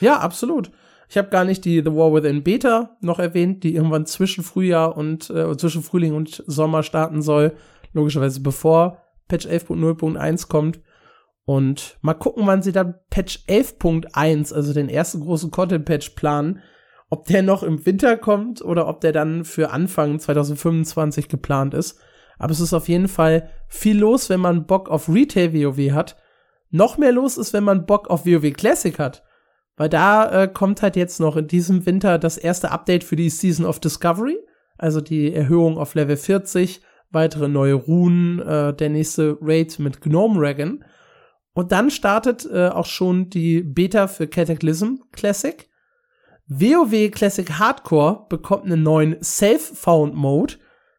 [0.00, 0.70] ja, absolut.
[1.10, 4.96] Ich habe gar nicht die The War Within Beta noch erwähnt, die irgendwann zwischen Frühjahr
[4.96, 7.56] und äh, zwischen Frühling und Sommer starten soll.
[7.92, 10.78] Logischerweise bevor Patch 11.0.1 kommt.
[11.44, 16.60] Und mal gucken, wann sie dann Patch 11.1, also den ersten großen Content-Patch planen,
[17.08, 21.98] ob der noch im Winter kommt oder ob der dann für Anfang 2025 geplant ist.
[22.38, 26.14] Aber es ist auf jeden Fall viel los, wenn man Bock auf Retail WoW hat.
[26.70, 29.24] Noch mehr los ist, wenn man Bock auf WoW Classic hat.
[29.80, 33.30] Weil da äh, kommt halt jetzt noch in diesem Winter das erste Update für die
[33.30, 34.36] Season of Discovery,
[34.76, 40.38] also die Erhöhung auf Level 40, weitere neue Runen, äh, der nächste Raid mit Gnome
[40.38, 40.84] Dragon.
[41.54, 45.66] Und dann startet äh, auch schon die Beta für Cataclysm Classic.
[46.46, 50.56] WoW Classic Hardcore bekommt einen neuen Self-Found-Mode.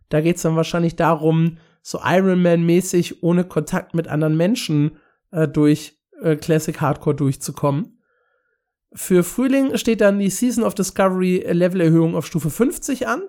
[0.09, 4.97] Da geht's dann wahrscheinlich darum, so Iron Man-mäßig ohne Kontakt mit anderen Menschen
[5.29, 7.99] äh, durch äh, Classic Hardcore durchzukommen.
[8.93, 13.23] Für Frühling steht dann die Season of Discovery Levelerhöhung auf Stufe 50 an.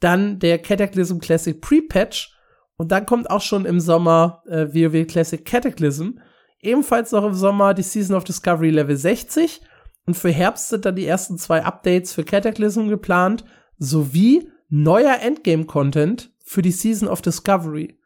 [0.00, 2.36] Dann der Cataclysm Classic Pre-Patch.
[2.76, 6.18] Und dann kommt auch schon im Sommer äh, WoW Classic Cataclysm.
[6.60, 9.62] Ebenfalls noch im Sommer die Season of Discovery Level 60.
[10.06, 13.44] Und für Herbst sind dann die ersten zwei Updates für Cataclysm geplant.
[13.78, 17.98] Sowie neuer Endgame-Content für die Season of Discovery.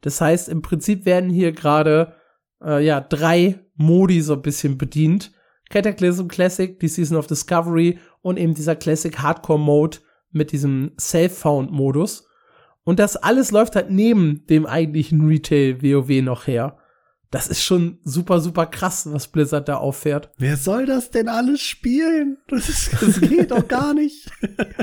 [0.00, 2.14] Das heißt, im Prinzip werden hier gerade
[2.62, 5.32] äh, ja drei Modi so ein bisschen bedient
[5.70, 9.98] Cataclysm Classic, die Season of Discovery und eben dieser Classic Hardcore Mode
[10.30, 12.26] mit diesem Self-Found-Modus.
[12.84, 16.78] Und das alles läuft halt neben dem eigentlichen Retail WoW noch her.
[17.30, 20.30] Das ist schon super, super krass, was Blizzard da auffährt.
[20.38, 22.38] Wer soll das denn alles spielen?
[22.48, 24.30] Das, ist, das geht doch gar nicht.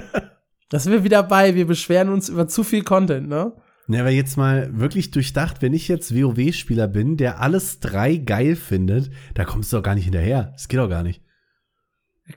[0.69, 3.53] da sind wir wieder bei, wir beschweren uns über zu viel Content, ne?
[3.87, 8.55] Ja, aber jetzt mal wirklich durchdacht, wenn ich jetzt WoW-Spieler bin, der alles drei geil
[8.55, 10.51] findet, da kommst du doch gar nicht hinterher.
[10.53, 11.21] Das geht doch gar nicht.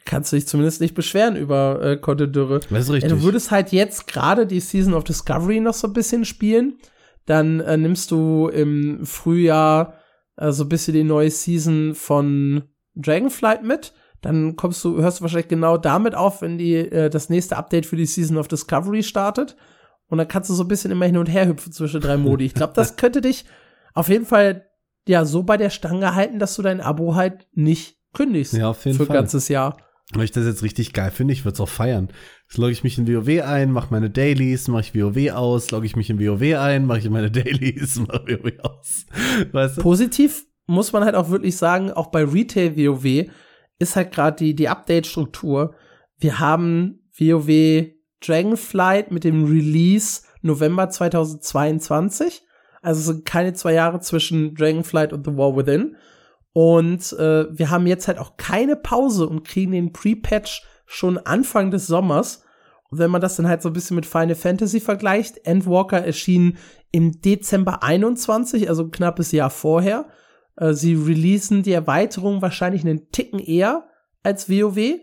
[0.05, 2.61] Kannst du dich zumindest nicht beschweren über äh, Content Dürre.
[2.69, 3.11] Das ist richtig.
[3.11, 6.79] Du würdest halt jetzt gerade die Season of Discovery noch so ein bisschen spielen.
[7.25, 9.95] Dann äh, nimmst du im Frühjahr
[10.37, 12.65] äh, so ein bisschen die neue Season von
[12.97, 13.95] Dragonflight mit.
[14.21, 17.87] Dann kommst du, hörst du wahrscheinlich genau damit auf, wenn die äh, das nächste Update
[17.87, 19.57] für die Season of Discovery startet.
[20.09, 22.47] Und dann kannst du so ein bisschen immer hin und her hüpfen zwischen drei Modi.
[22.47, 23.45] Ich glaube, das könnte dich
[23.95, 24.67] auf jeden Fall
[25.07, 28.55] ja so bei der Stange halten, dass du dein Abo halt nicht kündigst.
[28.55, 29.17] Ja, auf jeden für Fall.
[29.17, 29.77] ein ganzes Jahr.
[30.15, 32.09] Wenn ich das jetzt richtig geil finde, ich würde es auch feiern.
[32.49, 35.85] Jetzt logge ich mich in WoW ein, mache meine Dailies, mache ich WoW aus, logge
[35.85, 39.05] ich mich in WoW ein, mache ich meine Dailies, mache WoW aus.
[39.53, 39.83] Weißt du?
[39.83, 43.31] Positiv muss man halt auch wirklich sagen, auch bei Retail WoW
[43.79, 45.75] ist halt gerade die, die Update-Struktur.
[46.19, 47.89] Wir haben WoW
[48.21, 52.43] Dragonflight mit dem Release November 2022.
[52.83, 55.97] Also sind keine zwei Jahre zwischen Dragonflight und The War Within.
[56.53, 61.71] Und äh, wir haben jetzt halt auch keine Pause und kriegen den Pre-Patch schon Anfang
[61.71, 62.45] des Sommers.
[62.91, 66.57] Und wenn man das dann halt so ein bisschen mit Final Fantasy vergleicht, Endwalker erschien
[66.91, 70.07] im Dezember 21, also knappes Jahr vorher.
[70.57, 73.89] Äh, sie releasen die Erweiterung wahrscheinlich einen Ticken eher
[74.23, 75.01] als WoW.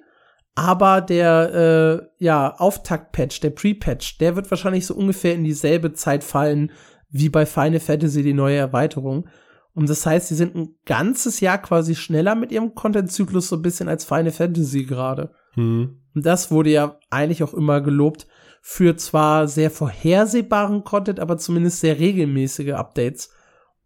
[0.56, 6.24] Aber der äh, ja, Auftakt-Patch, der Pre-Patch, der wird wahrscheinlich so ungefähr in dieselbe Zeit
[6.24, 6.72] fallen
[7.10, 9.28] wie bei Final Fantasy die neue Erweiterung.
[9.74, 13.62] Und das heißt, sie sind ein ganzes Jahr quasi schneller mit ihrem Content-Zyklus so ein
[13.62, 15.32] bisschen als Final Fantasy gerade.
[15.56, 16.02] Hm.
[16.16, 18.26] Und das wurde ja eigentlich auch immer gelobt
[18.62, 23.30] für zwar sehr vorhersehbaren Content, aber zumindest sehr regelmäßige Updates.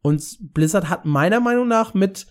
[0.02, 0.24] Und
[0.54, 2.28] Blizzard hat meiner Meinung nach mit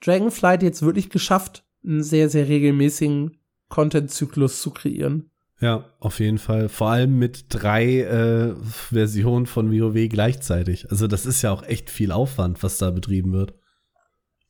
[0.00, 3.38] Dragonflight jetzt wirklich geschafft, einen sehr, sehr regelmäßigen
[3.74, 5.32] Content-Zyklus zu kreieren.
[5.60, 6.68] Ja, auf jeden Fall.
[6.68, 10.88] Vor allem mit drei äh, Versionen von WoW gleichzeitig.
[10.92, 13.54] Also das ist ja auch echt viel Aufwand, was da betrieben wird.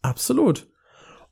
[0.02, 0.66] Absolut.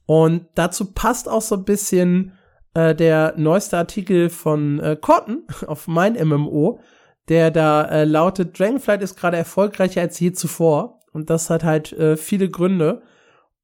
[0.06, 2.32] Und dazu passt auch so ein bisschen
[2.72, 6.80] äh, der neueste Artikel von äh, Cotton auf mein MMO,
[7.28, 11.00] der da äh, lautet, Dragonflight ist gerade erfolgreicher als je zuvor.
[11.12, 13.02] Und das hat halt äh, viele Gründe.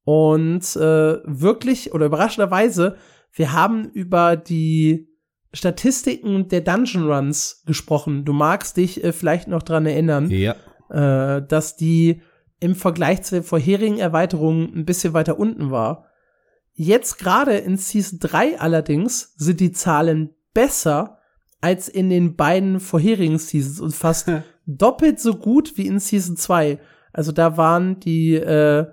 [0.03, 2.95] Und äh, wirklich oder überraschenderweise,
[3.33, 5.07] wir haben über die
[5.53, 8.23] Statistiken der Dungeon Runs gesprochen.
[8.25, 10.55] Du magst dich äh, vielleicht noch dran erinnern, Ja.
[10.89, 12.21] äh, dass die
[12.59, 16.05] im Vergleich zu den vorherigen Erweiterungen ein bisschen weiter unten war.
[16.73, 21.17] Jetzt gerade in Season 3 allerdings sind die Zahlen besser
[21.61, 24.29] als in den beiden vorherigen Seasons und fast
[24.65, 26.79] doppelt so gut wie in Season 2.
[27.11, 28.85] Also da waren die äh,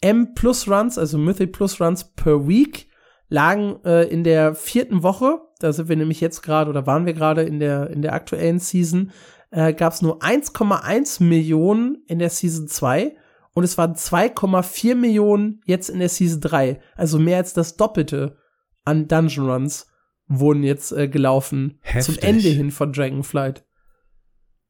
[0.00, 2.88] M Plus Runs, also Mythic Plus Runs per Week,
[3.32, 7.14] lagen äh, in der vierten Woche, da sind wir nämlich jetzt gerade oder waren wir
[7.14, 9.10] gerade in der, in der aktuellen Season,
[9.50, 13.16] äh, gab es nur 1,1 Millionen in der Season 2
[13.54, 16.80] und es waren 2,4 Millionen jetzt in der Season 3.
[16.94, 18.36] Also mehr als das Doppelte
[18.84, 19.86] an Dungeon Runs
[20.26, 22.14] wurden jetzt äh, gelaufen Heftig.
[22.14, 23.64] zum Ende hin von Dragonflight.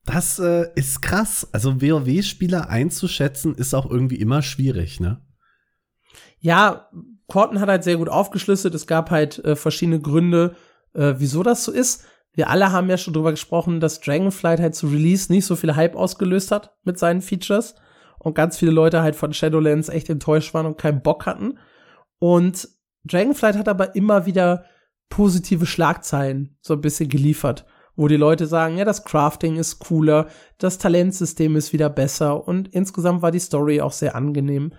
[0.05, 1.49] Das äh, ist krass.
[1.53, 5.21] Also WoW-Spieler einzuschätzen, ist auch irgendwie immer schwierig, ne?
[6.39, 6.91] Ja,
[7.29, 8.75] Corton hat halt sehr gut aufgeschlüsselt.
[8.75, 10.55] Es gab halt äh, verschiedene Gründe,
[10.95, 12.05] äh, wieso das so ist.
[12.35, 15.77] Wir alle haben ja schon drüber gesprochen, dass Dragonflight halt zu Release nicht so viel
[15.77, 17.75] Hype ausgelöst hat mit seinen Features
[18.19, 21.59] und ganz viele Leute halt von Shadowlands echt enttäuscht waren und keinen Bock hatten.
[22.19, 22.69] Und
[23.05, 24.65] Dragonflight hat aber immer wieder
[25.11, 27.67] positive Schlagzeilen so ein bisschen geliefert,
[27.97, 30.29] wo die Leute sagen, ja, das Crafting ist cooler,
[30.59, 34.73] das Talentsystem ist wieder besser und insgesamt war die Story auch sehr angenehm.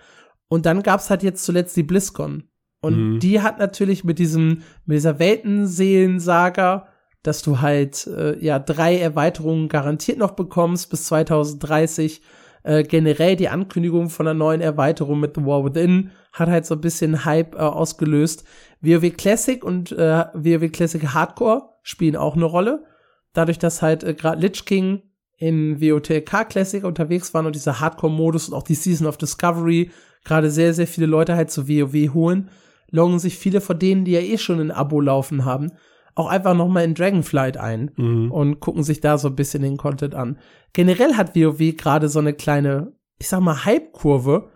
[0.47, 2.43] Und dann gab's halt jetzt zuletzt die BlizzCon.
[2.81, 3.19] Und Mhm.
[3.19, 6.87] die hat natürlich mit diesem, mit dieser Weltenseelen-Saga,
[7.21, 12.21] dass du halt, äh, ja, drei Erweiterungen garantiert noch bekommst bis 2030.
[12.63, 16.75] Äh, generell die Ankündigung von einer neuen Erweiterung mit The War Within hat halt so
[16.75, 18.45] ein bisschen Hype äh, ausgelöst.
[18.81, 22.85] WoW Classic und äh, WoW Classic Hardcore spielen auch eine Rolle.
[23.33, 25.01] Dadurch, dass halt äh, gerade Lich King
[25.37, 29.91] in WOTLK Classic unterwegs waren und dieser Hardcore-Modus und auch die Season of Discovery
[30.23, 32.49] gerade sehr, sehr viele Leute halt zu WoW holen,
[32.89, 35.71] loggen sich viele von denen, die ja eh schon ein Abo laufen haben,
[36.15, 38.31] auch einfach noch mal in Dragonflight ein Mhm.
[38.31, 40.37] und gucken sich da so ein bisschen den Content an.
[40.73, 44.49] Generell hat WoW gerade so eine kleine, ich sag mal, Hype-Kurve.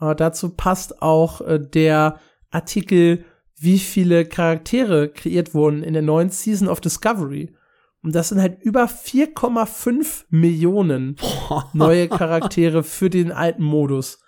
[0.00, 2.20] Äh, dazu passt auch äh, der
[2.50, 3.24] Artikel,
[3.60, 7.54] wie viele Charaktere kreiert wurden in der neuen Season of Discovery.
[8.02, 11.16] Und das sind halt über 4,5 Millionen
[11.72, 14.20] neue Charaktere für den alten Modus.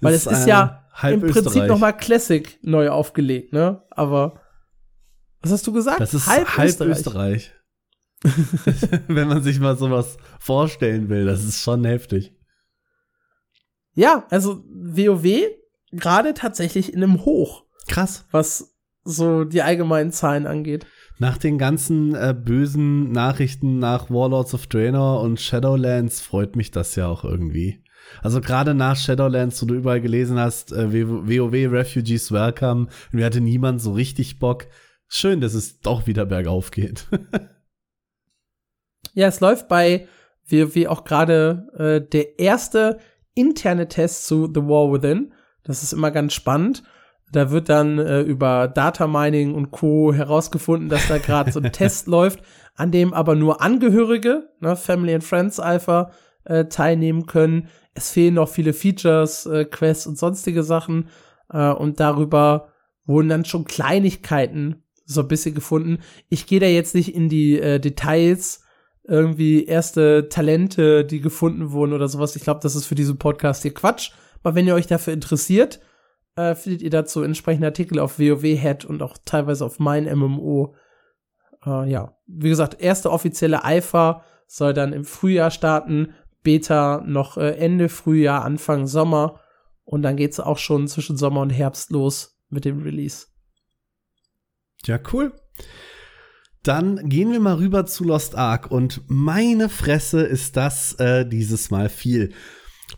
[0.00, 1.68] Weil es ist äh, ja halb im Prinzip Österreich.
[1.68, 3.82] noch mal Classic neu aufgelegt, ne?
[3.90, 4.40] Aber
[5.40, 6.00] was hast du gesagt?
[6.00, 7.52] Das ist halb, Österreich.
[9.08, 12.32] Wenn man sich mal sowas vorstellen will, das ist schon heftig.
[13.94, 15.50] Ja, also WoW
[15.92, 18.26] gerade tatsächlich in einem Hoch, Krass.
[18.30, 20.86] was so die allgemeinen Zahlen angeht.
[21.18, 26.94] Nach den ganzen äh, bösen Nachrichten nach Warlords of Draenor und Shadowlands freut mich das
[26.94, 27.81] ja auch irgendwie.
[28.22, 33.24] Also gerade nach Shadowlands, wo du überall gelesen hast, äh, WoW Refugees Welcome, und wir
[33.24, 34.66] hatte niemand so richtig Bock.
[35.08, 37.06] Schön, dass es doch wieder bergauf geht.
[39.14, 40.06] Ja, es läuft bei
[40.48, 42.98] WoW auch gerade äh, der erste
[43.34, 45.32] interne Test zu The War Within.
[45.64, 46.82] Das ist immer ganz spannend.
[47.30, 50.12] Da wird dann äh, über Data Mining und Co.
[50.12, 52.40] herausgefunden, dass da gerade so ein Test läuft,
[52.74, 56.10] an dem aber nur Angehörige, ne, Family and Friends Alpha,
[56.44, 57.68] äh, teilnehmen können.
[57.94, 61.08] Es fehlen noch viele Features, äh, Quests und sonstige Sachen.
[61.52, 62.68] Äh, und darüber
[63.04, 65.98] wurden dann schon Kleinigkeiten so ein bisschen gefunden.
[66.28, 68.64] Ich gehe da jetzt nicht in die äh, Details,
[69.04, 72.36] irgendwie erste Talente, die gefunden wurden oder sowas.
[72.36, 74.12] Ich glaube, das ist für diesen Podcast hier Quatsch.
[74.42, 75.80] Aber wenn ihr euch dafür interessiert,
[76.36, 80.74] äh, findet ihr dazu entsprechende Artikel auf WoW-Head und auch teilweise auf mein MMO.
[81.64, 87.52] Äh, ja, wie gesagt, erste offizielle Alpha soll dann im Frühjahr starten, Beta noch äh,
[87.56, 89.40] Ende Frühjahr, Anfang Sommer
[89.84, 93.26] und dann geht's auch schon zwischen Sommer und Herbst los mit dem Release.
[94.84, 95.32] Ja, cool.
[96.62, 101.70] Dann gehen wir mal rüber zu Lost Ark und meine Fresse ist das äh, dieses
[101.70, 102.32] Mal viel.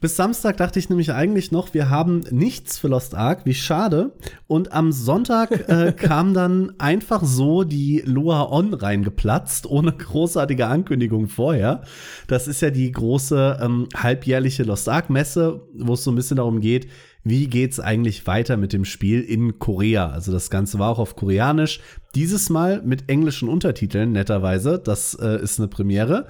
[0.04, 4.12] Bis Samstag dachte ich nämlich eigentlich noch, wir haben nichts für Lost Ark, wie schade.
[4.46, 11.28] Und am Sonntag äh, kam dann einfach so die Loa On reingeplatzt, ohne großartige Ankündigung
[11.28, 11.84] vorher.
[12.26, 16.36] Das ist ja die große ähm, halbjährliche Lost Ark Messe, wo es so ein bisschen
[16.36, 16.86] darum geht,
[17.22, 20.10] wie geht's eigentlich weiter mit dem Spiel in Korea.
[20.10, 21.80] Also das Ganze war auch auf Koreanisch.
[22.14, 24.78] Dieses Mal mit englischen Untertiteln, netterweise.
[24.78, 26.26] Das äh, ist eine Premiere.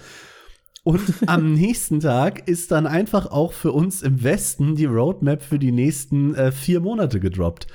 [0.84, 5.58] Und am nächsten Tag ist dann einfach auch für uns im Westen die Roadmap für
[5.58, 7.66] die nächsten äh, vier Monate gedroppt.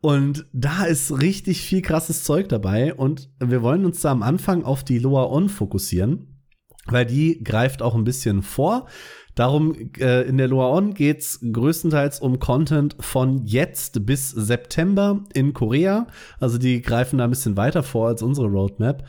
[0.00, 2.94] Und da ist richtig viel krasses Zeug dabei.
[2.94, 6.42] Und wir wollen uns da am Anfang auf die Loa On fokussieren,
[6.86, 8.88] weil die greift auch ein bisschen vor.
[9.36, 15.54] Darum, äh, in der Loa On geht's größtenteils um Content von jetzt bis September in
[15.54, 16.08] Korea.
[16.40, 19.06] Also die greifen da ein bisschen weiter vor als unsere Roadmap.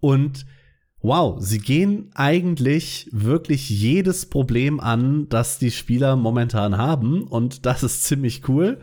[0.00, 0.46] Und
[1.02, 7.22] wow, sie gehen eigentlich wirklich jedes Problem an, das die Spieler momentan haben.
[7.22, 8.78] Und das ist ziemlich cool.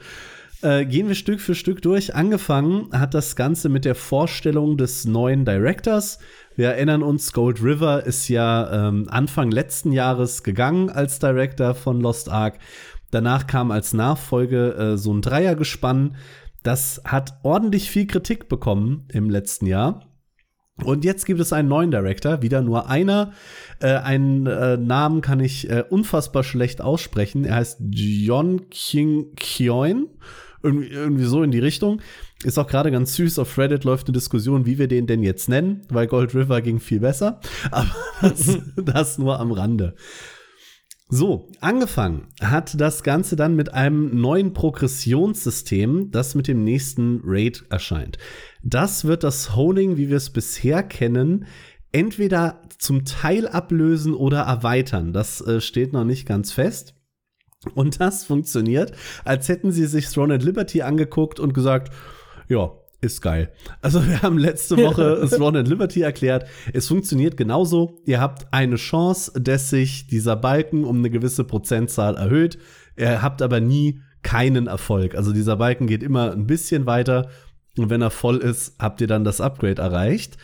[0.63, 2.15] Äh, gehen wir Stück für Stück durch.
[2.15, 6.17] Angefangen hat das Ganze mit der Vorstellung des neuen Directors.
[6.55, 12.01] Wir erinnern uns, Gold River ist ja ähm, Anfang letzten Jahres gegangen als Director von
[12.01, 12.57] Lost Ark.
[13.11, 16.15] Danach kam als Nachfolge äh, so ein Dreiergespann.
[16.63, 20.06] Das hat ordentlich viel Kritik bekommen im letzten Jahr.
[20.83, 23.33] Und jetzt gibt es einen neuen Director, wieder nur einer.
[23.79, 27.45] Äh, einen äh, Namen kann ich äh, unfassbar schlecht aussprechen.
[27.45, 30.07] Er heißt John King Kyoin.
[30.63, 32.01] Irgendwie, irgendwie so in die Richtung.
[32.43, 33.39] Ist auch gerade ganz süß.
[33.39, 36.79] Auf Reddit läuft eine Diskussion, wie wir den denn jetzt nennen, weil Gold River ging
[36.79, 37.39] viel besser.
[37.71, 37.89] Aber
[38.21, 39.95] das, das nur am Rande.
[41.09, 47.63] So, angefangen hat das Ganze dann mit einem neuen Progressionssystem, das mit dem nächsten Raid
[47.69, 48.17] erscheint.
[48.61, 51.45] Das wird das Honing, wie wir es bisher kennen,
[51.93, 55.13] entweder zum Teil ablösen oder erweitern.
[55.13, 56.93] Das äh, steht noch nicht ganz fest.
[57.73, 58.91] Und das funktioniert,
[59.23, 61.93] als hätten sie sich Throne and Liberty angeguckt und gesagt,
[62.49, 62.71] ja,
[63.01, 63.51] ist geil.
[63.81, 66.47] Also wir haben letzte Woche Throne and Liberty erklärt.
[66.73, 68.01] Es funktioniert genauso.
[68.05, 72.57] Ihr habt eine Chance, dass sich dieser Balken um eine gewisse Prozentzahl erhöht.
[72.95, 75.15] Ihr habt aber nie keinen Erfolg.
[75.15, 77.29] Also dieser Balken geht immer ein bisschen weiter.
[77.77, 80.37] Und wenn er voll ist, habt ihr dann das Upgrade erreicht.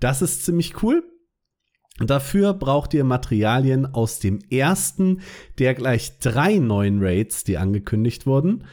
[0.00, 1.02] Das ist ziemlich cool.
[1.98, 5.20] Dafür braucht ihr Materialien aus dem ersten
[5.58, 8.64] der gleich drei neuen Raids, die angekündigt wurden.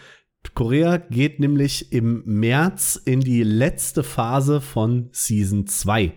[0.53, 6.13] Korea geht nämlich im März in die letzte Phase von Season 2.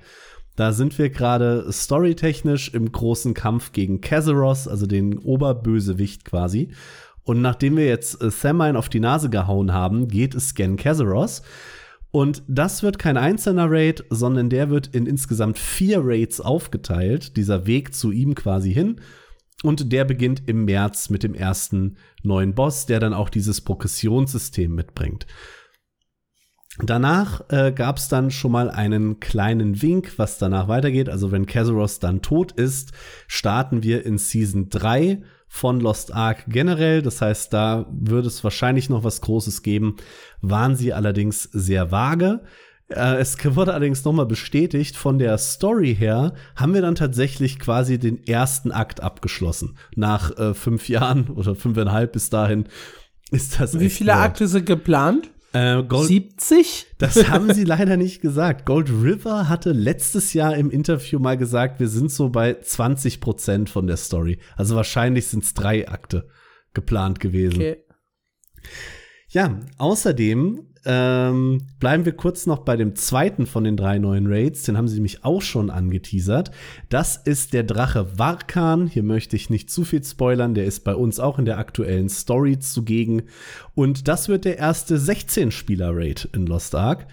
[0.57, 6.73] Da sind wir gerade storytechnisch im großen Kampf gegen Kazaros, also den Oberbösewicht quasi.
[7.23, 11.43] Und nachdem wir jetzt äh, Samine auf die Nase gehauen haben, geht es gen Kazaros.
[12.11, 17.67] Und das wird kein einzelner Raid, sondern der wird in insgesamt vier Raids aufgeteilt, dieser
[17.67, 19.01] Weg zu ihm quasi hin.
[19.63, 24.73] Und der beginnt im März mit dem ersten neuen Boss, der dann auch dieses Progressionssystem
[24.73, 25.27] mitbringt.
[26.81, 31.09] Danach äh, gab es dann schon mal einen kleinen Wink, was danach weitergeht.
[31.09, 32.93] Also wenn Kazaros dann tot ist,
[33.27, 37.03] starten wir in Season 3 von Lost Ark generell.
[37.03, 39.97] Das heißt, da würde es wahrscheinlich noch was Großes geben.
[40.41, 42.43] Waren sie allerdings sehr vage.
[42.89, 47.99] Äh, es wurde allerdings nochmal bestätigt, von der Story her haben wir dann tatsächlich quasi
[47.99, 49.77] den ersten Akt abgeschlossen.
[49.95, 52.65] Nach äh, fünf Jahren oder fünfeinhalb bis dahin
[53.31, 53.79] ist das.
[53.79, 55.31] Wie viele Akte sind geplant?
[55.53, 56.87] Äh, Gold, 70?
[56.99, 58.67] Das haben sie leider nicht gesagt.
[58.67, 63.71] Gold River hatte letztes Jahr im Interview mal gesagt, wir sind so bei 20 Prozent
[63.71, 64.39] von der Story.
[64.57, 66.29] Also wahrscheinlich sind es drei Akte
[66.75, 67.57] geplant gewesen.
[67.57, 67.77] Okay.
[69.31, 74.63] Ja, außerdem ähm, bleiben wir kurz noch bei dem zweiten von den drei neuen Raids.
[74.63, 76.51] Den haben sie nämlich auch schon angeteasert.
[76.89, 78.87] Das ist der Drache Varkan.
[78.87, 80.55] Hier möchte ich nicht zu viel spoilern.
[80.55, 83.23] Der ist bei uns auch in der aktuellen Story zugegen.
[83.75, 87.07] Und das wird der erste 16-Spieler-Raid in Lost Ark.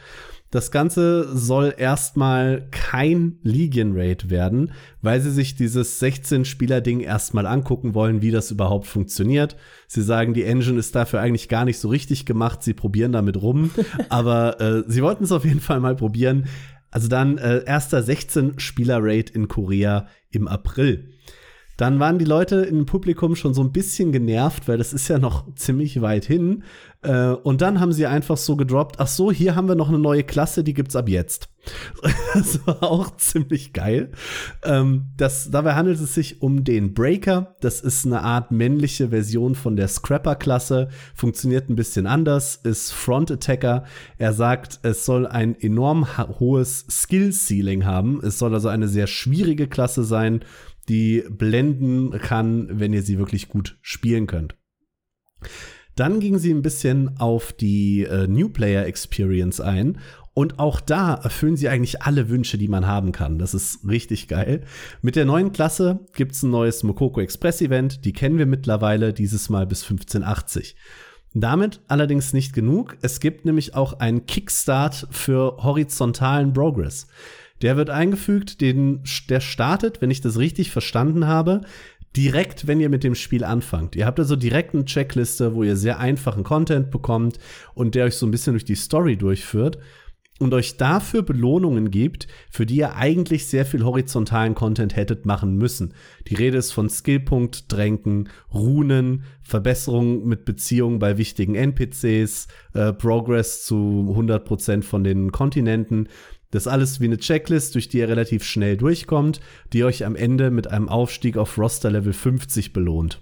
[0.52, 7.94] Das Ganze soll erstmal kein Legion Raid werden, weil sie sich dieses 16-Spieler-Ding erstmal angucken
[7.94, 9.58] wollen, wie das überhaupt funktioniert.
[9.88, 12.64] Sie sagen, die Engine ist dafür eigentlich gar nicht so richtig gemacht.
[12.64, 13.72] Sie probieren damit rum.
[14.10, 16.46] aber äh, sie wollten es auf jeden Fall mal probieren.
[16.90, 21.10] Also dann äh, erster 16-Spieler-Raid in Korea im April.
[21.78, 25.20] Dann waren die Leute im Publikum schon so ein bisschen genervt, weil das ist ja
[25.20, 26.64] noch ziemlich weit hin.
[27.06, 30.00] Äh, und dann haben sie einfach so gedroppt, ach so, hier haben wir noch eine
[30.00, 31.50] neue Klasse, die gibt's ab jetzt.
[32.34, 34.12] das war auch ziemlich geil.
[34.64, 37.56] Ähm, das, dabei handelt es sich um den Breaker.
[37.62, 40.90] Das ist eine Art männliche Version von der Scrapper-Klasse.
[41.14, 43.84] Funktioniert ein bisschen anders, ist Front Attacker.
[44.18, 48.20] Er sagt, es soll ein enorm hohes Skill-Ceiling haben.
[48.24, 50.42] Es soll also eine sehr schwierige Klasse sein
[50.88, 54.56] die blenden kann, wenn ihr sie wirklich gut spielen könnt.
[55.96, 59.98] Dann ging sie ein bisschen auf die äh, New Player Experience ein
[60.36, 63.40] und auch da erfüllen sie eigentlich alle Wünsche, die man haben kann.
[63.40, 64.62] Das ist richtig geil.
[65.02, 68.04] Mit der neuen Klasse gibt es ein neues Mokoko Express Event.
[68.04, 70.76] Die kennen wir mittlerweile, dieses Mal bis 1580.
[71.34, 72.98] Damit allerdings nicht genug.
[73.02, 77.08] Es gibt nämlich auch einen Kickstart für horizontalen Progress.
[77.62, 81.62] Der wird eingefügt, den, der startet, wenn ich das richtig verstanden habe,
[82.16, 83.96] direkt, wenn ihr mit dem Spiel anfangt.
[83.96, 87.40] Ihr habt also direkt eine Checkliste, wo ihr sehr einfachen Content bekommt
[87.74, 89.80] und der euch so ein bisschen durch die Story durchführt
[90.40, 95.58] und euch dafür Belohnungen gibt, für die ihr eigentlich sehr viel horizontalen Content hättet machen
[95.58, 95.94] müssen.
[96.28, 103.66] Die Rede ist von Skillpunkt, Dränken, Runen, Verbesserungen mit Beziehungen bei wichtigen NPCs, äh, Progress
[103.66, 106.10] zu 100% von den Kontinenten.
[106.56, 109.42] Das alles wie eine Checklist, durch die ihr relativ schnell durchkommt,
[109.74, 113.22] die euch am Ende mit einem Aufstieg auf Roster Level 50 belohnt.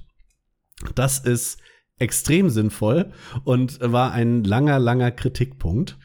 [0.95, 1.59] Das ist
[1.97, 3.11] extrem sinnvoll
[3.43, 5.97] und war ein langer, langer Kritikpunkt.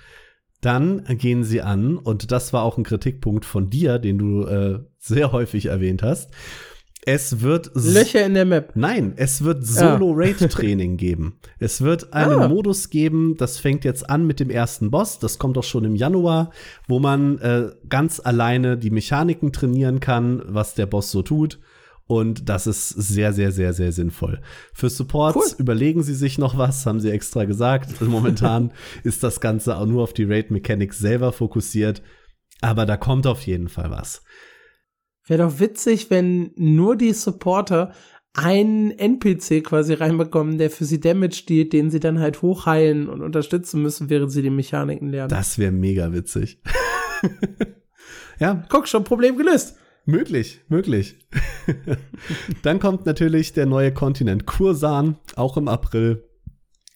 [0.61, 4.81] Dann gehen sie an, und das war auch ein Kritikpunkt von dir, den du äh,
[4.99, 6.33] sehr häufig erwähnt hast.
[7.11, 8.73] Es wird Löcher in der Map.
[8.75, 11.39] Nein, es wird Solo-Raid-Training geben.
[11.59, 12.49] Es wird einen Ah.
[12.49, 15.97] Modus geben, das fängt jetzt an mit dem ersten Boss, das kommt auch schon im
[15.97, 16.51] Januar,
[16.87, 21.59] wo man äh, ganz alleine die Mechaniken trainieren kann, was der Boss so tut.
[22.07, 24.41] Und das ist sehr, sehr, sehr, sehr sinnvoll.
[24.75, 25.61] Für Supports Cool.
[25.61, 28.01] überlegen sie sich noch was, haben sie extra gesagt.
[28.03, 28.71] Momentan
[29.03, 32.03] ist das Ganze auch nur auf die Raid-Mechanics selber fokussiert.
[32.61, 34.23] Aber da kommt auf jeden Fall was.
[35.29, 37.93] Wäre doch witzig, wenn nur die Supporter
[38.35, 43.21] einen NPC quasi reinbekommen, der für sie Damage dealt, den sie dann halt hochheilen und
[43.21, 45.29] unterstützen müssen, während sie die Mechaniken lernen.
[45.29, 46.61] Das wäre mega witzig.
[48.39, 49.77] ja, Guck, schon Problem gelöst.
[50.05, 51.17] Möglich, möglich.
[52.63, 56.25] Dann kommt natürlich der neue Kontinent Kursan, auch im April.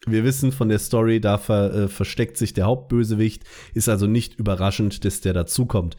[0.06, 3.44] Wir wissen von der Story, da ver, äh, versteckt sich der Hauptbösewicht,
[3.74, 5.96] ist also nicht überraschend, dass der dazukommt.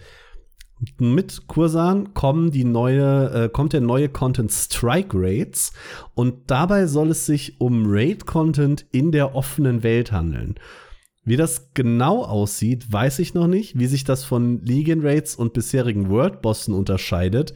[0.99, 5.73] Mit Kursan kommen die neue, äh, kommt der neue Content Strike Raids
[6.14, 10.55] und dabei soll es sich um Raid-Content in der offenen Welt handeln.
[11.26, 13.80] Wie das genau aussieht, weiß ich noch nicht.
[13.80, 17.53] Wie sich das von Legion Raids und bisherigen World Bossen unterscheidet,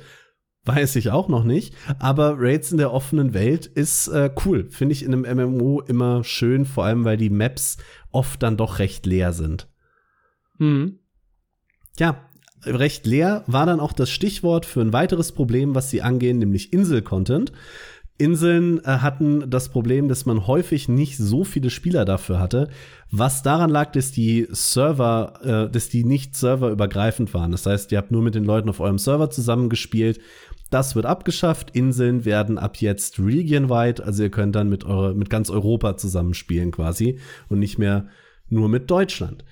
[0.63, 1.73] weiß ich auch noch nicht.
[1.99, 4.69] Aber Raids in der offenen Welt ist äh, cool.
[4.69, 7.77] Finde ich in einem MMO immer schön, vor allem weil die Maps
[8.11, 9.67] oft dann doch recht leer sind.
[10.59, 10.99] Hm.
[11.99, 12.26] Ja,
[12.63, 16.73] recht leer war dann auch das Stichwort für ein weiteres Problem, was sie angehen, nämlich
[16.73, 17.51] Insel-Content.
[18.17, 22.69] Inseln äh, hatten das Problem, dass man häufig nicht so viele Spieler dafür hatte,
[23.11, 27.51] was daran lag, dass die Server, äh, dass die nicht serverübergreifend waren.
[27.51, 30.19] Das heißt, ihr habt nur mit den Leuten auf eurem Server zusammengespielt.
[30.71, 31.75] Das wird abgeschafft.
[31.75, 36.71] Inseln werden ab jetzt regionweit, also ihr könnt dann mit, eure, mit ganz Europa zusammenspielen
[36.71, 37.19] quasi
[37.49, 38.07] und nicht mehr
[38.49, 39.43] nur mit Deutschland.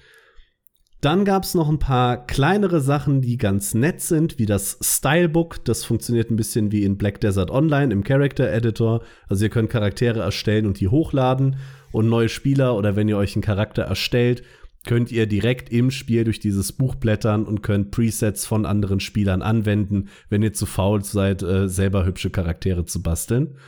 [1.05, 5.63] Dann gab es noch ein paar kleinere Sachen, die ganz nett sind, wie das Stylebook.
[5.63, 9.03] Das funktioniert ein bisschen wie in Black Desert Online im Character Editor.
[9.29, 11.57] Also ihr könnt Charaktere erstellen und die hochladen.
[11.91, 14.41] Und neue Spieler oder wenn ihr euch einen Charakter erstellt,
[14.87, 19.43] könnt ihr direkt im Spiel durch dieses Buch blättern und könnt Presets von anderen Spielern
[19.43, 23.59] anwenden, wenn ihr zu faul seid, äh, selber hübsche Charaktere zu basteln.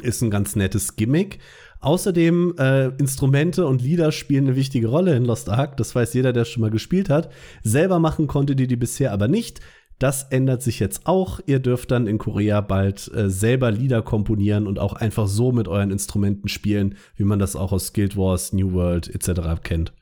[0.00, 1.38] Ist ein ganz nettes Gimmick.
[1.84, 5.76] Außerdem, äh, Instrumente und Lieder spielen eine wichtige Rolle in Lost Ark.
[5.76, 7.30] Das weiß jeder, der schon mal gespielt hat.
[7.62, 9.60] Selber machen konnte die die bisher aber nicht.
[9.98, 11.40] Das ändert sich jetzt auch.
[11.46, 15.68] Ihr dürft dann in Korea bald äh, selber Lieder komponieren und auch einfach so mit
[15.68, 19.62] euren Instrumenten spielen, wie man das auch aus Guild Wars, New World etc.
[19.62, 19.92] kennt.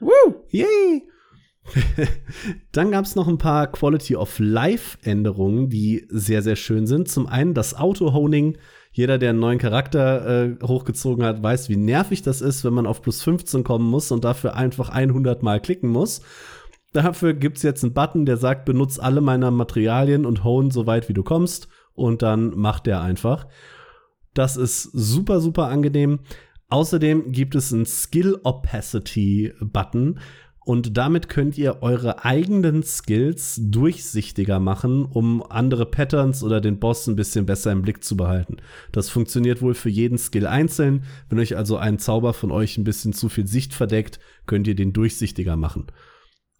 [0.00, 0.34] Woo!
[0.50, 1.02] Yay!
[2.72, 7.08] Dann gab es noch ein paar Quality of Life Änderungen, die sehr, sehr schön sind.
[7.08, 8.58] Zum einen das Auto-Honing.
[8.92, 12.86] Jeder, der einen neuen Charakter äh, hochgezogen hat, weiß, wie nervig das ist, wenn man
[12.86, 16.22] auf plus 15 kommen muss und dafür einfach 100 Mal klicken muss.
[16.92, 20.86] Dafür gibt es jetzt einen Button, der sagt, benutz alle meiner Materialien und hone so
[20.86, 21.68] weit wie du kommst.
[21.94, 23.46] Und dann macht der einfach.
[24.34, 26.20] Das ist super, super angenehm.
[26.68, 30.20] Außerdem gibt es einen Skill Opacity Button.
[30.64, 37.06] Und damit könnt ihr eure eigenen Skills durchsichtiger machen, um andere Patterns oder den Boss
[37.06, 38.58] ein bisschen besser im Blick zu behalten.
[38.92, 41.04] Das funktioniert wohl für jeden Skill einzeln.
[41.28, 44.74] Wenn euch also ein Zauber von euch ein bisschen zu viel Sicht verdeckt, könnt ihr
[44.74, 45.86] den durchsichtiger machen.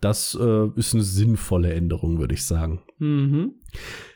[0.01, 2.81] Das äh, ist eine sinnvolle Änderung, würde ich sagen.
[2.99, 3.60] Mhm.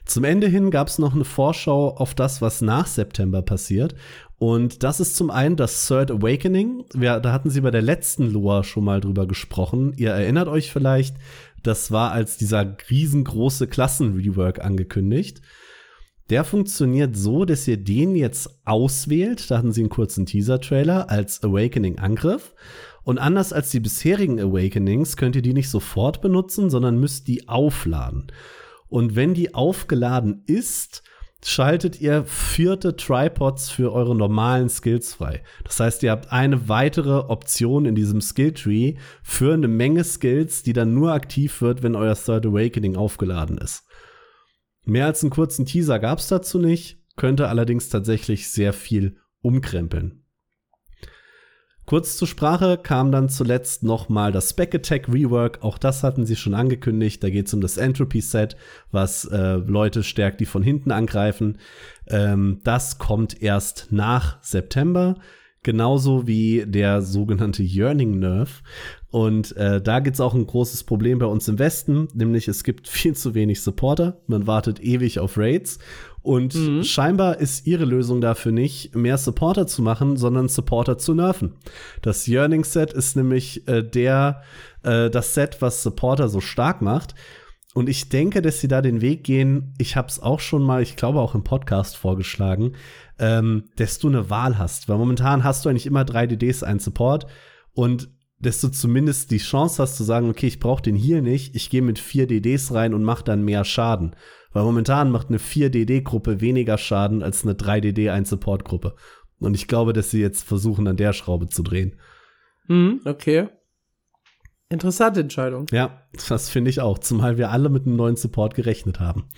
[0.05, 3.94] Zum Ende hin gab es noch eine Vorschau auf das, was nach September passiert.
[4.39, 6.85] Und das ist zum einen das Third Awakening.
[6.93, 9.94] Wir, da hatten sie bei der letzten Lore schon mal drüber gesprochen.
[9.97, 11.16] Ihr erinnert euch vielleicht,
[11.62, 15.40] das war als dieser riesengroße Klassenrework angekündigt.
[16.31, 19.51] Der funktioniert so, dass ihr den jetzt auswählt.
[19.51, 22.55] Da hatten sie einen kurzen Teaser-Trailer als Awakening-Angriff.
[23.02, 27.48] Und anders als die bisherigen Awakenings könnt ihr die nicht sofort benutzen, sondern müsst die
[27.48, 28.26] aufladen.
[28.94, 31.02] Und wenn die aufgeladen ist,
[31.44, 35.42] schaltet ihr vierte Tripods für eure normalen Skills frei.
[35.64, 38.94] Das heißt, ihr habt eine weitere Option in diesem Skilltree
[39.24, 43.82] für eine Menge Skills, die dann nur aktiv wird, wenn euer Third Awakening aufgeladen ist.
[44.84, 50.23] Mehr als einen kurzen Teaser gab es dazu nicht, könnte allerdings tatsächlich sehr viel umkrempeln.
[51.86, 55.62] Kurz zur Sprache kam dann zuletzt nochmal das Spec Attack Rework.
[55.62, 57.23] Auch das hatten sie schon angekündigt.
[57.23, 58.56] Da geht es um das Entropy Set,
[58.90, 61.59] was äh, Leute stärkt, die von hinten angreifen.
[62.06, 65.16] Ähm, das kommt erst nach September.
[65.62, 68.62] Genauso wie der sogenannte Yearning Nerf.
[69.11, 72.89] Und äh, da gibt's auch ein großes Problem bei uns im Westen, nämlich es gibt
[72.89, 74.20] viel zu wenig Supporter.
[74.27, 75.78] Man wartet ewig auf Raids.
[76.24, 76.84] Und mhm.
[76.84, 81.56] scheinbar ist ihre Lösung dafür nicht, mehr Supporter zu machen, sondern Supporter zu nerven.
[82.01, 84.42] Das Yearning Set ist nämlich äh, der,
[84.84, 87.14] äh, das Set, was Supporter so stark macht.
[87.74, 89.74] Und ich denke, dass sie da den Weg gehen.
[89.76, 92.72] Ich habe es auch schon mal, ich glaube auch im Podcast vorgeschlagen,
[93.18, 94.88] ähm, dass du eine Wahl hast.
[94.88, 97.26] Weil momentan hast du eigentlich immer drei DDs, ein Support.
[97.74, 98.09] Und
[98.40, 101.68] dass du zumindest die Chance hast zu sagen, okay, ich brauche den hier nicht, ich
[101.68, 104.16] gehe mit vier DDs rein und mache dann mehr Schaden.
[104.55, 108.94] Weil momentan macht eine 4-DD-Gruppe weniger Schaden als eine 3-DD-1-Support-Gruppe.
[109.40, 111.98] Und ich glaube, dass sie jetzt versuchen, an der Schraube zu drehen.
[112.68, 113.48] Mhm, okay.
[114.70, 115.66] Interessante Entscheidung.
[115.72, 119.28] Ja, das finde ich auch, zumal wir alle mit einem neuen Support gerechnet haben.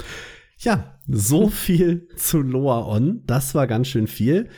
[0.58, 3.22] Ja, so viel zu Loa On.
[3.26, 4.50] Das war ganz schön viel.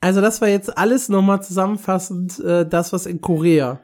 [0.00, 3.80] Also, das war jetzt alles nochmal zusammenfassend, äh, das, was in Korea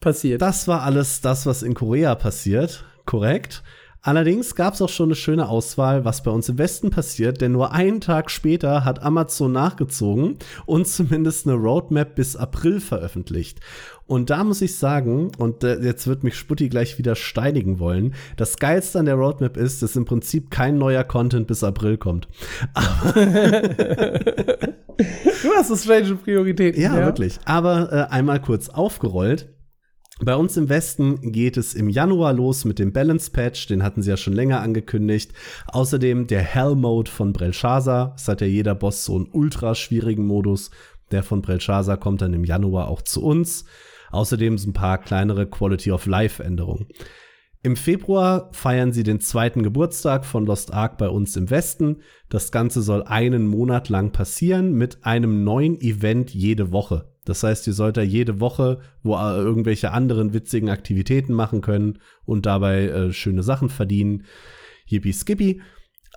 [0.00, 0.42] passiert.
[0.42, 2.84] Das war alles das, was in Korea passiert.
[3.06, 3.62] Korrekt.
[4.06, 7.52] Allerdings gab es auch schon eine schöne Auswahl, was bei uns im Westen passiert, denn
[7.52, 10.36] nur einen Tag später hat Amazon nachgezogen
[10.66, 13.60] und zumindest eine Roadmap bis April veröffentlicht.
[14.06, 18.14] Und da muss ich sagen, und äh, jetzt wird mich Sputti gleich wieder steinigen wollen,
[18.36, 22.28] das Geilste an der Roadmap ist, dass im Prinzip kein neuer Content bis April kommt.
[23.14, 23.22] du
[25.56, 26.78] hast das strange Prioritäten.
[26.78, 27.38] Ja, ja, wirklich.
[27.46, 29.53] Aber äh, einmal kurz aufgerollt.
[30.20, 34.00] Bei uns im Westen geht es im Januar los mit dem Balance Patch, den hatten
[34.00, 35.32] sie ja schon länger angekündigt.
[35.66, 38.14] Außerdem der Hell Mode von Belshazzar.
[38.16, 40.70] Es hat ja jeder Boss so einen ultra schwierigen Modus.
[41.10, 43.64] Der von Belshazzar kommt dann im Januar auch zu uns.
[44.12, 46.86] Außerdem so ein paar kleinere Quality of Life Änderungen.
[47.64, 52.02] Im Februar feiern sie den zweiten Geburtstag von Lost Ark bei uns im Westen.
[52.28, 57.13] Das Ganze soll einen Monat lang passieren mit einem neuen Event jede Woche.
[57.24, 61.98] Das heißt, ihr sollt da jede Woche wo äh, irgendwelche anderen witzigen Aktivitäten machen können
[62.24, 64.24] und dabei äh, schöne Sachen verdienen.
[64.86, 65.62] Yippie Skippy.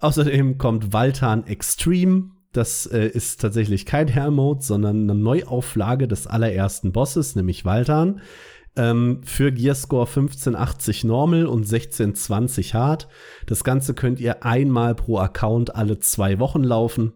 [0.01, 2.31] Außerdem kommt Valtan Extreme.
[2.53, 8.21] Das äh, ist tatsächlich kein Hell-Mode, sondern eine Neuauflage des allerersten Bosses, nämlich Valtan.
[8.75, 13.07] Ähm, für Gearscore 1580 Normal und 1620 Hard.
[13.47, 17.13] Das Ganze könnt ihr einmal pro Account alle zwei Wochen laufen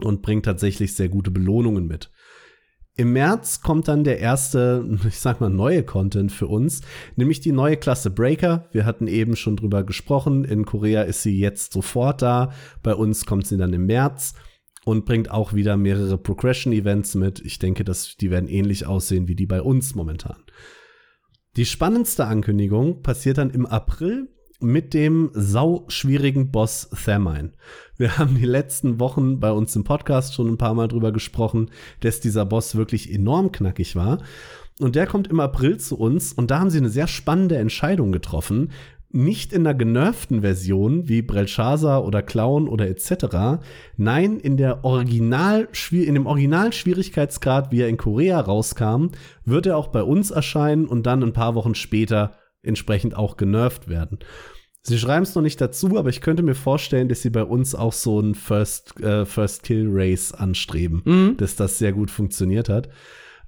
[0.00, 2.10] und bringt tatsächlich sehr gute Belohnungen mit.
[2.96, 6.82] Im März kommt dann der erste, ich sag mal, neue Content für uns,
[7.16, 8.68] nämlich die neue Klasse Breaker.
[8.72, 10.44] Wir hatten eben schon drüber gesprochen.
[10.44, 12.52] In Korea ist sie jetzt sofort da.
[12.82, 14.34] Bei uns kommt sie dann im März
[14.84, 17.40] und bringt auch wieder mehrere Progression-Events mit.
[17.40, 20.36] Ich denke, dass die werden ähnlich aussehen wie die bei uns momentan.
[21.56, 24.28] Die spannendste Ankündigung passiert dann im April
[24.64, 27.52] mit dem sau schwierigen Boss Thermine.
[27.96, 31.70] Wir haben die letzten Wochen bei uns im Podcast schon ein paar Mal drüber gesprochen,
[32.00, 34.18] dass dieser Boss wirklich enorm knackig war.
[34.80, 38.10] Und der kommt im April zu uns und da haben sie eine sehr spannende Entscheidung
[38.10, 38.72] getroffen.
[39.10, 43.62] Nicht in der genervten Version wie Belshazzar oder Clown oder etc.
[43.96, 49.10] Nein, in der Original, in dem Original-Schwierigkeitsgrad, wie er in Korea rauskam,
[49.44, 52.32] wird er auch bei uns erscheinen und dann ein paar Wochen später
[52.64, 54.18] entsprechend auch genervt werden.
[54.86, 57.74] Sie schreiben es noch nicht dazu, aber ich könnte mir vorstellen, dass sie bei uns
[57.74, 61.36] auch so ein First, äh, First Kill Race anstreben, mhm.
[61.38, 62.90] dass das sehr gut funktioniert hat.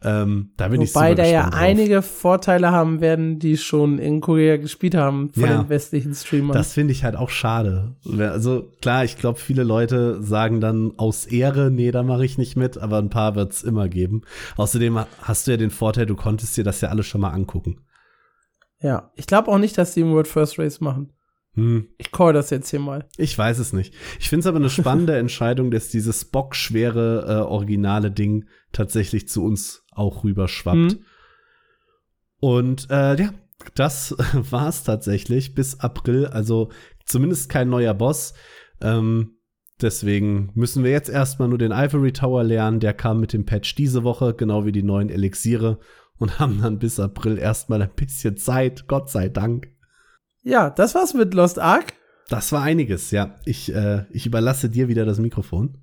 [0.03, 1.55] Ähm, da bin Wobei da ja drauf.
[1.55, 6.57] einige Vorteile haben werden, die schon in Korea gespielt haben von ja, den westlichen Streamern.
[6.57, 7.97] Das finde ich halt auch schade.
[8.19, 12.57] Also klar, ich glaube, viele Leute sagen dann aus Ehre, nee, da mache ich nicht
[12.57, 14.23] mit, aber ein paar wird es immer geben.
[14.57, 17.81] Außerdem hast du ja den Vorteil, du konntest dir das ja alles schon mal angucken.
[18.81, 21.16] Ja, ich glaube auch nicht, dass die im World First Race machen.
[21.57, 21.89] Hm.
[21.97, 23.09] Ich call das jetzt hier mal.
[23.17, 23.95] Ich weiß es nicht.
[24.21, 29.43] Ich finde es aber eine spannende Entscheidung, dass dieses bockschwere äh, originale Ding tatsächlich zu
[29.43, 30.93] uns auch rüberschwappt.
[30.93, 30.99] Hm.
[32.41, 33.31] Und äh, ja,
[33.75, 36.27] das war es tatsächlich bis April.
[36.27, 36.71] Also
[37.07, 38.35] zumindest kein neuer Boss.
[38.83, 39.39] Ähm,
[39.81, 42.81] deswegen müssen wir jetzt erstmal nur den Ivory Tower lernen.
[42.81, 45.79] Der kam mit dem Patch diese Woche, genau wie die neuen Elixiere.
[46.19, 49.69] Und haben dann bis April erstmal ein bisschen Zeit, Gott sei Dank.
[50.47, 51.95] Ja, das war's mit Lost Ark.
[52.29, 53.35] Das war einiges, ja.
[53.45, 55.79] Ich, äh, ich überlasse dir wieder das Mikrofon.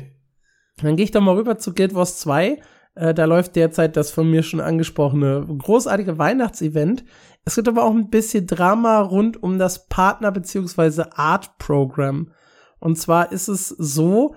[0.80, 2.60] Dann gehe ich doch mal rüber zu Guild Wars 2.
[2.94, 7.04] Äh, da läuft derzeit das von mir schon angesprochene großartige Weihnachtsevent.
[7.44, 11.06] Es gibt aber auch ein bisschen Drama rund um das Partner- bzw.
[11.16, 12.30] Art-Programm.
[12.78, 14.36] Und zwar ist es so,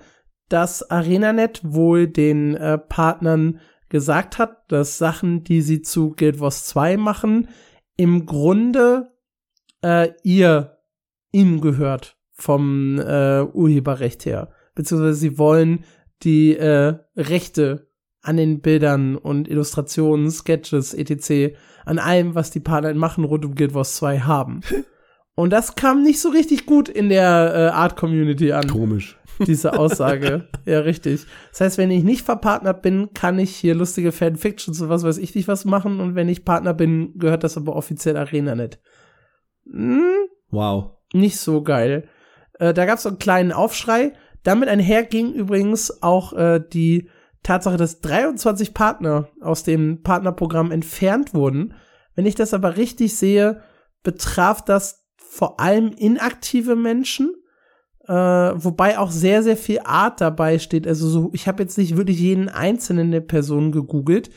[0.50, 3.60] dass ArenaNet wohl den äh, Partnern
[3.90, 7.48] gesagt hat, dass Sachen, die sie zu Guild Wars 2 machen,
[7.96, 9.12] im Grunde
[9.86, 10.80] äh, ihr
[11.32, 14.50] ihm gehört vom äh, Urheberrecht her.
[14.74, 15.86] Beziehungsweise sie wollen
[16.24, 17.88] die äh, Rechte
[18.22, 21.56] an den Bildern und Illustrationen, Sketches, etc.,
[21.86, 24.62] an allem, was die Partner machen rund um Guild Wars 2 haben.
[25.38, 28.70] Und das kam nicht so richtig gut in der äh, Art-Community an.
[28.70, 29.18] Komisch.
[29.46, 30.48] Diese Aussage.
[30.66, 31.26] ja, richtig.
[31.52, 35.18] Das heißt, wenn ich nicht verpartnert bin, kann ich hier lustige Fanfictions und was weiß
[35.18, 36.00] ich nicht was machen.
[36.00, 38.80] Und wenn ich Partner bin, gehört das aber offiziell ArenaNet.
[39.72, 40.92] Hm, Wow.
[41.14, 42.08] nicht so geil.
[42.60, 44.14] Äh, da gab es so einen kleinen Aufschrei.
[44.44, 47.10] Damit einher ging übrigens auch äh, die
[47.44, 51.74] Tatsache, dass 23 Partner aus dem Partnerprogramm entfernt wurden.
[52.16, 53.62] Wenn ich das aber richtig sehe,
[54.04, 57.36] betraf das vor allem inaktive Menschen,
[58.08, 60.88] äh, wobei auch sehr, sehr viel Art dabei steht.
[60.88, 64.30] Also so, ich habe jetzt nicht wirklich jeden einzelnen der Personen gegoogelt.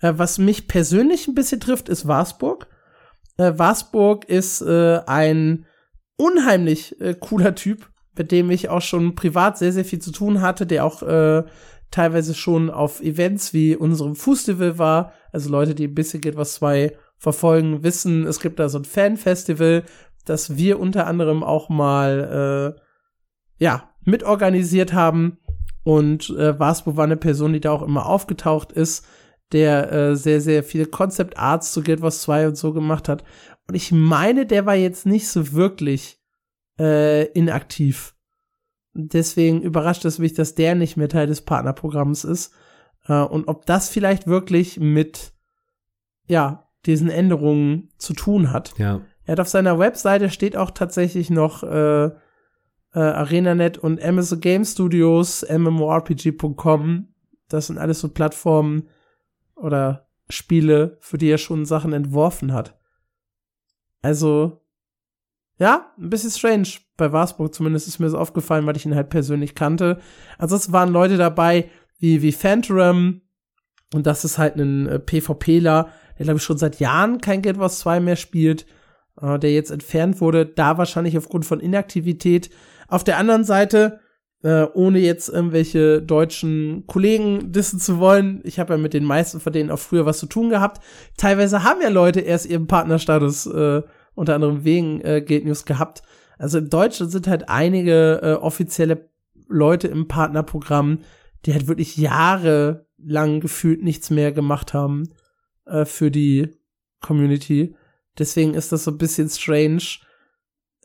[0.00, 2.68] Äh, was mich persönlich ein bisschen trifft, ist Warsburg.
[3.36, 5.66] Äh, Warsburg ist äh, ein
[6.16, 10.40] unheimlich äh, cooler Typ, mit dem ich auch schon privat sehr, sehr viel zu tun
[10.40, 11.44] hatte, der auch äh,
[11.90, 15.12] teilweise schon auf Events wie unserem Festival war.
[15.32, 18.84] Also Leute, die ein bisschen Guild Wars 2 verfolgen, wissen, es gibt da so ein
[18.84, 19.84] Fanfestival,
[20.24, 22.80] das wir unter anderem auch mal äh,
[23.62, 25.38] ja mitorganisiert haben.
[25.84, 29.06] Und äh, Waspo war eine Person, die da auch immer aufgetaucht ist,
[29.52, 33.24] der äh, sehr, sehr viele Concept Arts zu Guild Wars 2 und so gemacht hat.
[33.68, 36.20] Und ich meine, der war jetzt nicht so wirklich
[36.78, 38.14] äh, inaktiv.
[38.94, 42.54] Deswegen überrascht es mich, dass der nicht mehr Teil des Partnerprogramms ist.
[43.06, 45.32] Äh, und ob das vielleicht wirklich mit,
[46.26, 48.74] ja, diesen Änderungen zu tun hat.
[48.78, 49.00] Ja.
[49.24, 52.12] Er hat auf seiner Webseite steht auch tatsächlich noch äh, äh,
[52.94, 57.08] ArenaNet und Amazon Game Studios, MMORPG.com.
[57.48, 58.88] Das sind alles so Plattformen
[59.56, 62.78] oder Spiele, für die er schon Sachen entworfen hat.
[64.02, 64.60] Also,
[65.58, 66.68] ja, ein bisschen strange.
[66.96, 70.00] Bei Warsburg zumindest ist mir so aufgefallen, weil ich ihn halt persönlich kannte.
[70.38, 73.22] Ansonsten waren Leute dabei wie, wie Phantom.
[73.94, 77.58] Und das ist halt ein äh, PvPler, der glaube ich schon seit Jahren kein Guild
[77.58, 78.66] Wars 2 mehr spielt,
[79.20, 82.50] äh, der jetzt entfernt wurde, da wahrscheinlich aufgrund von Inaktivität.
[82.88, 84.00] Auf der anderen Seite,
[84.42, 89.40] äh, ohne jetzt irgendwelche deutschen Kollegen dissen zu wollen, ich habe ja mit den meisten
[89.40, 90.82] von denen auch früher was zu tun gehabt.
[91.16, 93.82] Teilweise haben ja Leute erst ihren Partnerstatus äh,
[94.14, 96.02] unter anderem wegen äh, Guild News gehabt.
[96.38, 99.10] Also in Deutschland sind halt einige äh, offizielle
[99.48, 101.00] Leute im Partnerprogramm,
[101.44, 105.04] die halt wirklich jahrelang gefühlt nichts mehr gemacht haben
[105.66, 106.50] äh, für die
[107.00, 107.74] Community.
[108.18, 109.82] Deswegen ist das so ein bisschen strange.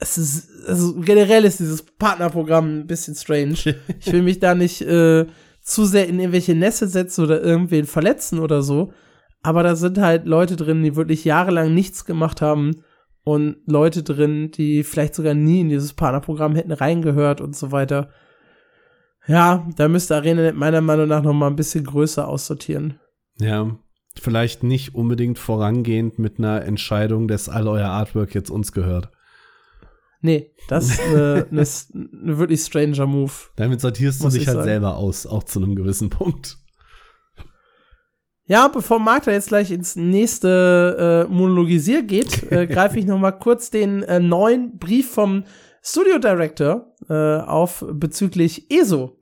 [0.03, 3.75] Es ist, also generell ist dieses Partnerprogramm ein bisschen strange.
[3.99, 5.27] Ich will mich da nicht äh,
[5.61, 8.91] zu sehr in irgendwelche Nässe setzen oder irgendwen verletzen oder so.
[9.43, 12.83] Aber da sind halt Leute drin, die wirklich jahrelang nichts gemacht haben
[13.23, 18.09] und Leute drin, die vielleicht sogar nie in dieses Partnerprogramm hätten reingehört und so weiter.
[19.27, 22.99] Ja, da müsste ArenaNet meiner Meinung nach noch mal ein bisschen größer aussortieren.
[23.39, 23.77] Ja.
[24.19, 29.09] Vielleicht nicht unbedingt vorangehend mit einer Entscheidung, dass all euer Artwork jetzt uns gehört.
[30.21, 31.65] Nee, das ist eine, eine,
[32.23, 33.31] eine wirklich stranger Move.
[33.55, 34.67] Damit sortierst du dich ich halt sagen.
[34.67, 36.57] selber aus, auch zu einem gewissen Punkt.
[38.45, 43.19] Ja, bevor Marc da jetzt gleich ins nächste äh, Monologisier geht, äh, greife ich noch
[43.19, 45.45] mal kurz den äh, neuen Brief vom
[45.81, 49.17] Studio Director äh, auf bezüglich ESO.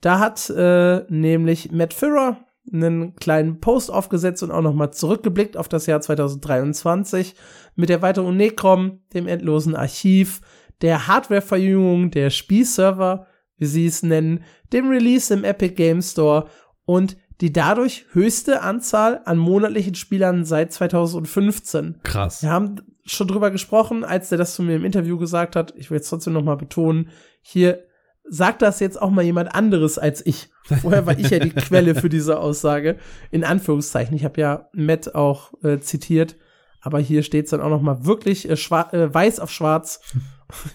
[0.00, 2.38] Da hat äh, nämlich Matt Firrer
[2.72, 7.34] einen kleinen Post aufgesetzt und auch noch mal zurückgeblickt auf das Jahr 2023
[7.76, 10.40] mit der Erweiterung Necrom, dem endlosen Archiv,
[10.82, 13.26] der Hardwareverjüngung der Spielserver,
[13.56, 16.46] wie sie es nennen, dem Release im Epic Game Store
[16.84, 22.00] und die dadurch höchste Anzahl an monatlichen Spielern seit 2015.
[22.02, 22.42] Krass.
[22.42, 25.74] Wir haben schon drüber gesprochen, als der das zu mir im Interview gesagt hat.
[25.76, 27.08] Ich will jetzt trotzdem noch mal betonen,
[27.42, 27.84] hier
[28.30, 30.50] sagt das jetzt auch mal jemand anderes als ich.
[30.80, 32.96] Vorher war ich ja die Quelle für diese Aussage.
[33.30, 34.14] In Anführungszeichen.
[34.14, 36.36] Ich habe ja Matt auch äh, zitiert,
[36.80, 40.00] aber hier steht es dann auch noch mal wirklich äh, äh, weiß auf schwarz.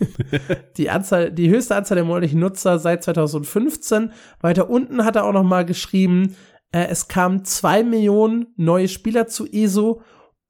[0.77, 4.11] die Anzahl, die höchste Anzahl der monatlichen Nutzer seit 2015.
[4.41, 6.35] Weiter unten hat er auch noch mal geschrieben,
[6.71, 10.01] äh, es kamen zwei Millionen neue Spieler zu ESO,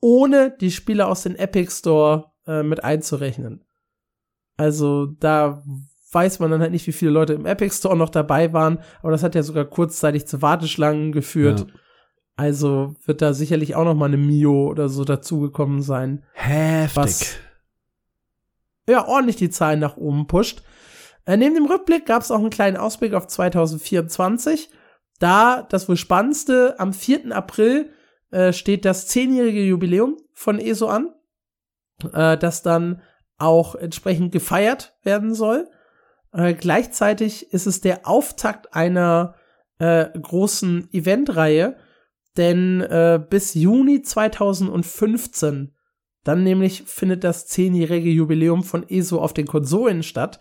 [0.02, 3.64] ohne die Spieler aus dem Epic Store äh, mit einzurechnen.
[4.58, 5.64] Also da
[6.16, 9.12] weiß man dann halt nicht, wie viele Leute im Epic Store noch dabei waren, aber
[9.12, 11.60] das hat ja sogar kurzzeitig zu Warteschlangen geführt.
[11.60, 11.66] Ja.
[12.38, 16.24] Also wird da sicherlich auch noch mal eine Mio oder so dazugekommen sein.
[16.34, 16.96] Heftig.
[16.96, 17.36] Was
[18.90, 20.64] ja ordentlich die Zahlen nach oben pusht.
[21.26, 24.70] Äh, neben dem Rückblick gab es auch einen kleinen Ausblick auf 2024.
[25.20, 27.36] Da das wohl spannendste, am 4.
[27.36, 27.92] April
[28.32, 31.14] äh, steht das zehnjährige Jubiläum von ESO an,
[32.14, 33.02] äh, das dann
[33.38, 35.68] auch entsprechend gefeiert werden soll.
[36.36, 39.36] Äh, gleichzeitig ist es der Auftakt einer
[39.80, 41.78] äh, großen Eventreihe,
[42.38, 45.74] denn äh, bis Juni 2015,
[46.26, 50.40] dann nämlich findet das zehnjährige Jubiläum von ESO auf den Konsolen statt,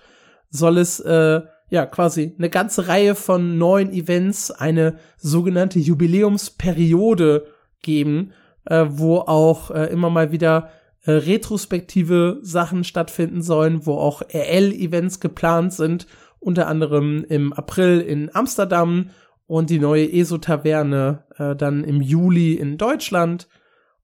[0.51, 7.47] soll es äh, ja quasi eine ganze Reihe von neuen Events, eine sogenannte Jubiläumsperiode
[7.83, 8.33] geben,
[8.65, 10.71] äh, wo auch äh, immer mal wieder
[11.05, 16.06] äh, retrospektive Sachen stattfinden sollen, wo auch RL-Events geplant sind,
[16.40, 19.10] unter anderem im April in Amsterdam
[19.47, 23.48] und die neue ESO-Taverne äh, dann im Juli in Deutschland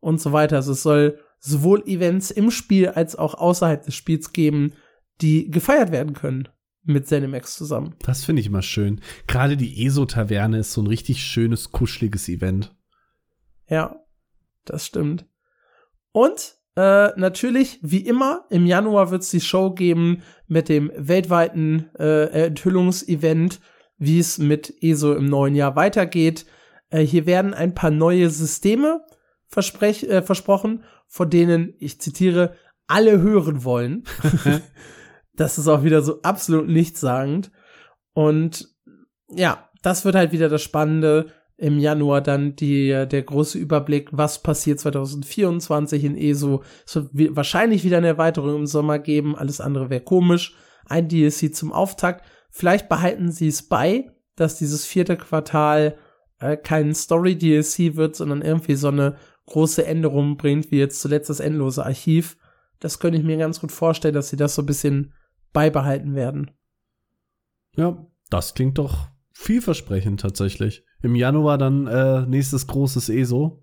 [0.00, 0.56] und so weiter.
[0.56, 4.74] Also es soll sowohl Events im Spiel als auch außerhalb des Spiels geben,
[5.20, 6.48] die gefeiert werden können
[6.82, 7.94] mit Zenimax zusammen.
[8.00, 9.00] Das finde ich immer schön.
[9.26, 12.74] Gerade die ESO-Taverne ist so ein richtig schönes, kuscheliges Event.
[13.68, 14.04] Ja,
[14.64, 15.26] das stimmt.
[16.12, 21.90] Und äh, natürlich, wie immer, im Januar wird es die Show geben mit dem weltweiten
[21.98, 23.60] äh, Enthüllungsevent,
[23.98, 26.46] wie es mit ESO im neuen Jahr weitergeht.
[26.88, 29.04] Äh, hier werden ein paar neue Systeme
[29.54, 34.04] äh, versprochen, von denen, ich zitiere, alle hören wollen.
[35.34, 37.50] das ist auch wieder so absolut nichtssagend.
[38.14, 38.74] Und
[39.28, 41.26] ja, das wird halt wieder das Spannende
[41.60, 46.62] im Januar dann die, der große Überblick, was passiert 2024 in ESO.
[46.86, 50.56] Es wird wahrscheinlich wieder eine Erweiterung im Sommer geben, alles andere wäre komisch.
[50.86, 52.24] Ein DLC zum Auftakt.
[52.50, 55.98] Vielleicht behalten sie es bei, dass dieses vierte Quartal
[56.38, 61.40] äh, kein Story-DLC wird, sondern irgendwie so eine große Änderung bringt, wie jetzt zuletzt das
[61.40, 62.38] endlose Archiv.
[62.78, 65.12] Das könnte ich mir ganz gut vorstellen, dass sie das so ein bisschen
[65.52, 66.52] beibehalten werden.
[67.76, 70.84] Ja, das klingt doch vielversprechend tatsächlich.
[71.02, 73.62] Im Januar dann äh, nächstes großes ESO.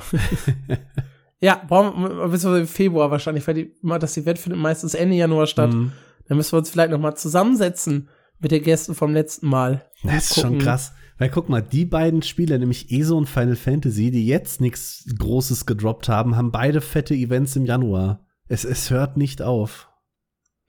[1.40, 5.72] ja, brauchen bis im Februar wahrscheinlich, weil die, das Event findet meistens Ende Januar statt.
[5.72, 5.92] Mhm.
[6.28, 8.08] Dann müssen wir uns vielleicht noch mal zusammensetzen
[8.38, 9.84] mit den Gästen vom letzten Mal.
[10.02, 10.92] Das ist schon krass.
[11.18, 15.66] Weil guck mal, die beiden Spiele, nämlich ESO und Final Fantasy, die jetzt nichts Großes
[15.66, 18.24] gedroppt haben, haben beide fette Events im Januar.
[18.48, 19.90] Es, es hört nicht auf.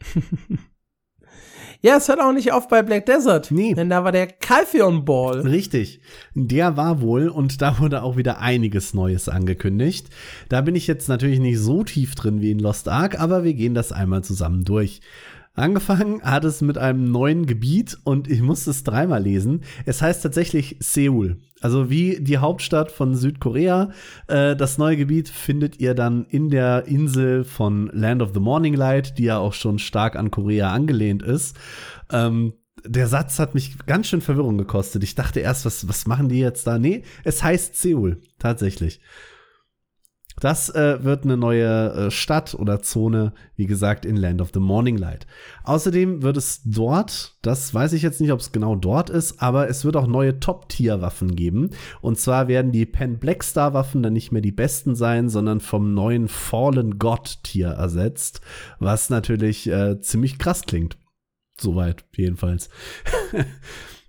[1.84, 3.50] Ja, es hört auch nicht auf bei Black Desert.
[3.50, 3.74] Nee.
[3.74, 5.40] Denn da war der Calphion Ball.
[5.40, 6.00] Richtig.
[6.36, 10.08] Der war wohl und da wurde auch wieder einiges Neues angekündigt.
[10.48, 13.56] Da bin ich jetzt natürlich nicht so tief drin wie in Lost Ark, aber wir
[13.56, 15.02] gehen das einmal zusammen durch.
[15.54, 19.64] Angefangen hat es mit einem neuen Gebiet und ich musste es dreimal lesen.
[19.86, 21.42] Es heißt tatsächlich Seoul.
[21.60, 23.92] Also wie die Hauptstadt von Südkorea.
[24.28, 28.74] Äh, das neue Gebiet findet ihr dann in der Insel von Land of the Morning
[28.74, 31.58] Light, die ja auch schon stark an Korea angelehnt ist.
[32.12, 32.54] Ähm,
[32.86, 35.04] der Satz hat mich ganz schön Verwirrung gekostet.
[35.04, 36.80] Ich dachte erst, was, was machen die jetzt da?
[36.80, 39.02] Nee, es heißt Seoul, tatsächlich.
[40.42, 44.60] Das äh, wird eine neue äh, Stadt oder Zone, wie gesagt, in Land of the
[44.60, 45.28] Morning Light.
[45.64, 49.70] Außerdem wird es dort, das weiß ich jetzt nicht, ob es genau dort ist, aber
[49.70, 51.70] es wird auch neue Top-Tier-Waffen geben.
[52.02, 56.28] Und zwar werden die Pen Blackstar-Waffen dann nicht mehr die besten sein, sondern vom neuen
[56.28, 58.42] Fallen God-Tier ersetzt,
[58.80, 60.98] was natürlich äh, ziemlich krass klingt.
[61.60, 62.70] Soweit, jedenfalls.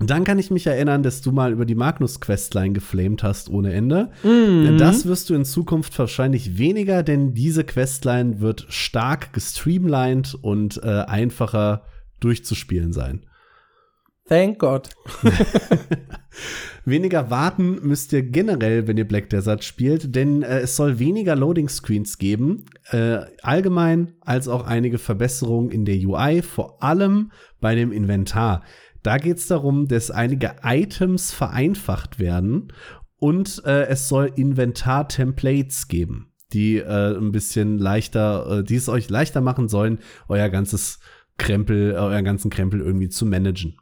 [0.00, 4.10] Dann kann ich mich erinnern, dass du mal über die Magnus-Questline geflamed hast ohne Ende.
[4.22, 4.76] Mhm.
[4.76, 10.88] Das wirst du in Zukunft wahrscheinlich weniger, denn diese Questline wird stark gestreamlined und äh,
[10.88, 11.84] einfacher
[12.20, 13.26] durchzuspielen sein.
[14.26, 14.88] Thank God.
[16.84, 21.36] weniger warten müsst ihr generell, wenn ihr Black Desert spielt, denn äh, es soll weniger
[21.36, 27.74] Loading Screens geben, äh, allgemein als auch einige Verbesserungen in der UI, vor allem bei
[27.74, 28.62] dem Inventar.
[29.04, 32.72] Da geht es darum, dass einige Items vereinfacht werden
[33.18, 39.10] und äh, es soll Inventar-Templates geben, die äh, ein bisschen leichter, äh, die es euch
[39.10, 41.00] leichter machen sollen, euer ganzes
[41.36, 43.76] Krempel, euren ganzen Krempel irgendwie zu managen.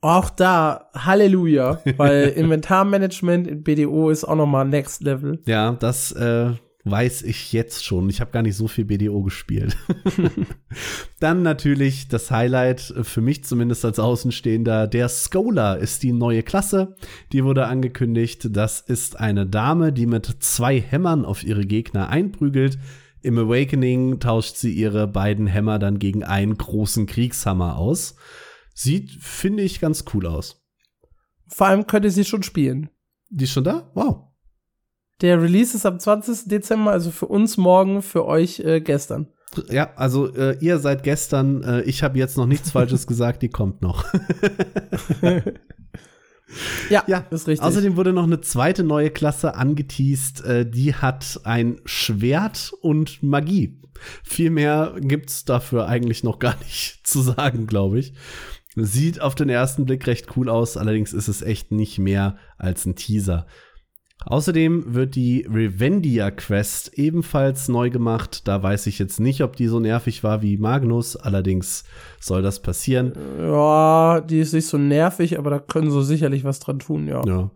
[0.00, 5.42] Auch da, Halleluja, weil Inventarmanagement in BDO ist auch noch mal Next Level.
[5.44, 6.52] Ja, das äh,
[6.84, 8.10] weiß ich jetzt schon.
[8.10, 9.76] Ich habe gar nicht so viel BDO gespielt.
[11.20, 14.88] Dann natürlich das Highlight für mich zumindest als Außenstehender.
[14.88, 16.96] Der Scholar ist die neue Klasse.
[17.32, 18.48] Die wurde angekündigt.
[18.50, 22.78] Das ist eine Dame, die mit zwei Hämmern auf ihre Gegner einprügelt.
[23.22, 28.16] Im Awakening tauscht sie ihre beiden Hämmer dann gegen einen großen Kriegshammer aus.
[28.74, 30.64] Sieht, finde ich, ganz cool aus.
[31.46, 32.90] Vor allem könnte sie schon spielen.
[33.28, 33.90] Die ist schon da?
[33.94, 34.31] Wow.
[35.22, 36.48] Der Release ist am 20.
[36.48, 39.28] Dezember, also für uns morgen, für euch äh, gestern.
[39.70, 43.48] Ja, also äh, ihr seid gestern, äh, ich habe jetzt noch nichts Falsches gesagt, die
[43.48, 44.04] kommt noch.
[46.90, 47.64] ja, ja, ist richtig.
[47.64, 53.78] Außerdem wurde noch eine zweite neue Klasse angeteased, äh, die hat ein Schwert und Magie.
[54.24, 58.14] Viel mehr gibt's dafür eigentlich noch gar nicht zu sagen, glaube ich.
[58.74, 62.86] Sieht auf den ersten Blick recht cool aus, allerdings ist es echt nicht mehr als
[62.86, 63.46] ein Teaser.
[64.26, 68.46] Außerdem wird die Revendia Quest ebenfalls neu gemacht.
[68.46, 71.16] Da weiß ich jetzt nicht, ob die so nervig war wie Magnus.
[71.16, 71.84] Allerdings
[72.20, 73.12] soll das passieren.
[73.38, 77.22] Ja, die ist nicht so nervig, aber da können sie sicherlich was dran tun, ja.
[77.26, 77.50] Ja.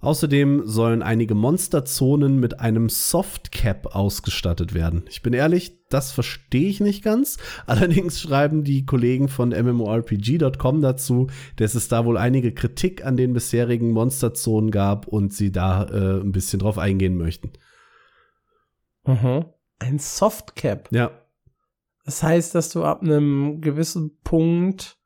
[0.00, 5.04] Außerdem sollen einige Monsterzonen mit einem Softcap ausgestattet werden.
[5.10, 7.36] Ich bin ehrlich, das verstehe ich nicht ganz.
[7.66, 13.34] Allerdings schreiben die Kollegen von MMORPG.com dazu, dass es da wohl einige Kritik an den
[13.34, 17.52] bisherigen Monsterzonen gab und sie da äh, ein bisschen drauf eingehen möchten.
[19.06, 19.44] Mhm.
[19.78, 20.90] Ein Softcap.
[20.92, 21.10] Ja.
[22.06, 24.98] Das heißt, dass du ab einem gewissen Punkt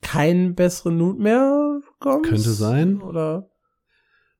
[0.00, 2.30] keinen besseren Loot mehr bekommst?
[2.30, 3.02] Könnte sein.
[3.02, 3.50] Oder?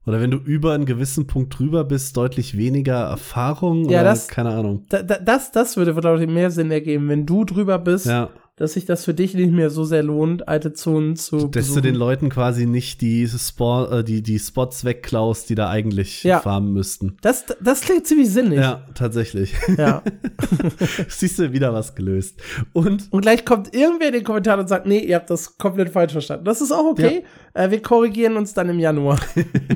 [0.06, 4.28] Oder wenn du über einen gewissen Punkt drüber bist, deutlich weniger Erfahrung ja, oder das,
[4.28, 4.84] keine Ahnung.
[4.88, 8.06] Da, da, das, das würde, glaube ich, mehr Sinn ergeben, wenn du drüber bist.
[8.06, 11.50] Ja dass sich das für dich nicht mehr so sehr lohnt, alte Zonen zu Dass
[11.50, 11.74] besuchen.
[11.74, 16.24] du den Leuten quasi nicht die, Spor äh, die, die Spots wegklaust, die da eigentlich
[16.24, 16.40] ja.
[16.40, 17.18] farmen müssten.
[17.20, 18.58] Das, das klingt ziemlich sinnig.
[18.58, 19.54] Ja, tatsächlich.
[19.76, 20.02] Ja.
[21.08, 22.40] Siehst du, wieder was gelöst.
[22.72, 25.90] Und, und gleich kommt irgendwer in den Kommentaren und sagt, nee, ihr habt das komplett
[25.90, 26.46] falsch verstanden.
[26.46, 27.24] Das ist auch okay.
[27.54, 27.64] Ja.
[27.64, 29.20] Äh, wir korrigieren uns dann im Januar.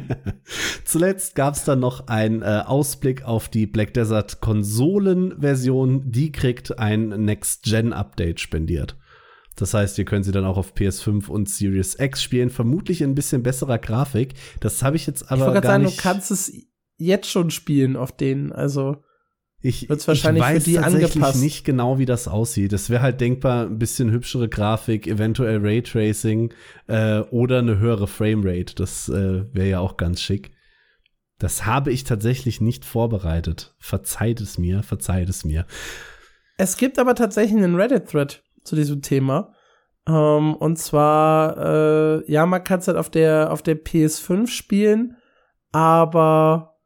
[0.87, 6.11] Zuletzt gab es dann noch einen äh, Ausblick auf die Black Desert Konsolenversion.
[6.11, 8.97] Die kriegt ein Next-Gen-Update spendiert expandiert.
[9.57, 13.11] Das heißt, ihr könnt sie dann auch auf PS5 und Series X spielen, vermutlich in
[13.11, 14.35] ein bisschen besserer Grafik.
[14.61, 15.99] Das habe ich jetzt aber ich gar sagen, nicht.
[15.99, 16.53] Du kannst es
[16.97, 19.03] jetzt schon spielen auf denen, also
[19.63, 21.43] ich, wird's wahrscheinlich ich weiß für die tatsächlich angepasst.
[21.43, 22.73] nicht genau, wie das aussieht.
[22.73, 26.55] Es wäre halt denkbar ein bisschen hübschere Grafik, eventuell Raytracing
[26.87, 28.75] äh, oder eine höhere Framerate.
[28.75, 30.53] Das äh, wäre ja auch ganz schick.
[31.39, 33.75] Das habe ich tatsächlich nicht vorbereitet.
[33.79, 35.67] Verzeiht es mir, verzeiht es mir.
[36.57, 39.53] Es gibt aber tatsächlich einen Reddit-Thread zu diesem Thema.
[40.07, 45.17] Ähm, und zwar, äh, ja, man kann es halt auf der, auf der PS5 spielen,
[45.73, 46.79] aber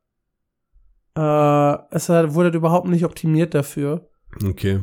[1.15, 4.09] äh, es halt, wurde halt überhaupt nicht optimiert dafür.
[4.43, 4.82] Okay.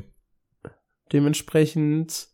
[1.12, 2.28] Dementsprechend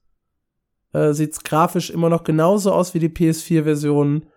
[0.94, 4.28] äh, sieht es grafisch immer noch genauso aus wie die PS4-Version.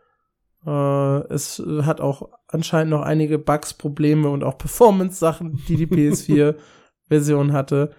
[0.64, 7.52] Äh, es hat auch anscheinend noch einige Bugs, Probleme und auch Performance-Sachen, die die PS4-Version
[7.52, 7.90] hatte.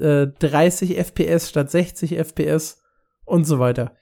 [0.00, 2.82] 30 äh, FPS statt 60 FPS
[3.24, 3.96] und so weiter.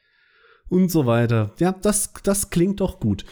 [0.68, 1.52] Und so weiter.
[1.58, 3.24] Ja, das, das klingt doch gut.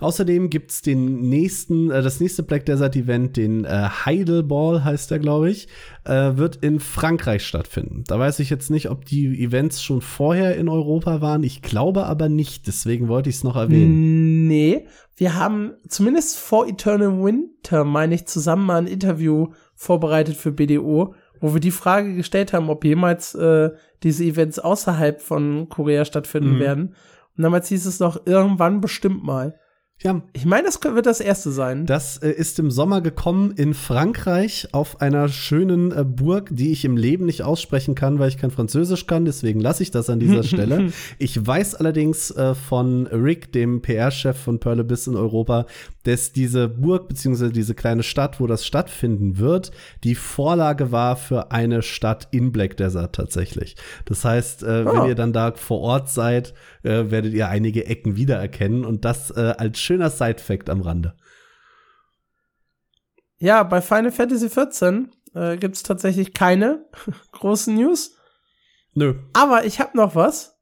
[0.00, 5.10] Außerdem gibt es den nächsten, äh, das nächste Black Desert Event, den äh, Heidelball heißt
[5.10, 5.68] er, glaube ich,
[6.04, 8.04] äh, wird in Frankreich stattfinden.
[8.06, 11.42] Da weiß ich jetzt nicht, ob die Events schon vorher in Europa waren.
[11.42, 14.46] Ich glaube aber nicht, deswegen wollte ich es noch erwähnen.
[14.46, 20.52] Nee, wir haben zumindest vor Eternal Winter, meine ich, zusammen mal ein Interview vorbereitet für
[20.52, 23.70] BDO wo wir die Frage gestellt haben, ob jemals äh,
[24.02, 26.60] diese Events außerhalb von Korea stattfinden mhm.
[26.60, 26.94] werden.
[27.36, 29.58] Und damals hieß es noch irgendwann bestimmt mal.
[30.02, 30.20] Ja.
[30.34, 31.86] Ich meine, das wird das erste sein.
[31.86, 36.84] Das äh, ist im Sommer gekommen in Frankreich auf einer schönen äh, Burg, die ich
[36.84, 39.24] im Leben nicht aussprechen kann, weil ich kein Französisch kann.
[39.24, 40.92] Deswegen lasse ich das an dieser Stelle.
[41.18, 45.64] Ich weiß allerdings äh, von Rick, dem PR-Chef von Pearl Abyss in Europa,
[46.02, 47.48] dass diese Burg bzw.
[47.48, 49.70] diese kleine Stadt, wo das stattfinden wird,
[50.04, 53.76] die Vorlage war für eine Stadt in Black Desert tatsächlich.
[54.04, 54.66] Das heißt, oh.
[54.66, 55.06] wenn ah.
[55.06, 56.52] ihr dann da vor Ort seid,
[56.86, 61.14] äh, werdet ihr einige Ecken wiedererkennen und das äh, als schöner Side-Fact am Rande.
[63.38, 66.86] Ja, bei Final Fantasy XIV äh, gibt es tatsächlich keine
[67.32, 68.16] großen News.
[68.94, 69.14] Nö.
[69.34, 70.58] Aber ich habe noch was.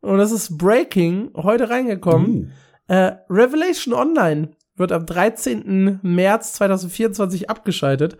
[0.00, 2.30] Und das ist Breaking, heute reingekommen.
[2.32, 2.52] Mhm.
[2.88, 6.00] Äh, Revelation Online wird am 13.
[6.02, 8.18] März 2024 abgeschaltet.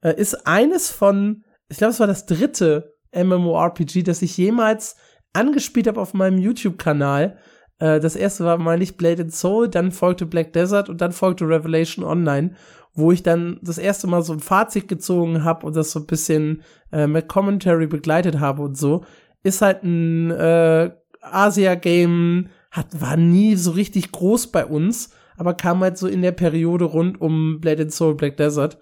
[0.00, 4.96] Äh, ist eines von, ich glaube, es war das dritte MMORPG, das ich jemals
[5.32, 7.38] angespielt habe auf meinem YouTube-Kanal.
[7.78, 11.12] Äh, das erste war, meine ich, Blade and Soul, dann folgte Black Desert und dann
[11.12, 12.54] folgte Revelation Online,
[12.94, 16.06] wo ich dann das erste Mal so ein Fazit gezogen habe und das so ein
[16.06, 19.04] bisschen äh, mit Commentary begleitet habe und so.
[19.42, 20.90] Ist halt ein äh,
[21.20, 26.32] Asia-Game, hat, war nie so richtig groß bei uns, aber kam halt so in der
[26.32, 28.78] Periode rund um Blade and Soul, Black Desert.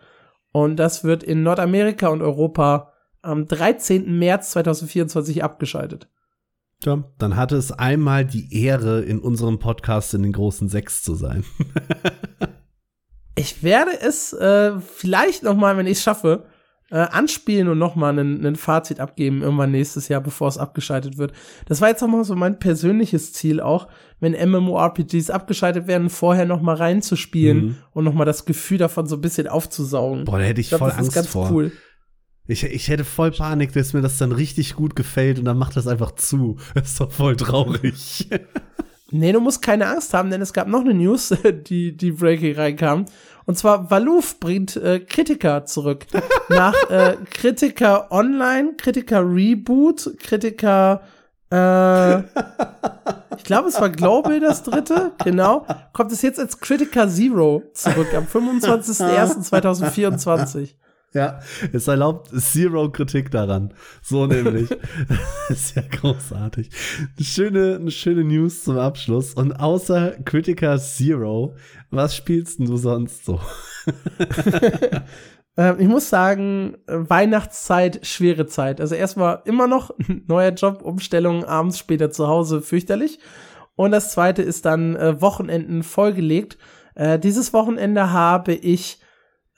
[0.52, 4.18] Und das wird in Nordamerika und Europa am 13.
[4.18, 6.08] März 2024 abgeschaltet.
[6.84, 11.14] Ja, dann hatte es einmal die Ehre, in unserem Podcast in den großen Sechs zu
[11.14, 11.44] sein.
[13.36, 16.46] ich werde es äh, vielleicht noch mal, wenn ich es schaffe,
[16.90, 21.32] äh, anspielen und noch mal ein Fazit abgeben irgendwann nächstes Jahr, bevor es abgeschaltet wird.
[21.66, 23.86] Das war jetzt noch mal so mein persönliches Ziel auch,
[24.18, 27.76] wenn MMORPGs abgeschaltet werden, vorher noch mal reinzuspielen mhm.
[27.92, 30.24] und noch mal das Gefühl davon so ein bisschen aufzusaugen.
[30.24, 31.50] Boah, da hätte ich, ich glaub, voll Angst vor.
[31.50, 31.72] Cool.
[32.50, 35.76] Ich, ich hätte voll Panik, dass mir das dann richtig gut gefällt und dann macht
[35.76, 36.56] das einfach zu.
[36.74, 38.28] Das ist doch voll traurig.
[39.10, 41.32] nee, du musst keine Angst haben, denn es gab noch eine News,
[41.68, 43.06] die, die Breaking reinkam.
[43.46, 46.06] Und zwar Valuf bringt äh, Kritiker zurück.
[46.48, 51.02] Nach äh, Kritiker Online, Kritiker Reboot, Kritiker
[51.52, 52.18] äh,
[53.36, 55.66] ich glaube, es war Global das dritte, genau.
[55.92, 60.74] Kommt es jetzt als Critiker Zero zurück am 25.01.2024.
[61.12, 61.40] Ja,
[61.72, 63.74] es erlaubt Zero Kritik daran.
[64.00, 64.70] So nämlich.
[65.48, 66.70] ist ja großartig.
[67.16, 69.34] Eine schöne, eine schöne News zum Abschluss.
[69.34, 71.56] Und außer Critiker Zero,
[71.90, 73.40] was spielst du sonst so?
[75.56, 78.80] Ähm, ich muss sagen, Weihnachtszeit, schwere Zeit.
[78.80, 79.90] Also erstmal immer noch
[80.28, 83.18] neuer Job, Umstellung, abends später zu Hause, fürchterlich.
[83.74, 86.56] Und das zweite ist dann äh, Wochenenden vollgelegt.
[86.94, 88.99] Äh, dieses Wochenende habe ich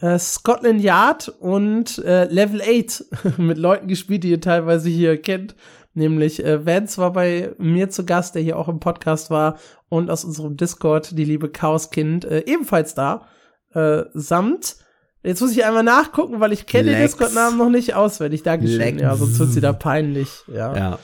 [0.03, 5.55] äh, Scotland Yard und äh, Level 8 mit Leuten gespielt, die ihr teilweise hier kennt.
[5.95, 9.59] Nämlich äh, Vance war bei mir zu Gast, der hier auch im Podcast war
[9.89, 13.27] und aus unserem Discord die liebe Chaoskind äh, ebenfalls da.
[13.75, 14.77] Äh, samt
[15.25, 18.43] Jetzt muss ich einmal nachgucken, weil ich kenne den Discord-Namen noch nicht auswendig.
[18.43, 18.79] Dankeschön.
[18.79, 19.01] Lex.
[19.01, 20.29] Ja, sonst wird sie da peinlich.
[20.53, 20.77] Ja.
[20.77, 20.99] ja.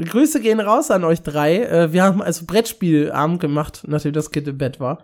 [0.00, 1.64] Grüße gehen raus an euch drei.
[1.64, 5.02] Äh, wir haben also Brettspielabend gemacht, nachdem das Kind im Bett war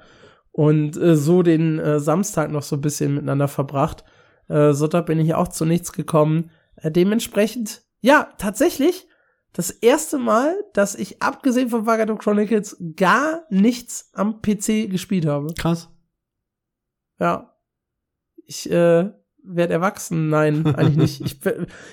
[0.52, 4.04] und äh, so den äh, Samstag noch so ein bisschen miteinander verbracht.
[4.48, 6.50] Äh, so da bin ich auch zu nichts gekommen.
[6.76, 9.06] Äh, dementsprechend, ja, tatsächlich
[9.52, 15.52] das erste Mal, dass ich abgesehen von Vagato Chronicles gar nichts am PC gespielt habe.
[15.54, 15.88] Krass.
[17.18, 17.56] Ja.
[18.46, 19.10] Ich äh,
[19.42, 20.28] werde erwachsen.
[20.28, 21.20] Nein, eigentlich nicht.
[21.20, 21.40] Ich,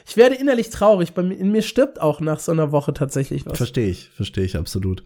[0.07, 1.13] ich werde innerlich traurig.
[1.13, 3.57] Bei mir, in mir stirbt auch nach so einer Woche tatsächlich was.
[3.57, 5.03] Verstehe ich, verstehe ich absolut.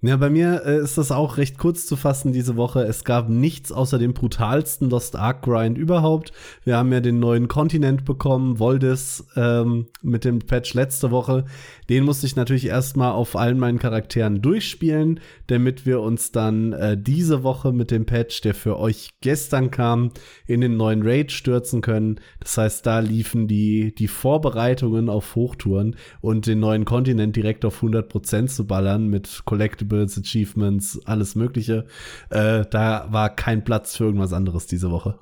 [0.00, 2.84] Ja, bei mir äh, ist das auch recht kurz zu fassen diese Woche.
[2.84, 6.32] Es gab nichts außer dem brutalsten Lost Ark Grind überhaupt.
[6.62, 11.46] Wir haben ja den neuen Kontinent bekommen, Voldis, ähm, mit dem Patch letzte Woche.
[11.88, 15.18] Den musste ich natürlich erstmal auf allen meinen Charakteren durchspielen,
[15.48, 20.12] damit wir uns dann äh, diese Woche mit dem Patch, der für euch gestern kam,
[20.46, 22.20] in den neuen Raid stürzen können.
[22.38, 27.82] Das heißt, da liefen die, die Vorbereitungen auf Hochtouren und den neuen Kontinent direkt auf
[27.82, 29.42] 100% zu ballern mit
[29.88, 31.86] Collectibles, Achievements, alles Mögliche.
[32.30, 35.18] Äh, da war kein Platz für irgendwas anderes diese Woche.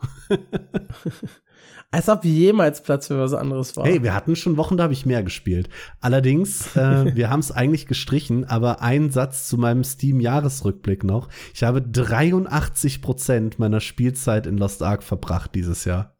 [1.92, 3.86] Als ob jemals Platz für was anderes war.
[3.86, 5.68] Hey, wir hatten schon Wochen, da habe ich mehr gespielt.
[6.00, 11.28] Allerdings, äh, wir haben es eigentlich gestrichen, aber ein Satz zu meinem Steam-Jahresrückblick noch.
[11.54, 16.16] Ich habe 83 Prozent meiner Spielzeit in Lost Ark verbracht dieses Jahr.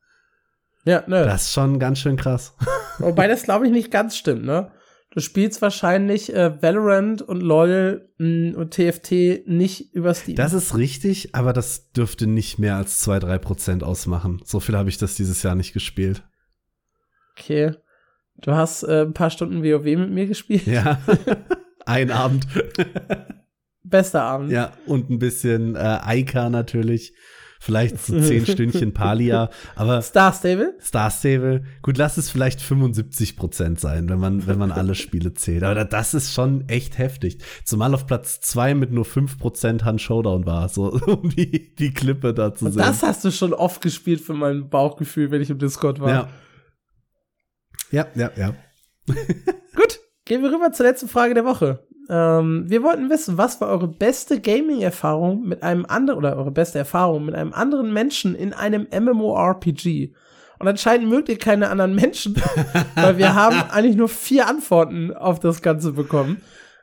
[0.85, 1.25] Ja, ne.
[1.25, 2.55] Das ist schon ganz schön krass.
[2.99, 4.71] Wobei das, glaube ich, nicht ganz stimmt, ne?
[5.17, 10.37] Du spielst wahrscheinlich äh, Valorant und LOL mh, mm, und TFT nicht über Steam.
[10.37, 14.43] Das ist richtig, aber das dürfte nicht mehr als 2-3% ausmachen.
[14.45, 16.23] So viel habe ich das dieses Jahr nicht gespielt.
[17.33, 17.73] Okay.
[18.43, 20.67] Du hast äh, ein paar Stunden WoW mit mir gespielt.
[20.67, 21.01] Ja.
[21.87, 22.47] ein Abend.
[23.85, 24.53] Bester Abend.
[24.53, 27.15] Ja, und ein bisschen äh, Aika natürlich
[27.67, 30.75] vielleicht so zehn Stündchen Palia, aber Star Stable?
[30.81, 35.35] Star Stable, gut, lass es vielleicht 75 Prozent sein, wenn man, wenn man alle Spiele
[35.35, 35.65] zählt.
[35.65, 37.39] Aber das ist schon echt heftig.
[37.65, 41.93] Zumal auf Platz zwei mit nur 5 Prozent Hand Showdown war, so um die, die
[41.93, 42.79] Klippe da zu sehen.
[42.79, 46.09] Das hast du schon oft gespielt für mein Bauchgefühl, wenn ich im Discord war.
[46.09, 46.29] Ja.
[47.91, 48.55] Ja, ja, ja.
[49.07, 51.86] Gut, gehen wir rüber zur letzten Frage der Woche.
[52.09, 56.79] Ähm, wir wollten wissen, was war eure beste Gaming-Erfahrung mit einem anderen oder eure beste
[56.79, 60.13] Erfahrung mit einem anderen Menschen in einem MMORPG?
[60.59, 62.37] Und anscheinend mögt ihr keine anderen Menschen,
[62.95, 66.41] weil wir haben eigentlich nur vier Antworten auf das Ganze bekommen.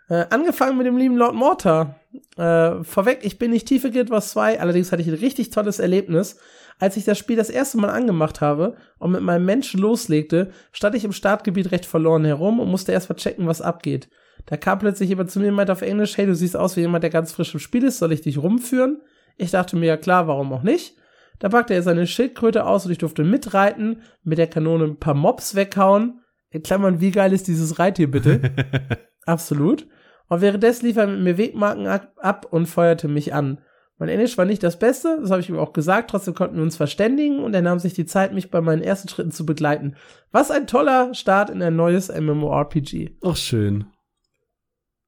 [0.10, 1.96] Äh, angefangen mit dem lieben Lord Mortar.
[2.38, 5.80] Äh, vorweg, ich bin nicht tiefe Guild Wars 2, allerdings hatte ich ein richtig tolles
[5.80, 6.38] Erlebnis.
[6.80, 10.96] Als ich das Spiel das erste Mal angemacht habe und mit meinem Menschen loslegte, stand
[10.96, 14.10] ich im Startgebiet recht verloren herum und musste erst mal checken, was abgeht.
[14.46, 16.82] Da kam plötzlich jemand zu mir und meinte auf Englisch, hey, du siehst aus wie
[16.82, 19.02] jemand, der ganz frisch im Spiel ist, soll ich dich rumführen?
[19.38, 20.96] Ich dachte mir, ja klar, warum auch nicht?
[21.40, 25.14] Da packte er seine Schildkröte aus und ich durfte mitreiten, mit der Kanone ein paar
[25.14, 26.22] Mobs weghauen.
[26.52, 28.52] In Klammern, wie geil ist dieses Reittier bitte?
[29.26, 29.88] Absolut.
[30.30, 33.60] Und währenddessen lief er mit mir Wegmarken ab und feuerte mich an.
[33.98, 36.64] Mein Englisch war nicht das Beste, das habe ich ihm auch gesagt, trotzdem konnten wir
[36.64, 39.96] uns verständigen und er nahm sich die Zeit, mich bei meinen ersten Schritten zu begleiten.
[40.32, 43.18] Was ein toller Start in ein neues MMORPG.
[43.24, 43.86] Ach, schön.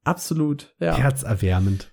[0.06, 0.95] Absolut, ja.
[0.95, 1.91] Herzerwärmend.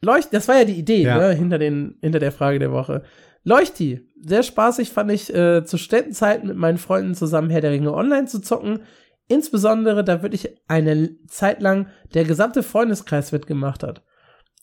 [0.00, 1.18] Leucht, das war ja die Idee, Ja.
[1.18, 3.02] ne, hinter, den, hinter der Frage der Woche.
[3.42, 7.92] Leuchti, sehr spaßig fand ich äh, zu Studentenzeiten mit meinen Freunden zusammen Herr der Ringe
[7.92, 8.82] online zu zocken.
[9.28, 14.02] Insbesondere, da wirklich eine Zeit lang der gesamte Freundeskreis mitgemacht hat.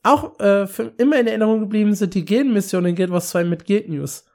[0.03, 3.65] Auch äh, für immer in Erinnerung geblieben sind die Gildenmissionen in Guild Wars 2 mit
[3.65, 4.25] Guild News.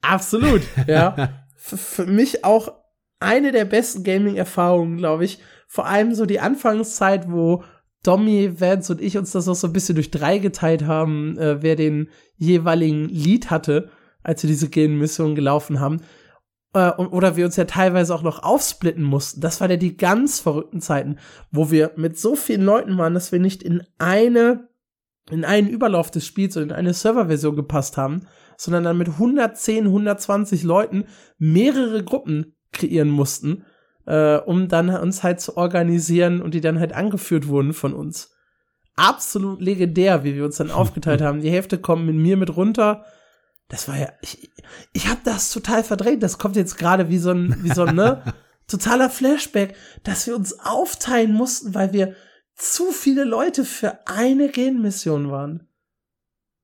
[0.00, 1.30] Absolut, ja.
[1.56, 2.72] F für mich auch
[3.20, 5.38] eine der besten Gaming-Erfahrungen, glaube ich.
[5.72, 7.64] Vor allem so die Anfangszeit, wo
[8.02, 11.62] Domi, Vance und ich uns das auch so ein bisschen durch drei geteilt haben, äh,
[11.62, 13.88] wer den jeweiligen Lead hatte,
[14.22, 16.02] als wir diese Gildenmission gelaufen haben.
[16.74, 19.40] Äh, oder wir uns ja teilweise auch noch aufsplitten mussten.
[19.40, 21.16] Das waren ja die ganz verrückten Zeiten,
[21.50, 24.68] wo wir mit so vielen Leuten waren, dass wir nicht in eine,
[25.30, 28.26] in einen Überlauf des Spiels oder in eine Serverversion gepasst haben,
[28.58, 31.04] sondern dann mit 110, 120 Leuten
[31.38, 33.64] mehrere Gruppen kreieren mussten,
[34.06, 38.30] äh, um dann uns halt zu organisieren und die dann halt angeführt wurden von uns.
[38.94, 41.40] Absolut legendär, wie wir uns dann aufgeteilt haben.
[41.40, 43.04] Die Hälfte kommt mit mir mit runter.
[43.68, 44.50] Das war ja, ich,
[44.92, 46.22] ich habe das total verdrängt.
[46.22, 48.22] Das kommt jetzt gerade wie so ein, wie so ein, ne,
[48.68, 52.14] totaler Flashback, dass wir uns aufteilen mussten, weil wir
[52.54, 55.68] zu viele Leute für eine Genmission waren.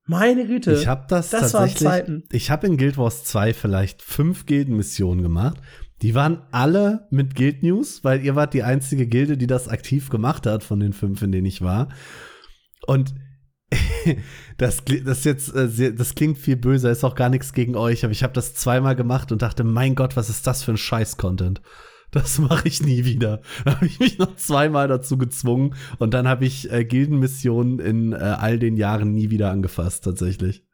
[0.05, 0.73] Meine Güte.
[0.73, 1.87] Ich habe das, das tatsächlich.
[1.87, 2.23] Zeiten.
[2.31, 5.57] Ich habe in Guild Wars 2 vielleicht fünf Gildenmissionen gemacht.
[6.01, 10.09] Die waren alle mit Guild News, weil ihr wart die einzige Gilde, die das aktiv
[10.09, 11.89] gemacht hat von den fünf, in denen ich war.
[12.87, 13.13] Und
[14.57, 18.11] das, das jetzt, äh, das klingt viel böser, ist auch gar nichts gegen euch, aber
[18.11, 21.61] ich habe das zweimal gemacht und dachte, mein Gott, was ist das für ein Scheiß-Content?
[22.11, 23.41] Das mache ich nie wieder.
[23.65, 28.13] Da habe ich mich noch zweimal dazu gezwungen und dann habe ich äh, Gildenmissionen in
[28.13, 30.65] äh, all den Jahren nie wieder angefasst, tatsächlich.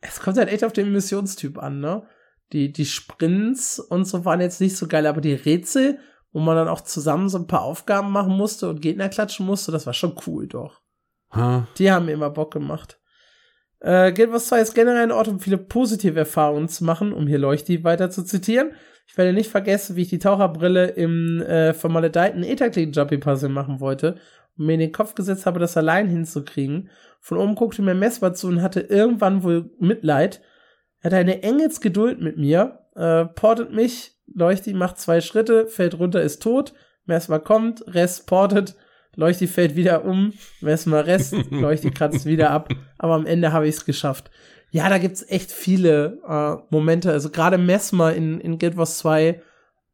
[0.00, 2.04] Es kommt halt echt auf den Missionstyp an, ne?
[2.52, 5.98] Die, die Sprints und so waren jetzt nicht so geil, aber die Rätsel,
[6.32, 9.72] wo man dann auch zusammen so ein paar Aufgaben machen musste und Gegner klatschen musste,
[9.72, 10.80] das war schon cool, doch.
[11.30, 11.66] Ha.
[11.76, 12.98] Die haben mir immer Bock gemacht.
[13.80, 17.26] Äh, Guild Wars 2 ist generell ein Ort, um viele positive Erfahrungen zu machen, um
[17.26, 18.72] hier Leuchti weiter zu zitieren.
[19.06, 23.80] Ich werde nicht vergessen, wie ich die Taucherbrille im äh, vermaledeiten Etherclean Jumpy Puzzle machen
[23.80, 24.16] wollte
[24.56, 26.90] und mir in den Kopf gesetzt habe, das allein hinzukriegen.
[27.20, 30.42] Von oben guckte mir Messbar zu und hatte irgendwann wohl Mitleid.
[31.00, 36.22] Er hatte eine Engelsgeduld mit mir, äh, portet mich, Leuchti macht zwei Schritte, fällt runter,
[36.22, 36.74] ist tot.
[37.06, 38.74] Messbar kommt, Rest portet,
[39.16, 42.68] Leuchti fällt wieder um, Messmer Rest, Leuchti kratzt wieder ab,
[42.98, 44.30] aber am Ende habe ich es geschafft.
[44.70, 49.40] Ja, da gibt's echt viele äh, Momente, also gerade Messmer in, in Guild Wars 2,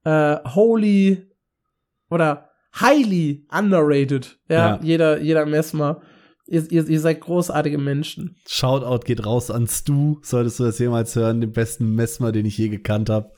[0.04, 1.30] äh, holy
[2.10, 2.50] oder
[2.80, 4.36] highly underrated.
[4.48, 4.80] Ja, Ja.
[4.82, 6.02] jeder, jeder Messmer.
[6.46, 8.36] Ihr, ihr, ihr seid großartige Menschen.
[8.46, 12.58] Shoutout geht raus an Stu, solltest du das jemals hören, den besten Messmer, den ich
[12.58, 13.32] je gekannt habe.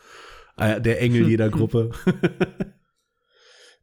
[0.57, 1.91] Äh, der Engel jeder Gruppe.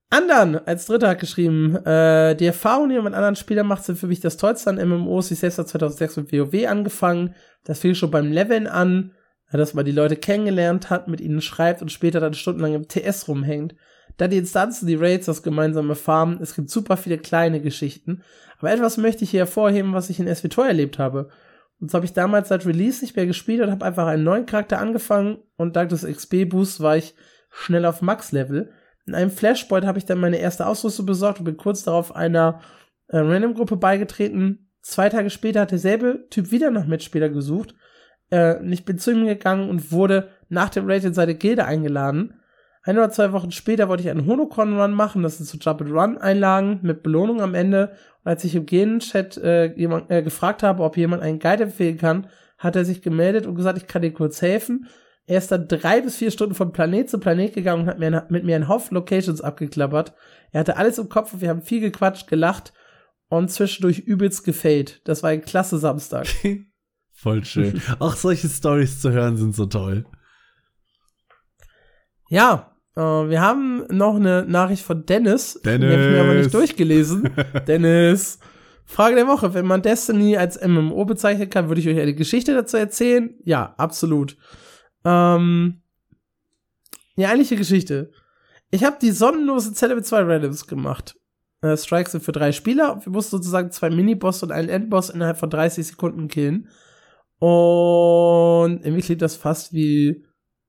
[0.10, 3.98] Andern als Dritter hat geschrieben, äh, die Erfahrung, die man mit anderen Spielern macht, sind
[3.98, 5.32] für mich das Tollste an MMOs.
[5.32, 7.34] Ich selbst habe 2006 mit WoW angefangen.
[7.64, 9.14] Das fing schon beim Leveln an,
[9.52, 13.28] dass man die Leute kennengelernt hat, mit ihnen schreibt und später dann stundenlang im TS
[13.28, 13.74] rumhängt.
[14.18, 16.40] Dann die Instanzen, die Raids, das gemeinsame Farmen.
[16.42, 18.22] Es gibt super viele kleine Geschichten.
[18.64, 21.28] Aber etwas möchte ich hier hervorheben, was ich in SW2 erlebt habe.
[21.82, 24.46] Und so habe ich damals seit Release nicht mehr gespielt und habe einfach einen neuen
[24.46, 27.14] Charakter angefangen und dank des XP-Boosts war ich
[27.50, 28.72] schnell auf Max-Level.
[29.06, 32.62] In einem Flashpoint habe ich dann meine erste Ausrüstung besorgt und bin kurz darauf einer
[33.10, 34.70] äh, Random-Gruppe beigetreten.
[34.82, 37.76] Zwei Tage später hat derselbe Typ wieder nach Mitspieler gesucht.
[38.32, 42.40] Äh, ich bin zu ihm gegangen und wurde nach dem Raid in seine Gilde eingeladen.
[42.86, 45.24] Ein oder zwei Wochen später wollte ich einen Honocron-Run machen.
[45.24, 47.92] Das sind so Jump-and-Run-Einlagen mit Belohnung am Ende.
[48.24, 51.98] Und als ich im Gen-Chat äh, jemand, äh, gefragt habe, ob jemand einen Guide empfehlen
[51.98, 52.28] kann,
[52.58, 54.88] hat er sich gemeldet und gesagt, ich kann dir kurz helfen.
[55.26, 58.26] Er ist dann drei bis vier Stunden von Planet zu Planet gegangen und hat mir,
[58.30, 60.14] mit mir einen Haufen Locations abgeklappert.
[60.52, 62.74] Er hatte alles im Kopf und wir haben viel gequatscht, gelacht
[63.30, 65.02] und zwischendurch übelst gefällt.
[65.08, 66.28] Das war ein klasse Samstag.
[67.14, 67.82] Voll schön.
[68.00, 70.06] Auch solche Stories zu hören sind so toll.
[72.28, 75.60] Ja, äh, wir haben noch eine Nachricht von Dennis.
[75.64, 75.92] Die Dennis.
[75.92, 77.30] habe ich mir aber nicht durchgelesen.
[77.68, 78.40] Dennis.
[78.86, 79.54] Frage der Woche.
[79.54, 83.36] Wenn man Destiny als MMO bezeichnen kann, würde ich euch eine Geschichte dazu erzählen?
[83.44, 84.38] Ja, absolut.
[85.06, 85.82] Ähm,
[87.16, 88.12] ja, eigentliche Geschichte.
[88.72, 91.16] Ich habe die sonnenlose Zelle mit zwei Randoms gemacht.
[91.62, 93.00] Äh, Strikes sind für drei Spieler.
[93.04, 96.70] Wir mussten sozusagen zwei Miniboss und einen Endboss innerhalb von 30 Sekunden killen.
[97.40, 100.26] Und irgendwie klingt das fast wie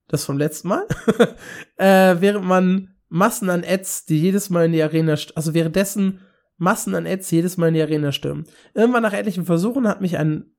[0.08, 0.86] das vom letzten Mal.
[1.76, 6.20] äh, während man Massen an Ads, die jedes Mal in die Arena, also währenddessen
[6.56, 8.44] Massen an Ads jedes Mal in die Arena stürmen.
[8.74, 10.54] Irgendwann nach etlichen Versuchen hat mich ein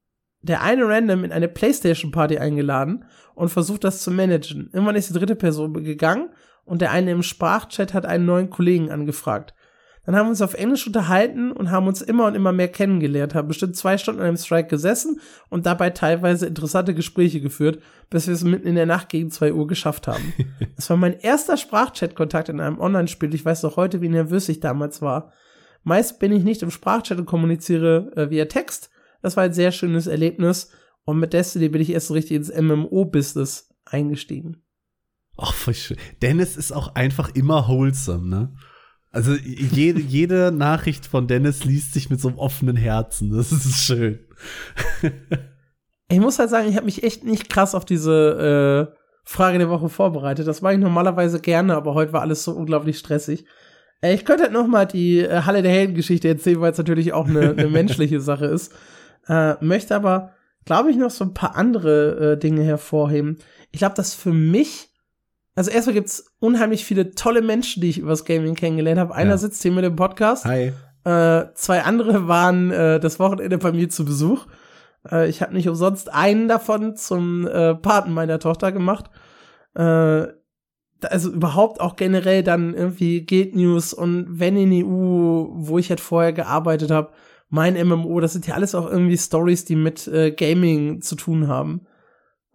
[0.46, 4.70] der eine random in eine Playstation Party eingeladen und versucht das zu managen.
[4.72, 6.30] Irgendwann ist die dritte Person gegangen
[6.66, 9.56] und der eine im Sprachchat hat einen neuen Kollegen angefragt.
[10.06, 13.34] Dann haben wir uns auf Englisch unterhalten und haben uns immer und immer mehr kennengelernt,
[13.34, 15.20] haben bestimmt zwei Stunden an einem Strike gesessen
[15.50, 19.52] und dabei teilweise interessante Gespräche geführt, bis wir es mitten in der Nacht gegen zwei
[19.54, 20.34] Uhr geschafft haben.
[20.76, 23.34] das war mein erster Sprachchat-Kontakt in einem Online-Spiel.
[23.34, 25.32] Ich weiß noch heute, wie nervös ich damals war.
[25.84, 28.90] Meist bin ich nicht im Sprachchat und kommuniziere äh, via Text.
[29.22, 30.72] Das war ein sehr schönes Erlebnis.
[31.04, 34.64] Und mit Destiny bin ich erst so richtig ins MMO-Business eingestiegen.
[35.38, 35.98] Ach, voll schön.
[36.22, 38.56] Dennis ist auch einfach immer wholesome, ne?
[39.16, 43.32] Also jede, jede Nachricht von Dennis liest sich mit so einem offenen Herzen.
[43.32, 44.20] Das ist schön.
[46.10, 49.70] ich muss halt sagen, ich habe mich echt nicht krass auf diese äh, Frage der
[49.70, 50.46] Woche vorbereitet.
[50.50, 53.46] Das mache ich normalerweise gerne, aber heute war alles so unglaublich stressig.
[54.02, 57.14] Äh, ich könnte halt noch mal die äh, Halle der Helden-Geschichte erzählen, weil es natürlich
[57.14, 58.74] auch eine, eine menschliche Sache ist.
[59.30, 60.34] Äh, möchte aber,
[60.66, 63.38] glaube ich, noch so ein paar andere äh, Dinge hervorheben.
[63.72, 64.90] Ich glaube, dass für mich
[65.56, 69.16] also erstmal gibt's unheimlich viele tolle Menschen, die ich übers Gaming kennengelernt habe.
[69.16, 69.38] Einer ja.
[69.38, 70.46] sitzt hier mit dem Podcast.
[70.46, 70.74] Hi.
[71.06, 74.48] Äh, zwei andere waren äh, das Wochenende bei mir zu Besuch.
[75.10, 79.10] Äh, ich habe nicht umsonst einen davon zum äh, Paten meiner Tochter gemacht.
[79.76, 80.28] Äh,
[81.02, 86.00] also überhaupt auch generell dann irgendwie Guild News und Wenn in EU, wo ich halt
[86.00, 87.12] vorher gearbeitet habe,
[87.50, 91.48] mein MMO, das sind ja alles auch irgendwie Stories, die mit äh, Gaming zu tun
[91.48, 91.88] haben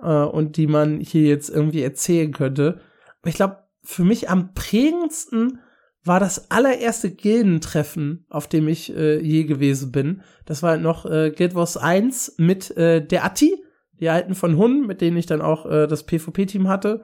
[0.03, 2.81] und die man hier jetzt irgendwie erzählen könnte
[3.25, 5.61] ich glaube, für mich am prägendsten
[6.05, 10.23] war das allererste Gildentreffen, auf dem ich äh, je gewesen bin.
[10.47, 13.55] Das war halt noch äh, Guild Wars 1 mit äh, der Atti,
[14.01, 17.03] die alten von Hun, mit denen ich dann auch äh, das PvP-Team hatte.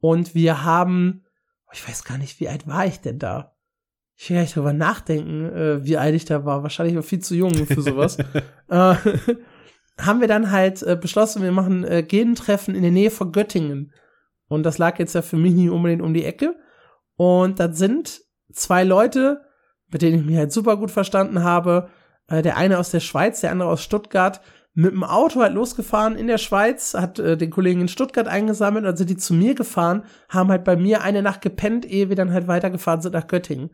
[0.00, 1.24] Und wir haben,
[1.72, 3.54] ich weiß gar nicht, wie alt war ich denn da?
[4.16, 6.64] Ich will gar nicht drüber nachdenken, äh, wie alt ich da war.
[6.64, 8.18] Wahrscheinlich war viel zu jung für sowas.
[8.68, 8.94] äh,
[9.98, 13.92] haben wir dann halt äh, beschlossen, wir machen äh, Gildentreffen in der Nähe von Göttingen.
[14.52, 16.56] Und das lag jetzt ja für mich nicht unbedingt um die Ecke.
[17.16, 18.20] Und das sind
[18.52, 19.40] zwei Leute,
[19.88, 21.88] mit denen ich mich halt super gut verstanden habe.
[22.28, 24.40] Äh, der eine aus der Schweiz, der andere aus Stuttgart.
[24.74, 28.86] Mit dem Auto halt losgefahren in der Schweiz, hat äh, den Kollegen in Stuttgart eingesammelt,
[28.86, 32.16] und sind die zu mir gefahren, haben halt bei mir eine Nacht gepennt, ehe wir
[32.16, 33.70] dann halt weitergefahren sind nach Göttingen.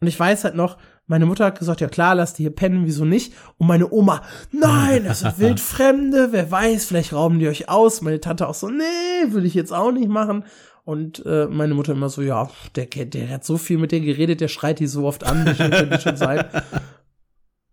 [0.00, 2.84] Und ich weiß halt noch, meine Mutter hat gesagt, ja klar, lass die hier pennen,
[2.84, 3.32] wieso nicht?
[3.56, 4.22] Und meine Oma,
[4.52, 8.02] nein, das sind Wildfremde, wer weiß, vielleicht rauben die euch aus.
[8.02, 10.44] Meine Tante auch so, nee, will ich jetzt auch nicht machen.
[10.84, 14.40] Und äh, meine Mutter immer so, ja, der, der hat so viel mit denen geredet,
[14.40, 16.44] der schreit die so oft an, wie könnte schon sein.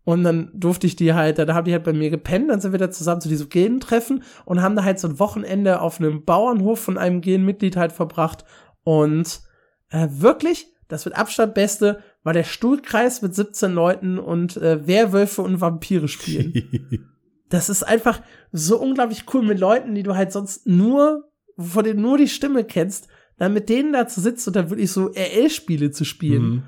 [0.06, 2.72] Und dann durfte ich die halt, da haben die halt bei mir gepennt, dann sind
[2.72, 6.23] wir da zusammen zu diesem Gen-Treffen und haben da halt so ein Wochenende auf einem
[6.23, 8.45] Bauernhof von einem Gen-Mitglied halt verbracht.
[8.84, 9.41] Und
[9.89, 15.43] äh, wirklich, das wird Abstand Beste, war der Stuhlkreis mit 17 Leuten und äh, Werwölfe
[15.43, 17.07] und Vampire spielen.
[17.49, 18.19] das ist einfach
[18.52, 22.64] so unglaublich cool mit Leuten, die du halt sonst nur, von denen nur die Stimme
[22.64, 23.07] kennst,
[23.38, 26.43] dann mit denen da zu sitzen und dann wirklich so RL-Spiele zu spielen.
[26.43, 26.64] Mhm.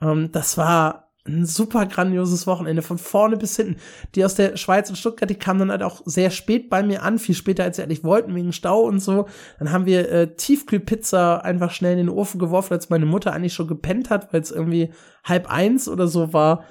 [0.00, 3.76] Ähm, das war ein super grandioses Wochenende von vorne bis hinten.
[4.14, 7.02] Die aus der Schweiz und Stuttgart, die kamen dann halt auch sehr spät bei mir
[7.02, 9.26] an, viel später als sie eigentlich wollten, wegen Stau und so.
[9.58, 13.52] Dann haben wir äh, Tiefkühlpizza einfach schnell in den Ofen geworfen, als meine Mutter eigentlich
[13.52, 14.90] schon gepennt hat, weil es irgendwie
[15.22, 16.64] halb eins oder so war.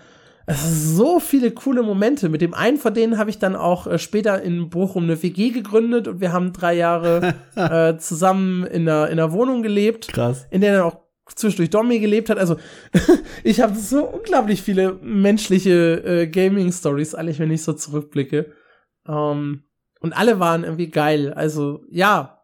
[0.47, 2.27] so viele coole Momente.
[2.29, 5.49] Mit dem einen von denen habe ich dann auch äh, später in Bochum eine WG
[5.51, 10.07] gegründet und wir haben drei Jahre äh, zusammen in einer, in einer Wohnung gelebt.
[10.07, 10.47] Krass.
[10.49, 12.37] In der dann auch zwischendurch Domi gelebt hat.
[12.37, 12.57] Also
[13.43, 18.53] ich habe so unglaublich viele menschliche äh, Gaming-Stories, eigentlich, wenn ich so zurückblicke.
[19.07, 19.63] Ähm,
[20.01, 21.33] und alle waren irgendwie geil.
[21.33, 22.39] Also ja,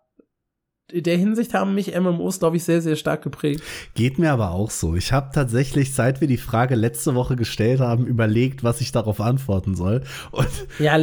[0.92, 3.64] in der Hinsicht haben mich MMOs, glaube ich, sehr, sehr stark geprägt.
[3.96, 4.96] Geht mir aber auch so.
[4.96, 9.20] Ich habe tatsächlich, seit wir die Frage letzte Woche gestellt haben, überlegt, was ich darauf
[9.20, 10.04] antworten soll.
[10.32, 10.48] Und
[10.78, 10.98] ja,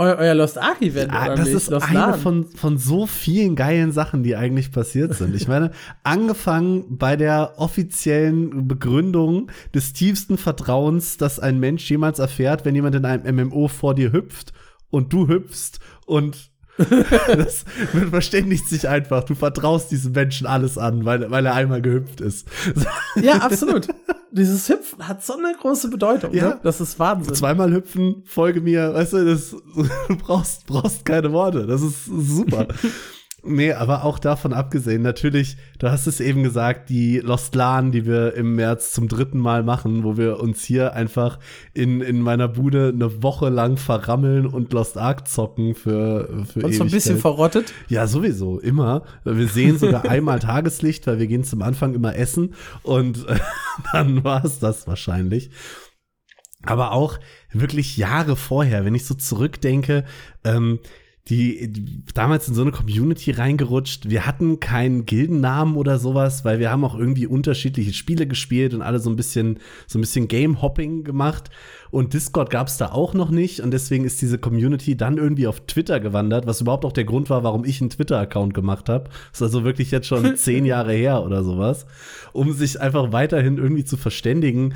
[0.00, 1.12] Eu euer Lost Ark Event.
[1.12, 5.34] Ah, das ist Lost eine von, von so vielen geilen Sachen, die eigentlich passiert sind.
[5.34, 5.72] Ich meine,
[6.04, 12.94] angefangen bei der offiziellen Begründung des tiefsten Vertrauens, das ein Mensch jemals erfährt, wenn jemand
[12.94, 14.54] in einem MMO vor dir hüpft
[14.88, 16.50] und du hüpfst und
[17.36, 17.66] das
[18.08, 19.24] verständigt sich einfach.
[19.24, 22.48] Du vertraust diesem Menschen alles an, weil, weil er einmal gehüpft ist.
[23.20, 23.88] Ja, absolut.
[24.32, 26.32] Dieses Hüpfen hat so eine große Bedeutung.
[26.32, 26.50] Ja.
[26.50, 26.60] Ne?
[26.62, 27.34] Das ist Wahnsinn.
[27.34, 29.50] Zweimal hüpfen, folge mir, weißt du, das,
[30.08, 31.66] du brauchst, brauchst keine Worte.
[31.66, 32.68] Das ist super.
[33.42, 38.04] Nee, aber auch davon abgesehen, natürlich, du hast es eben gesagt, die Lost LAN, die
[38.04, 41.38] wir im März zum dritten Mal machen, wo wir uns hier einfach
[41.72, 46.74] in, in meiner Bude eine Woche lang verrammeln und Lost Ark zocken für, für Und
[46.74, 47.72] so ein bisschen verrottet?
[47.88, 49.04] Ja, sowieso, immer.
[49.24, 53.38] Wir sehen sogar einmal Tageslicht, weil wir gehen zum Anfang immer essen und äh,
[53.92, 55.50] dann war es das wahrscheinlich.
[56.62, 57.18] Aber auch
[57.52, 60.04] wirklich Jahre vorher, wenn ich so zurückdenke,
[60.44, 60.78] ähm,
[61.28, 64.08] die, damals in so eine Community reingerutscht.
[64.08, 68.82] Wir hatten keinen Gildennamen oder sowas, weil wir haben auch irgendwie unterschiedliche Spiele gespielt und
[68.82, 71.50] alle so ein bisschen so ein bisschen Game Hopping gemacht
[71.90, 75.46] und Discord gab es da auch noch nicht und deswegen ist diese Community dann irgendwie
[75.46, 78.88] auf Twitter gewandert, was überhaupt auch der Grund war, warum ich einen Twitter Account gemacht
[78.88, 79.10] habe.
[79.32, 81.86] Ist also wirklich jetzt schon zehn Jahre her oder sowas,
[82.32, 84.74] um sich einfach weiterhin irgendwie zu verständigen.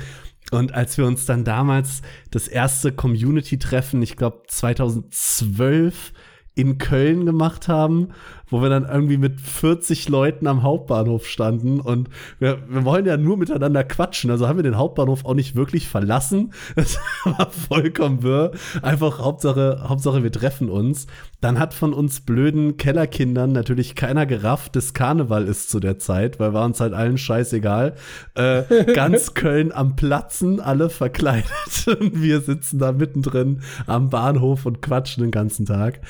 [0.51, 2.01] Und als wir uns dann damals
[2.31, 6.11] das erste Community-Treffen, ich glaube 2012,
[6.55, 8.09] in Köln gemacht haben,
[8.49, 12.09] wo wir dann irgendwie mit 40 Leuten am Hauptbahnhof standen und
[12.39, 15.87] wir, wir wollen ja nur miteinander quatschen, also haben wir den Hauptbahnhof auch nicht wirklich
[15.87, 16.53] verlassen.
[16.85, 18.51] Das war vollkommen wirr.
[18.81, 21.07] Einfach Hauptsache, Hauptsache wir treffen uns.
[21.41, 26.39] Dann hat von uns blöden Kellerkindern natürlich keiner gerafft, dass Karneval ist zu der Zeit,
[26.39, 27.95] weil war uns halt allen scheißegal.
[28.35, 28.63] Äh,
[28.93, 31.49] ganz Köln am Platzen, alle verkleidet
[31.87, 36.01] und wir sitzen da mittendrin am Bahnhof und quatschen den ganzen Tag.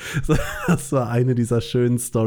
[0.66, 2.25] Das war eine dieser schönen Stories.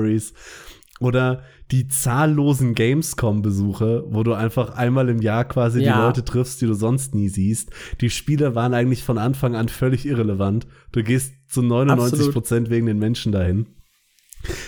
[1.00, 5.94] Oder die zahllosen Gamescom-Besuche, wo du einfach einmal im Jahr quasi Ja.
[5.96, 7.70] die Leute triffst, die du sonst nie siehst.
[8.02, 10.68] Die Spiele waren eigentlich von Anfang an völlig irrelevant.
[10.92, 12.34] Du gehst zu 99 Absolut.
[12.34, 13.68] Prozent wegen den Menschen dahin.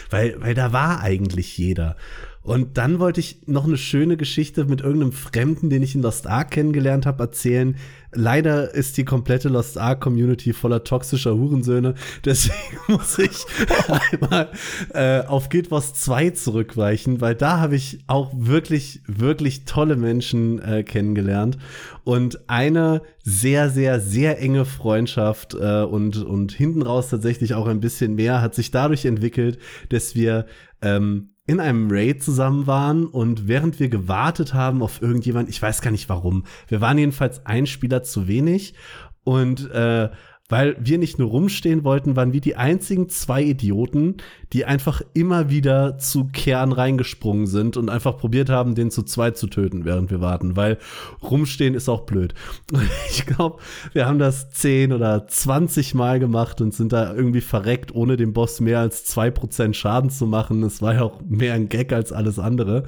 [0.10, 1.96] Weil, weil da war eigentlich jeder.
[2.44, 6.26] Und dann wollte ich noch eine schöne Geschichte mit irgendeinem Fremden, den ich in Lost
[6.26, 7.76] Ark kennengelernt habe, erzählen.
[8.14, 11.94] Leider ist die komplette Lost Ark Community voller toxischer Hurensöhne.
[12.26, 13.46] Deswegen muss ich
[14.12, 14.50] einmal
[14.94, 20.60] äh, auf Guild Wars 2 zurückweichen, weil da habe ich auch wirklich, wirklich tolle Menschen
[20.64, 21.60] äh, kennengelernt.
[22.04, 27.82] Und eine sehr, sehr, sehr enge Freundschaft äh, und, und hinten raus tatsächlich auch ein
[27.82, 29.60] bisschen mehr hat sich dadurch entwickelt,
[29.90, 30.48] dass wir
[30.82, 35.82] ähm, in einem Raid zusammen waren und während wir gewartet haben auf irgendjemand, ich weiß
[35.82, 38.76] gar nicht warum, wir waren jedenfalls ein Spieler zu wenig
[39.24, 40.10] und äh,
[40.52, 44.18] weil wir nicht nur rumstehen wollten, waren wir die einzigen zwei Idioten,
[44.54, 49.38] die einfach immer wieder zu Kern reingesprungen sind und einfach probiert haben, den zu zweit
[49.38, 50.78] zu töten, während wir warten, weil
[51.24, 52.34] rumstehen ist auch blöd.
[53.10, 53.58] Ich glaube,
[53.94, 58.34] wir haben das 10 oder 20 Mal gemacht und sind da irgendwie verreckt, ohne dem
[58.34, 60.64] Boss mehr als 2% Schaden zu machen.
[60.64, 62.84] Es war ja auch mehr ein Gag als alles andere.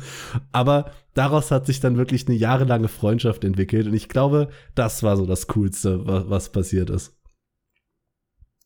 [0.52, 5.16] Aber daraus hat sich dann wirklich eine jahrelange Freundschaft entwickelt und ich glaube, das war
[5.18, 7.14] so das Coolste, wa- was passiert ist.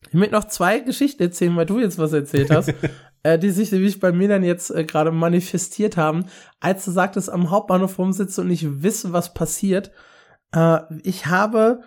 [0.07, 2.73] Ich möchte noch zwei Geschichten erzählen, weil du jetzt was erzählt hast,
[3.23, 6.25] äh, die sich nämlich bei mir dann jetzt äh, gerade manifestiert haben,
[6.59, 9.91] als du sagtest, am Hauptbahnhof rumsitze und nicht wisse, was passiert.
[10.53, 11.81] Äh, ich habe,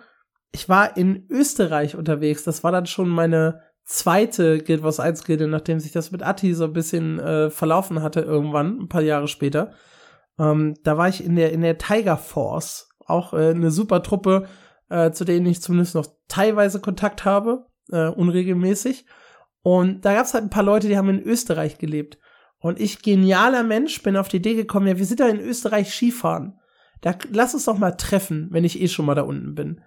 [0.51, 2.43] ich war in Österreich unterwegs.
[2.43, 6.53] Das war dann schon meine zweite Guild Wars 1 Gilde, nachdem sich das mit Atti
[6.53, 9.71] so ein bisschen äh, verlaufen hatte irgendwann, ein paar Jahre später.
[10.39, 12.89] Ähm, da war ich in der, in der Tiger Force.
[13.05, 14.47] Auch äh, eine super Truppe,
[14.89, 19.05] äh, zu denen ich zumindest noch teilweise Kontakt habe, äh, unregelmäßig.
[19.63, 22.17] Und da gab es halt ein paar Leute, die haben in Österreich gelebt.
[22.59, 25.93] Und ich, genialer Mensch, bin auf die Idee gekommen, ja, wir sind da in Österreich
[25.93, 26.59] Skifahren.
[27.01, 29.81] Da lass uns doch mal treffen, wenn ich eh schon mal da unten bin.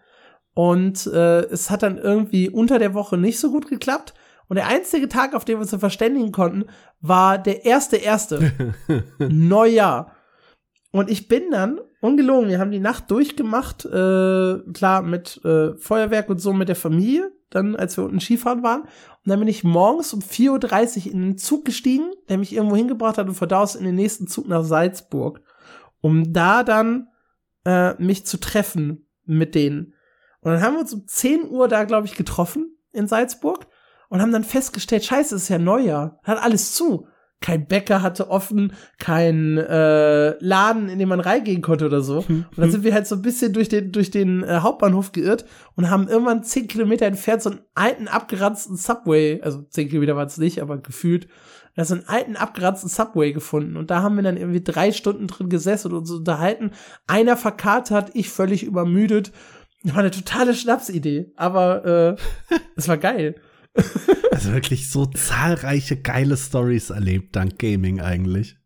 [0.54, 4.14] Und äh, es hat dann irgendwie unter der Woche nicht so gut geklappt.
[4.48, 6.64] Und der einzige Tag, auf den wir uns verständigen konnten,
[7.00, 8.52] war der erste erste
[9.18, 10.12] Neujahr.
[10.92, 16.28] Und ich bin dann, ungelogen, wir haben die Nacht durchgemacht, äh, klar, mit äh, Feuerwerk
[16.28, 18.82] und so mit der Familie, dann als wir unten Skifahren waren.
[18.82, 18.90] Und
[19.24, 23.18] dann bin ich morgens um 4.30 Uhr in den Zug gestiegen, der mich irgendwo hingebracht
[23.18, 25.40] hat und von da aus in den nächsten Zug nach Salzburg,
[26.00, 27.08] um da dann
[27.64, 29.94] äh, mich zu treffen mit denen.
[30.40, 33.66] Und dann haben wir uns um 10 Uhr da, glaube ich, getroffen in Salzburg
[34.08, 36.20] und haben dann festgestellt, scheiße, es ist ja Neujahr.
[36.22, 37.08] Hat alles zu.
[37.44, 42.24] Kein Bäcker hatte offen, kein äh, Laden, in den man reingehen konnte oder so.
[42.38, 45.44] Und dann sind wir halt so ein bisschen durch den, durch den äh, Hauptbahnhof geirrt
[45.76, 50.26] und haben irgendwann zehn Kilometer entfernt so einen alten, abgeranzten Subway, also zehn Kilometer waren
[50.26, 51.28] es nicht, aber gefühlt,
[51.76, 53.76] da so einen alten, abgeranzten Subway gefunden.
[53.76, 56.70] Und da haben wir dann irgendwie drei Stunden drin gesessen und uns unterhalten.
[57.06, 59.32] Einer verkatert, ich völlig übermüdet.
[59.82, 62.16] Das war eine totale Schnapsidee, aber
[62.50, 63.34] äh, es war geil.
[64.30, 68.56] Also wirklich so zahlreiche geile Stories erlebt dank Gaming eigentlich.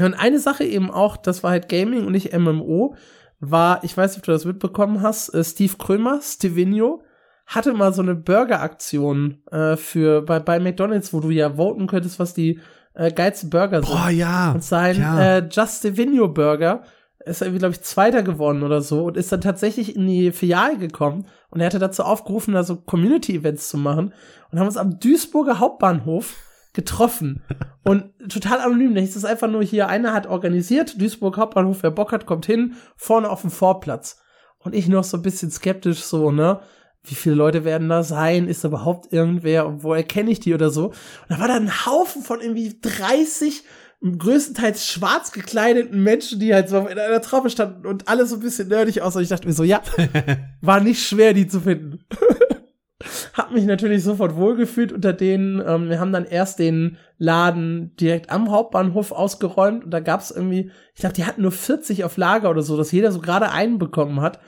[0.00, 2.96] Und eine Sache eben auch, das war halt Gaming und nicht MMO,
[3.38, 7.02] war, ich weiß nicht, ob du das mitbekommen hast, äh, Steve Krömer, Stevenio,
[7.46, 12.18] hatte mal so eine Burger-Aktion äh, für bei, bei McDonalds, wo du ja voten könntest,
[12.18, 12.60] was die
[12.94, 13.94] äh, geilsten Burger sind.
[13.94, 14.52] Boah, ja.
[14.52, 15.36] Und sein ja.
[15.38, 16.82] äh, Just Divino Burger
[17.26, 20.78] ist irgendwie, glaube ich, Zweiter geworden oder so und ist dann tatsächlich in die Filiale
[20.78, 24.12] gekommen und er hatte dazu aufgerufen, da so Community-Events zu machen
[24.50, 26.36] und haben uns am Duisburger Hauptbahnhof
[26.72, 27.42] getroffen
[27.84, 28.94] und total anonym.
[28.94, 32.46] Da hieß es einfach nur hier, einer hat organisiert, Duisburg Hauptbahnhof, wer Bock hat, kommt
[32.46, 34.22] hin, vorne auf dem Vorplatz.
[34.58, 36.60] Und ich noch so ein bisschen skeptisch so, ne?
[37.02, 38.48] Wie viele Leute werden da sein?
[38.48, 39.66] Ist da überhaupt irgendwer?
[39.66, 40.86] Und wo erkenne ich die oder so?
[40.86, 40.94] Und
[41.28, 43.62] da war da ein Haufen von irgendwie 30
[44.02, 48.40] größtenteils schwarz gekleideten Menschen, die halt so in einer Traube standen und alle so ein
[48.40, 49.16] bisschen nerdig aus.
[49.16, 49.80] Und ich dachte mir so, ja,
[50.60, 52.04] war nicht schwer, die zu finden.
[53.34, 55.62] Hab mich natürlich sofort wohlgefühlt unter denen.
[55.66, 60.70] Ähm, wir haben dann erst den Laden direkt am Hauptbahnhof ausgeräumt und da gab's irgendwie,
[60.94, 63.78] ich glaube, die hatten nur 40 auf Lager oder so, dass jeder so gerade einen
[63.78, 64.40] bekommen hat.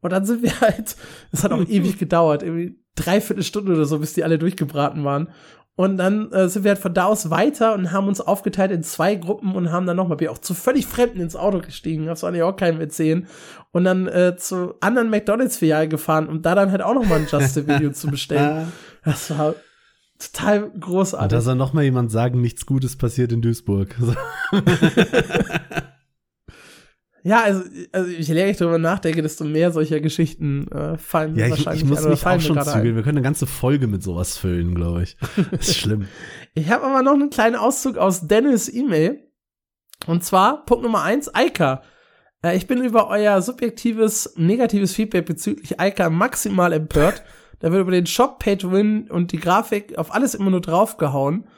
[0.00, 0.96] Und dann sind wir halt,
[1.32, 5.28] es hat auch ewig gedauert, irgendwie dreiviertel Stunde oder so, bis die alle durchgebraten waren.
[5.76, 8.82] Und dann äh, sind wir halt von da aus weiter und haben uns aufgeteilt in
[8.82, 12.20] zwei Gruppen und haben dann nochmal, wir auch zu völlig Fremden ins Auto gestiegen, das
[12.20, 13.26] soll ich auch keinem erzählen.
[13.72, 17.92] Und dann äh, zu anderen McDonalds-Filialen gefahren, um da dann halt auch nochmal ein Just-Video
[17.92, 18.72] zu bestellen.
[19.04, 19.54] Das war
[20.18, 21.26] total großartig.
[21.26, 23.94] Und da soll noch mal jemand sagen, nichts Gutes passiert in Duisburg.
[27.26, 31.40] Ja, also, also je länger ich darüber nachdenke, desto mehr solcher Geschichten äh, fallen mir
[31.40, 32.94] ja, ich, wahrscheinlich ich muss ein, mich auch schon zügeln.
[32.94, 35.16] Wir können eine ganze Folge mit sowas füllen, glaube ich.
[35.50, 36.06] Das ist schlimm.
[36.54, 39.28] Ich habe aber noch einen kleinen Auszug aus Dennis E-Mail.
[40.06, 41.82] Und zwar Punkt Nummer eins, Eika.
[42.44, 47.24] Äh, ich bin über euer subjektives, negatives Feedback bezüglich Eika maximal empört.
[47.58, 51.48] Da wird über den Shop, to Win und die Grafik auf alles immer nur draufgehauen.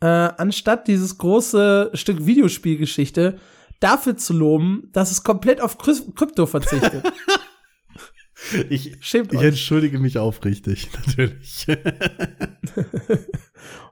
[0.00, 3.38] Äh, anstatt dieses große Stück Videospielgeschichte
[3.82, 7.02] dafür zu loben, dass es komplett auf Kryp Krypto verzichtet.
[8.70, 9.46] Ich, Schämt ich euch.
[9.46, 11.66] entschuldige mich aufrichtig, natürlich.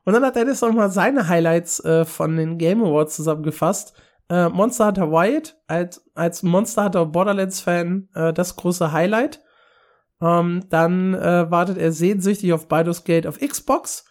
[0.05, 3.95] Und dann hat Dennis noch mal seine Highlights äh, von den Game Awards zusammengefasst.
[4.29, 9.41] Äh, Monster Hunter Wild als, als Monster Hunter Borderlands Fan äh, das große Highlight.
[10.21, 14.05] Ähm, dann äh, wartet er sehnsüchtig auf Baldur's Gate auf Xbox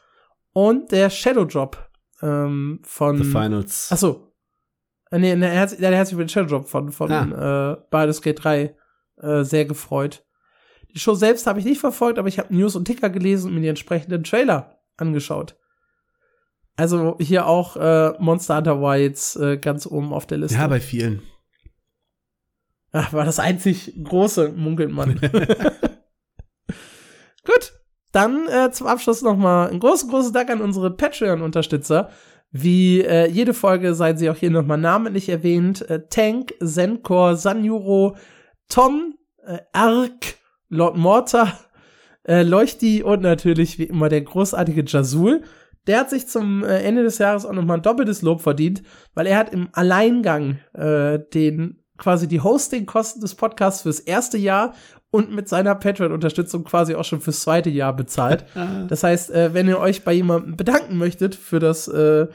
[0.54, 1.90] und der Shadow Drop
[2.22, 3.92] ähm, von The Finals.
[3.92, 4.29] Achso.
[5.12, 7.74] Äh, nee, nee, er hat, der hat sich über den Shadow Drop von, von Ah.
[7.74, 8.76] äh, Baldur's Gate 3
[9.22, 10.24] äh, sehr gefreut.
[10.94, 13.56] Die Show selbst habe ich nicht verfolgt, aber ich habe News und Ticker gelesen und
[13.56, 15.56] mir die entsprechenden Trailer angeschaut.
[16.76, 20.58] Also hier auch äh, Monster Hunter Wilds äh, ganz oben auf der Liste.
[20.58, 21.22] Ja, bei vielen.
[22.92, 25.20] Ach, war das einzig große, munkelt man.
[27.46, 27.74] Gut,
[28.12, 32.10] dann äh, zum Abschluss noch mal ein großes, großes Dank an unsere Patreon-Unterstützer.
[32.52, 35.88] Wie äh, jede Folge seien sie auch hier noch mal namentlich erwähnt.
[35.90, 38.16] Äh, Tank, Zenkor, Sanjuro,
[38.68, 39.16] Tom,
[39.46, 40.36] äh, Ark,
[40.70, 41.60] Lord Mortar,
[42.28, 45.44] äh, Leuchti und natürlich wie immer der großartige Jazul.
[45.88, 48.84] Der hat sich zum äh, Ende des Jahres auch noch mal ein doppeltes Lob verdient,
[49.14, 54.74] weil er hat im Alleingang äh, den quasi die Hosting-Kosten des Podcasts fürs erste Jahr
[55.12, 58.46] und mit seiner Patreon-Unterstützung quasi auch schon fürs zweite Jahr bezahlt.
[58.88, 62.28] Das heißt, äh, wenn ihr euch bei jemandem bedanken möchtet für das, äh,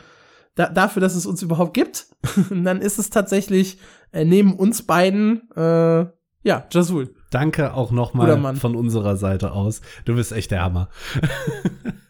[0.54, 2.06] da, dafür, dass es uns überhaupt gibt,
[2.50, 3.78] dann ist es tatsächlich
[4.12, 6.06] äh, neben uns beiden, äh,
[6.42, 7.14] ja, Jasul.
[7.30, 9.80] Danke auch nochmal von unserer Seite aus.
[10.04, 10.88] Du bist echt der Hammer.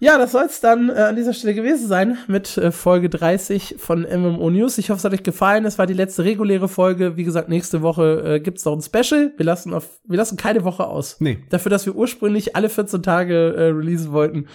[0.00, 3.76] Ja, das soll es dann äh, an dieser Stelle gewesen sein mit äh, Folge 30
[3.78, 4.78] von MMO News.
[4.78, 5.64] Ich hoffe, es hat euch gefallen.
[5.64, 7.16] Es war die letzte reguläre Folge.
[7.16, 9.32] Wie gesagt, nächste Woche äh, gibt's noch ein Special.
[9.36, 11.16] Wir lassen, auf, wir lassen keine Woche aus.
[11.18, 11.38] Nee.
[11.50, 14.46] Dafür, dass wir ursprünglich alle 14 Tage äh, releasen wollten,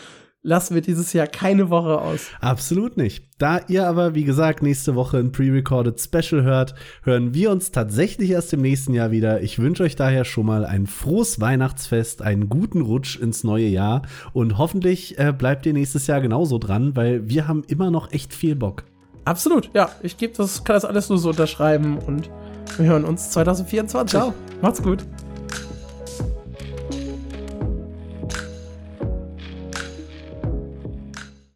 [0.43, 2.27] lassen wir dieses Jahr keine Woche aus.
[2.41, 3.25] Absolut nicht.
[3.39, 8.29] Da ihr aber, wie gesagt, nächste Woche ein pre-recorded Special hört, hören wir uns tatsächlich
[8.29, 9.41] erst im nächsten Jahr wieder.
[9.41, 14.03] Ich wünsche euch daher schon mal ein frohes Weihnachtsfest, einen guten Rutsch ins neue Jahr
[14.33, 18.33] und hoffentlich äh, bleibt ihr nächstes Jahr genauso dran, weil wir haben immer noch echt
[18.33, 18.83] viel Bock.
[19.25, 19.89] Absolut, ja.
[20.01, 22.29] Ich gebe das, kann das alles nur so unterschreiben und
[22.77, 24.19] wir hören uns 2024.
[24.19, 24.33] Ciao.
[24.61, 25.05] Macht's gut.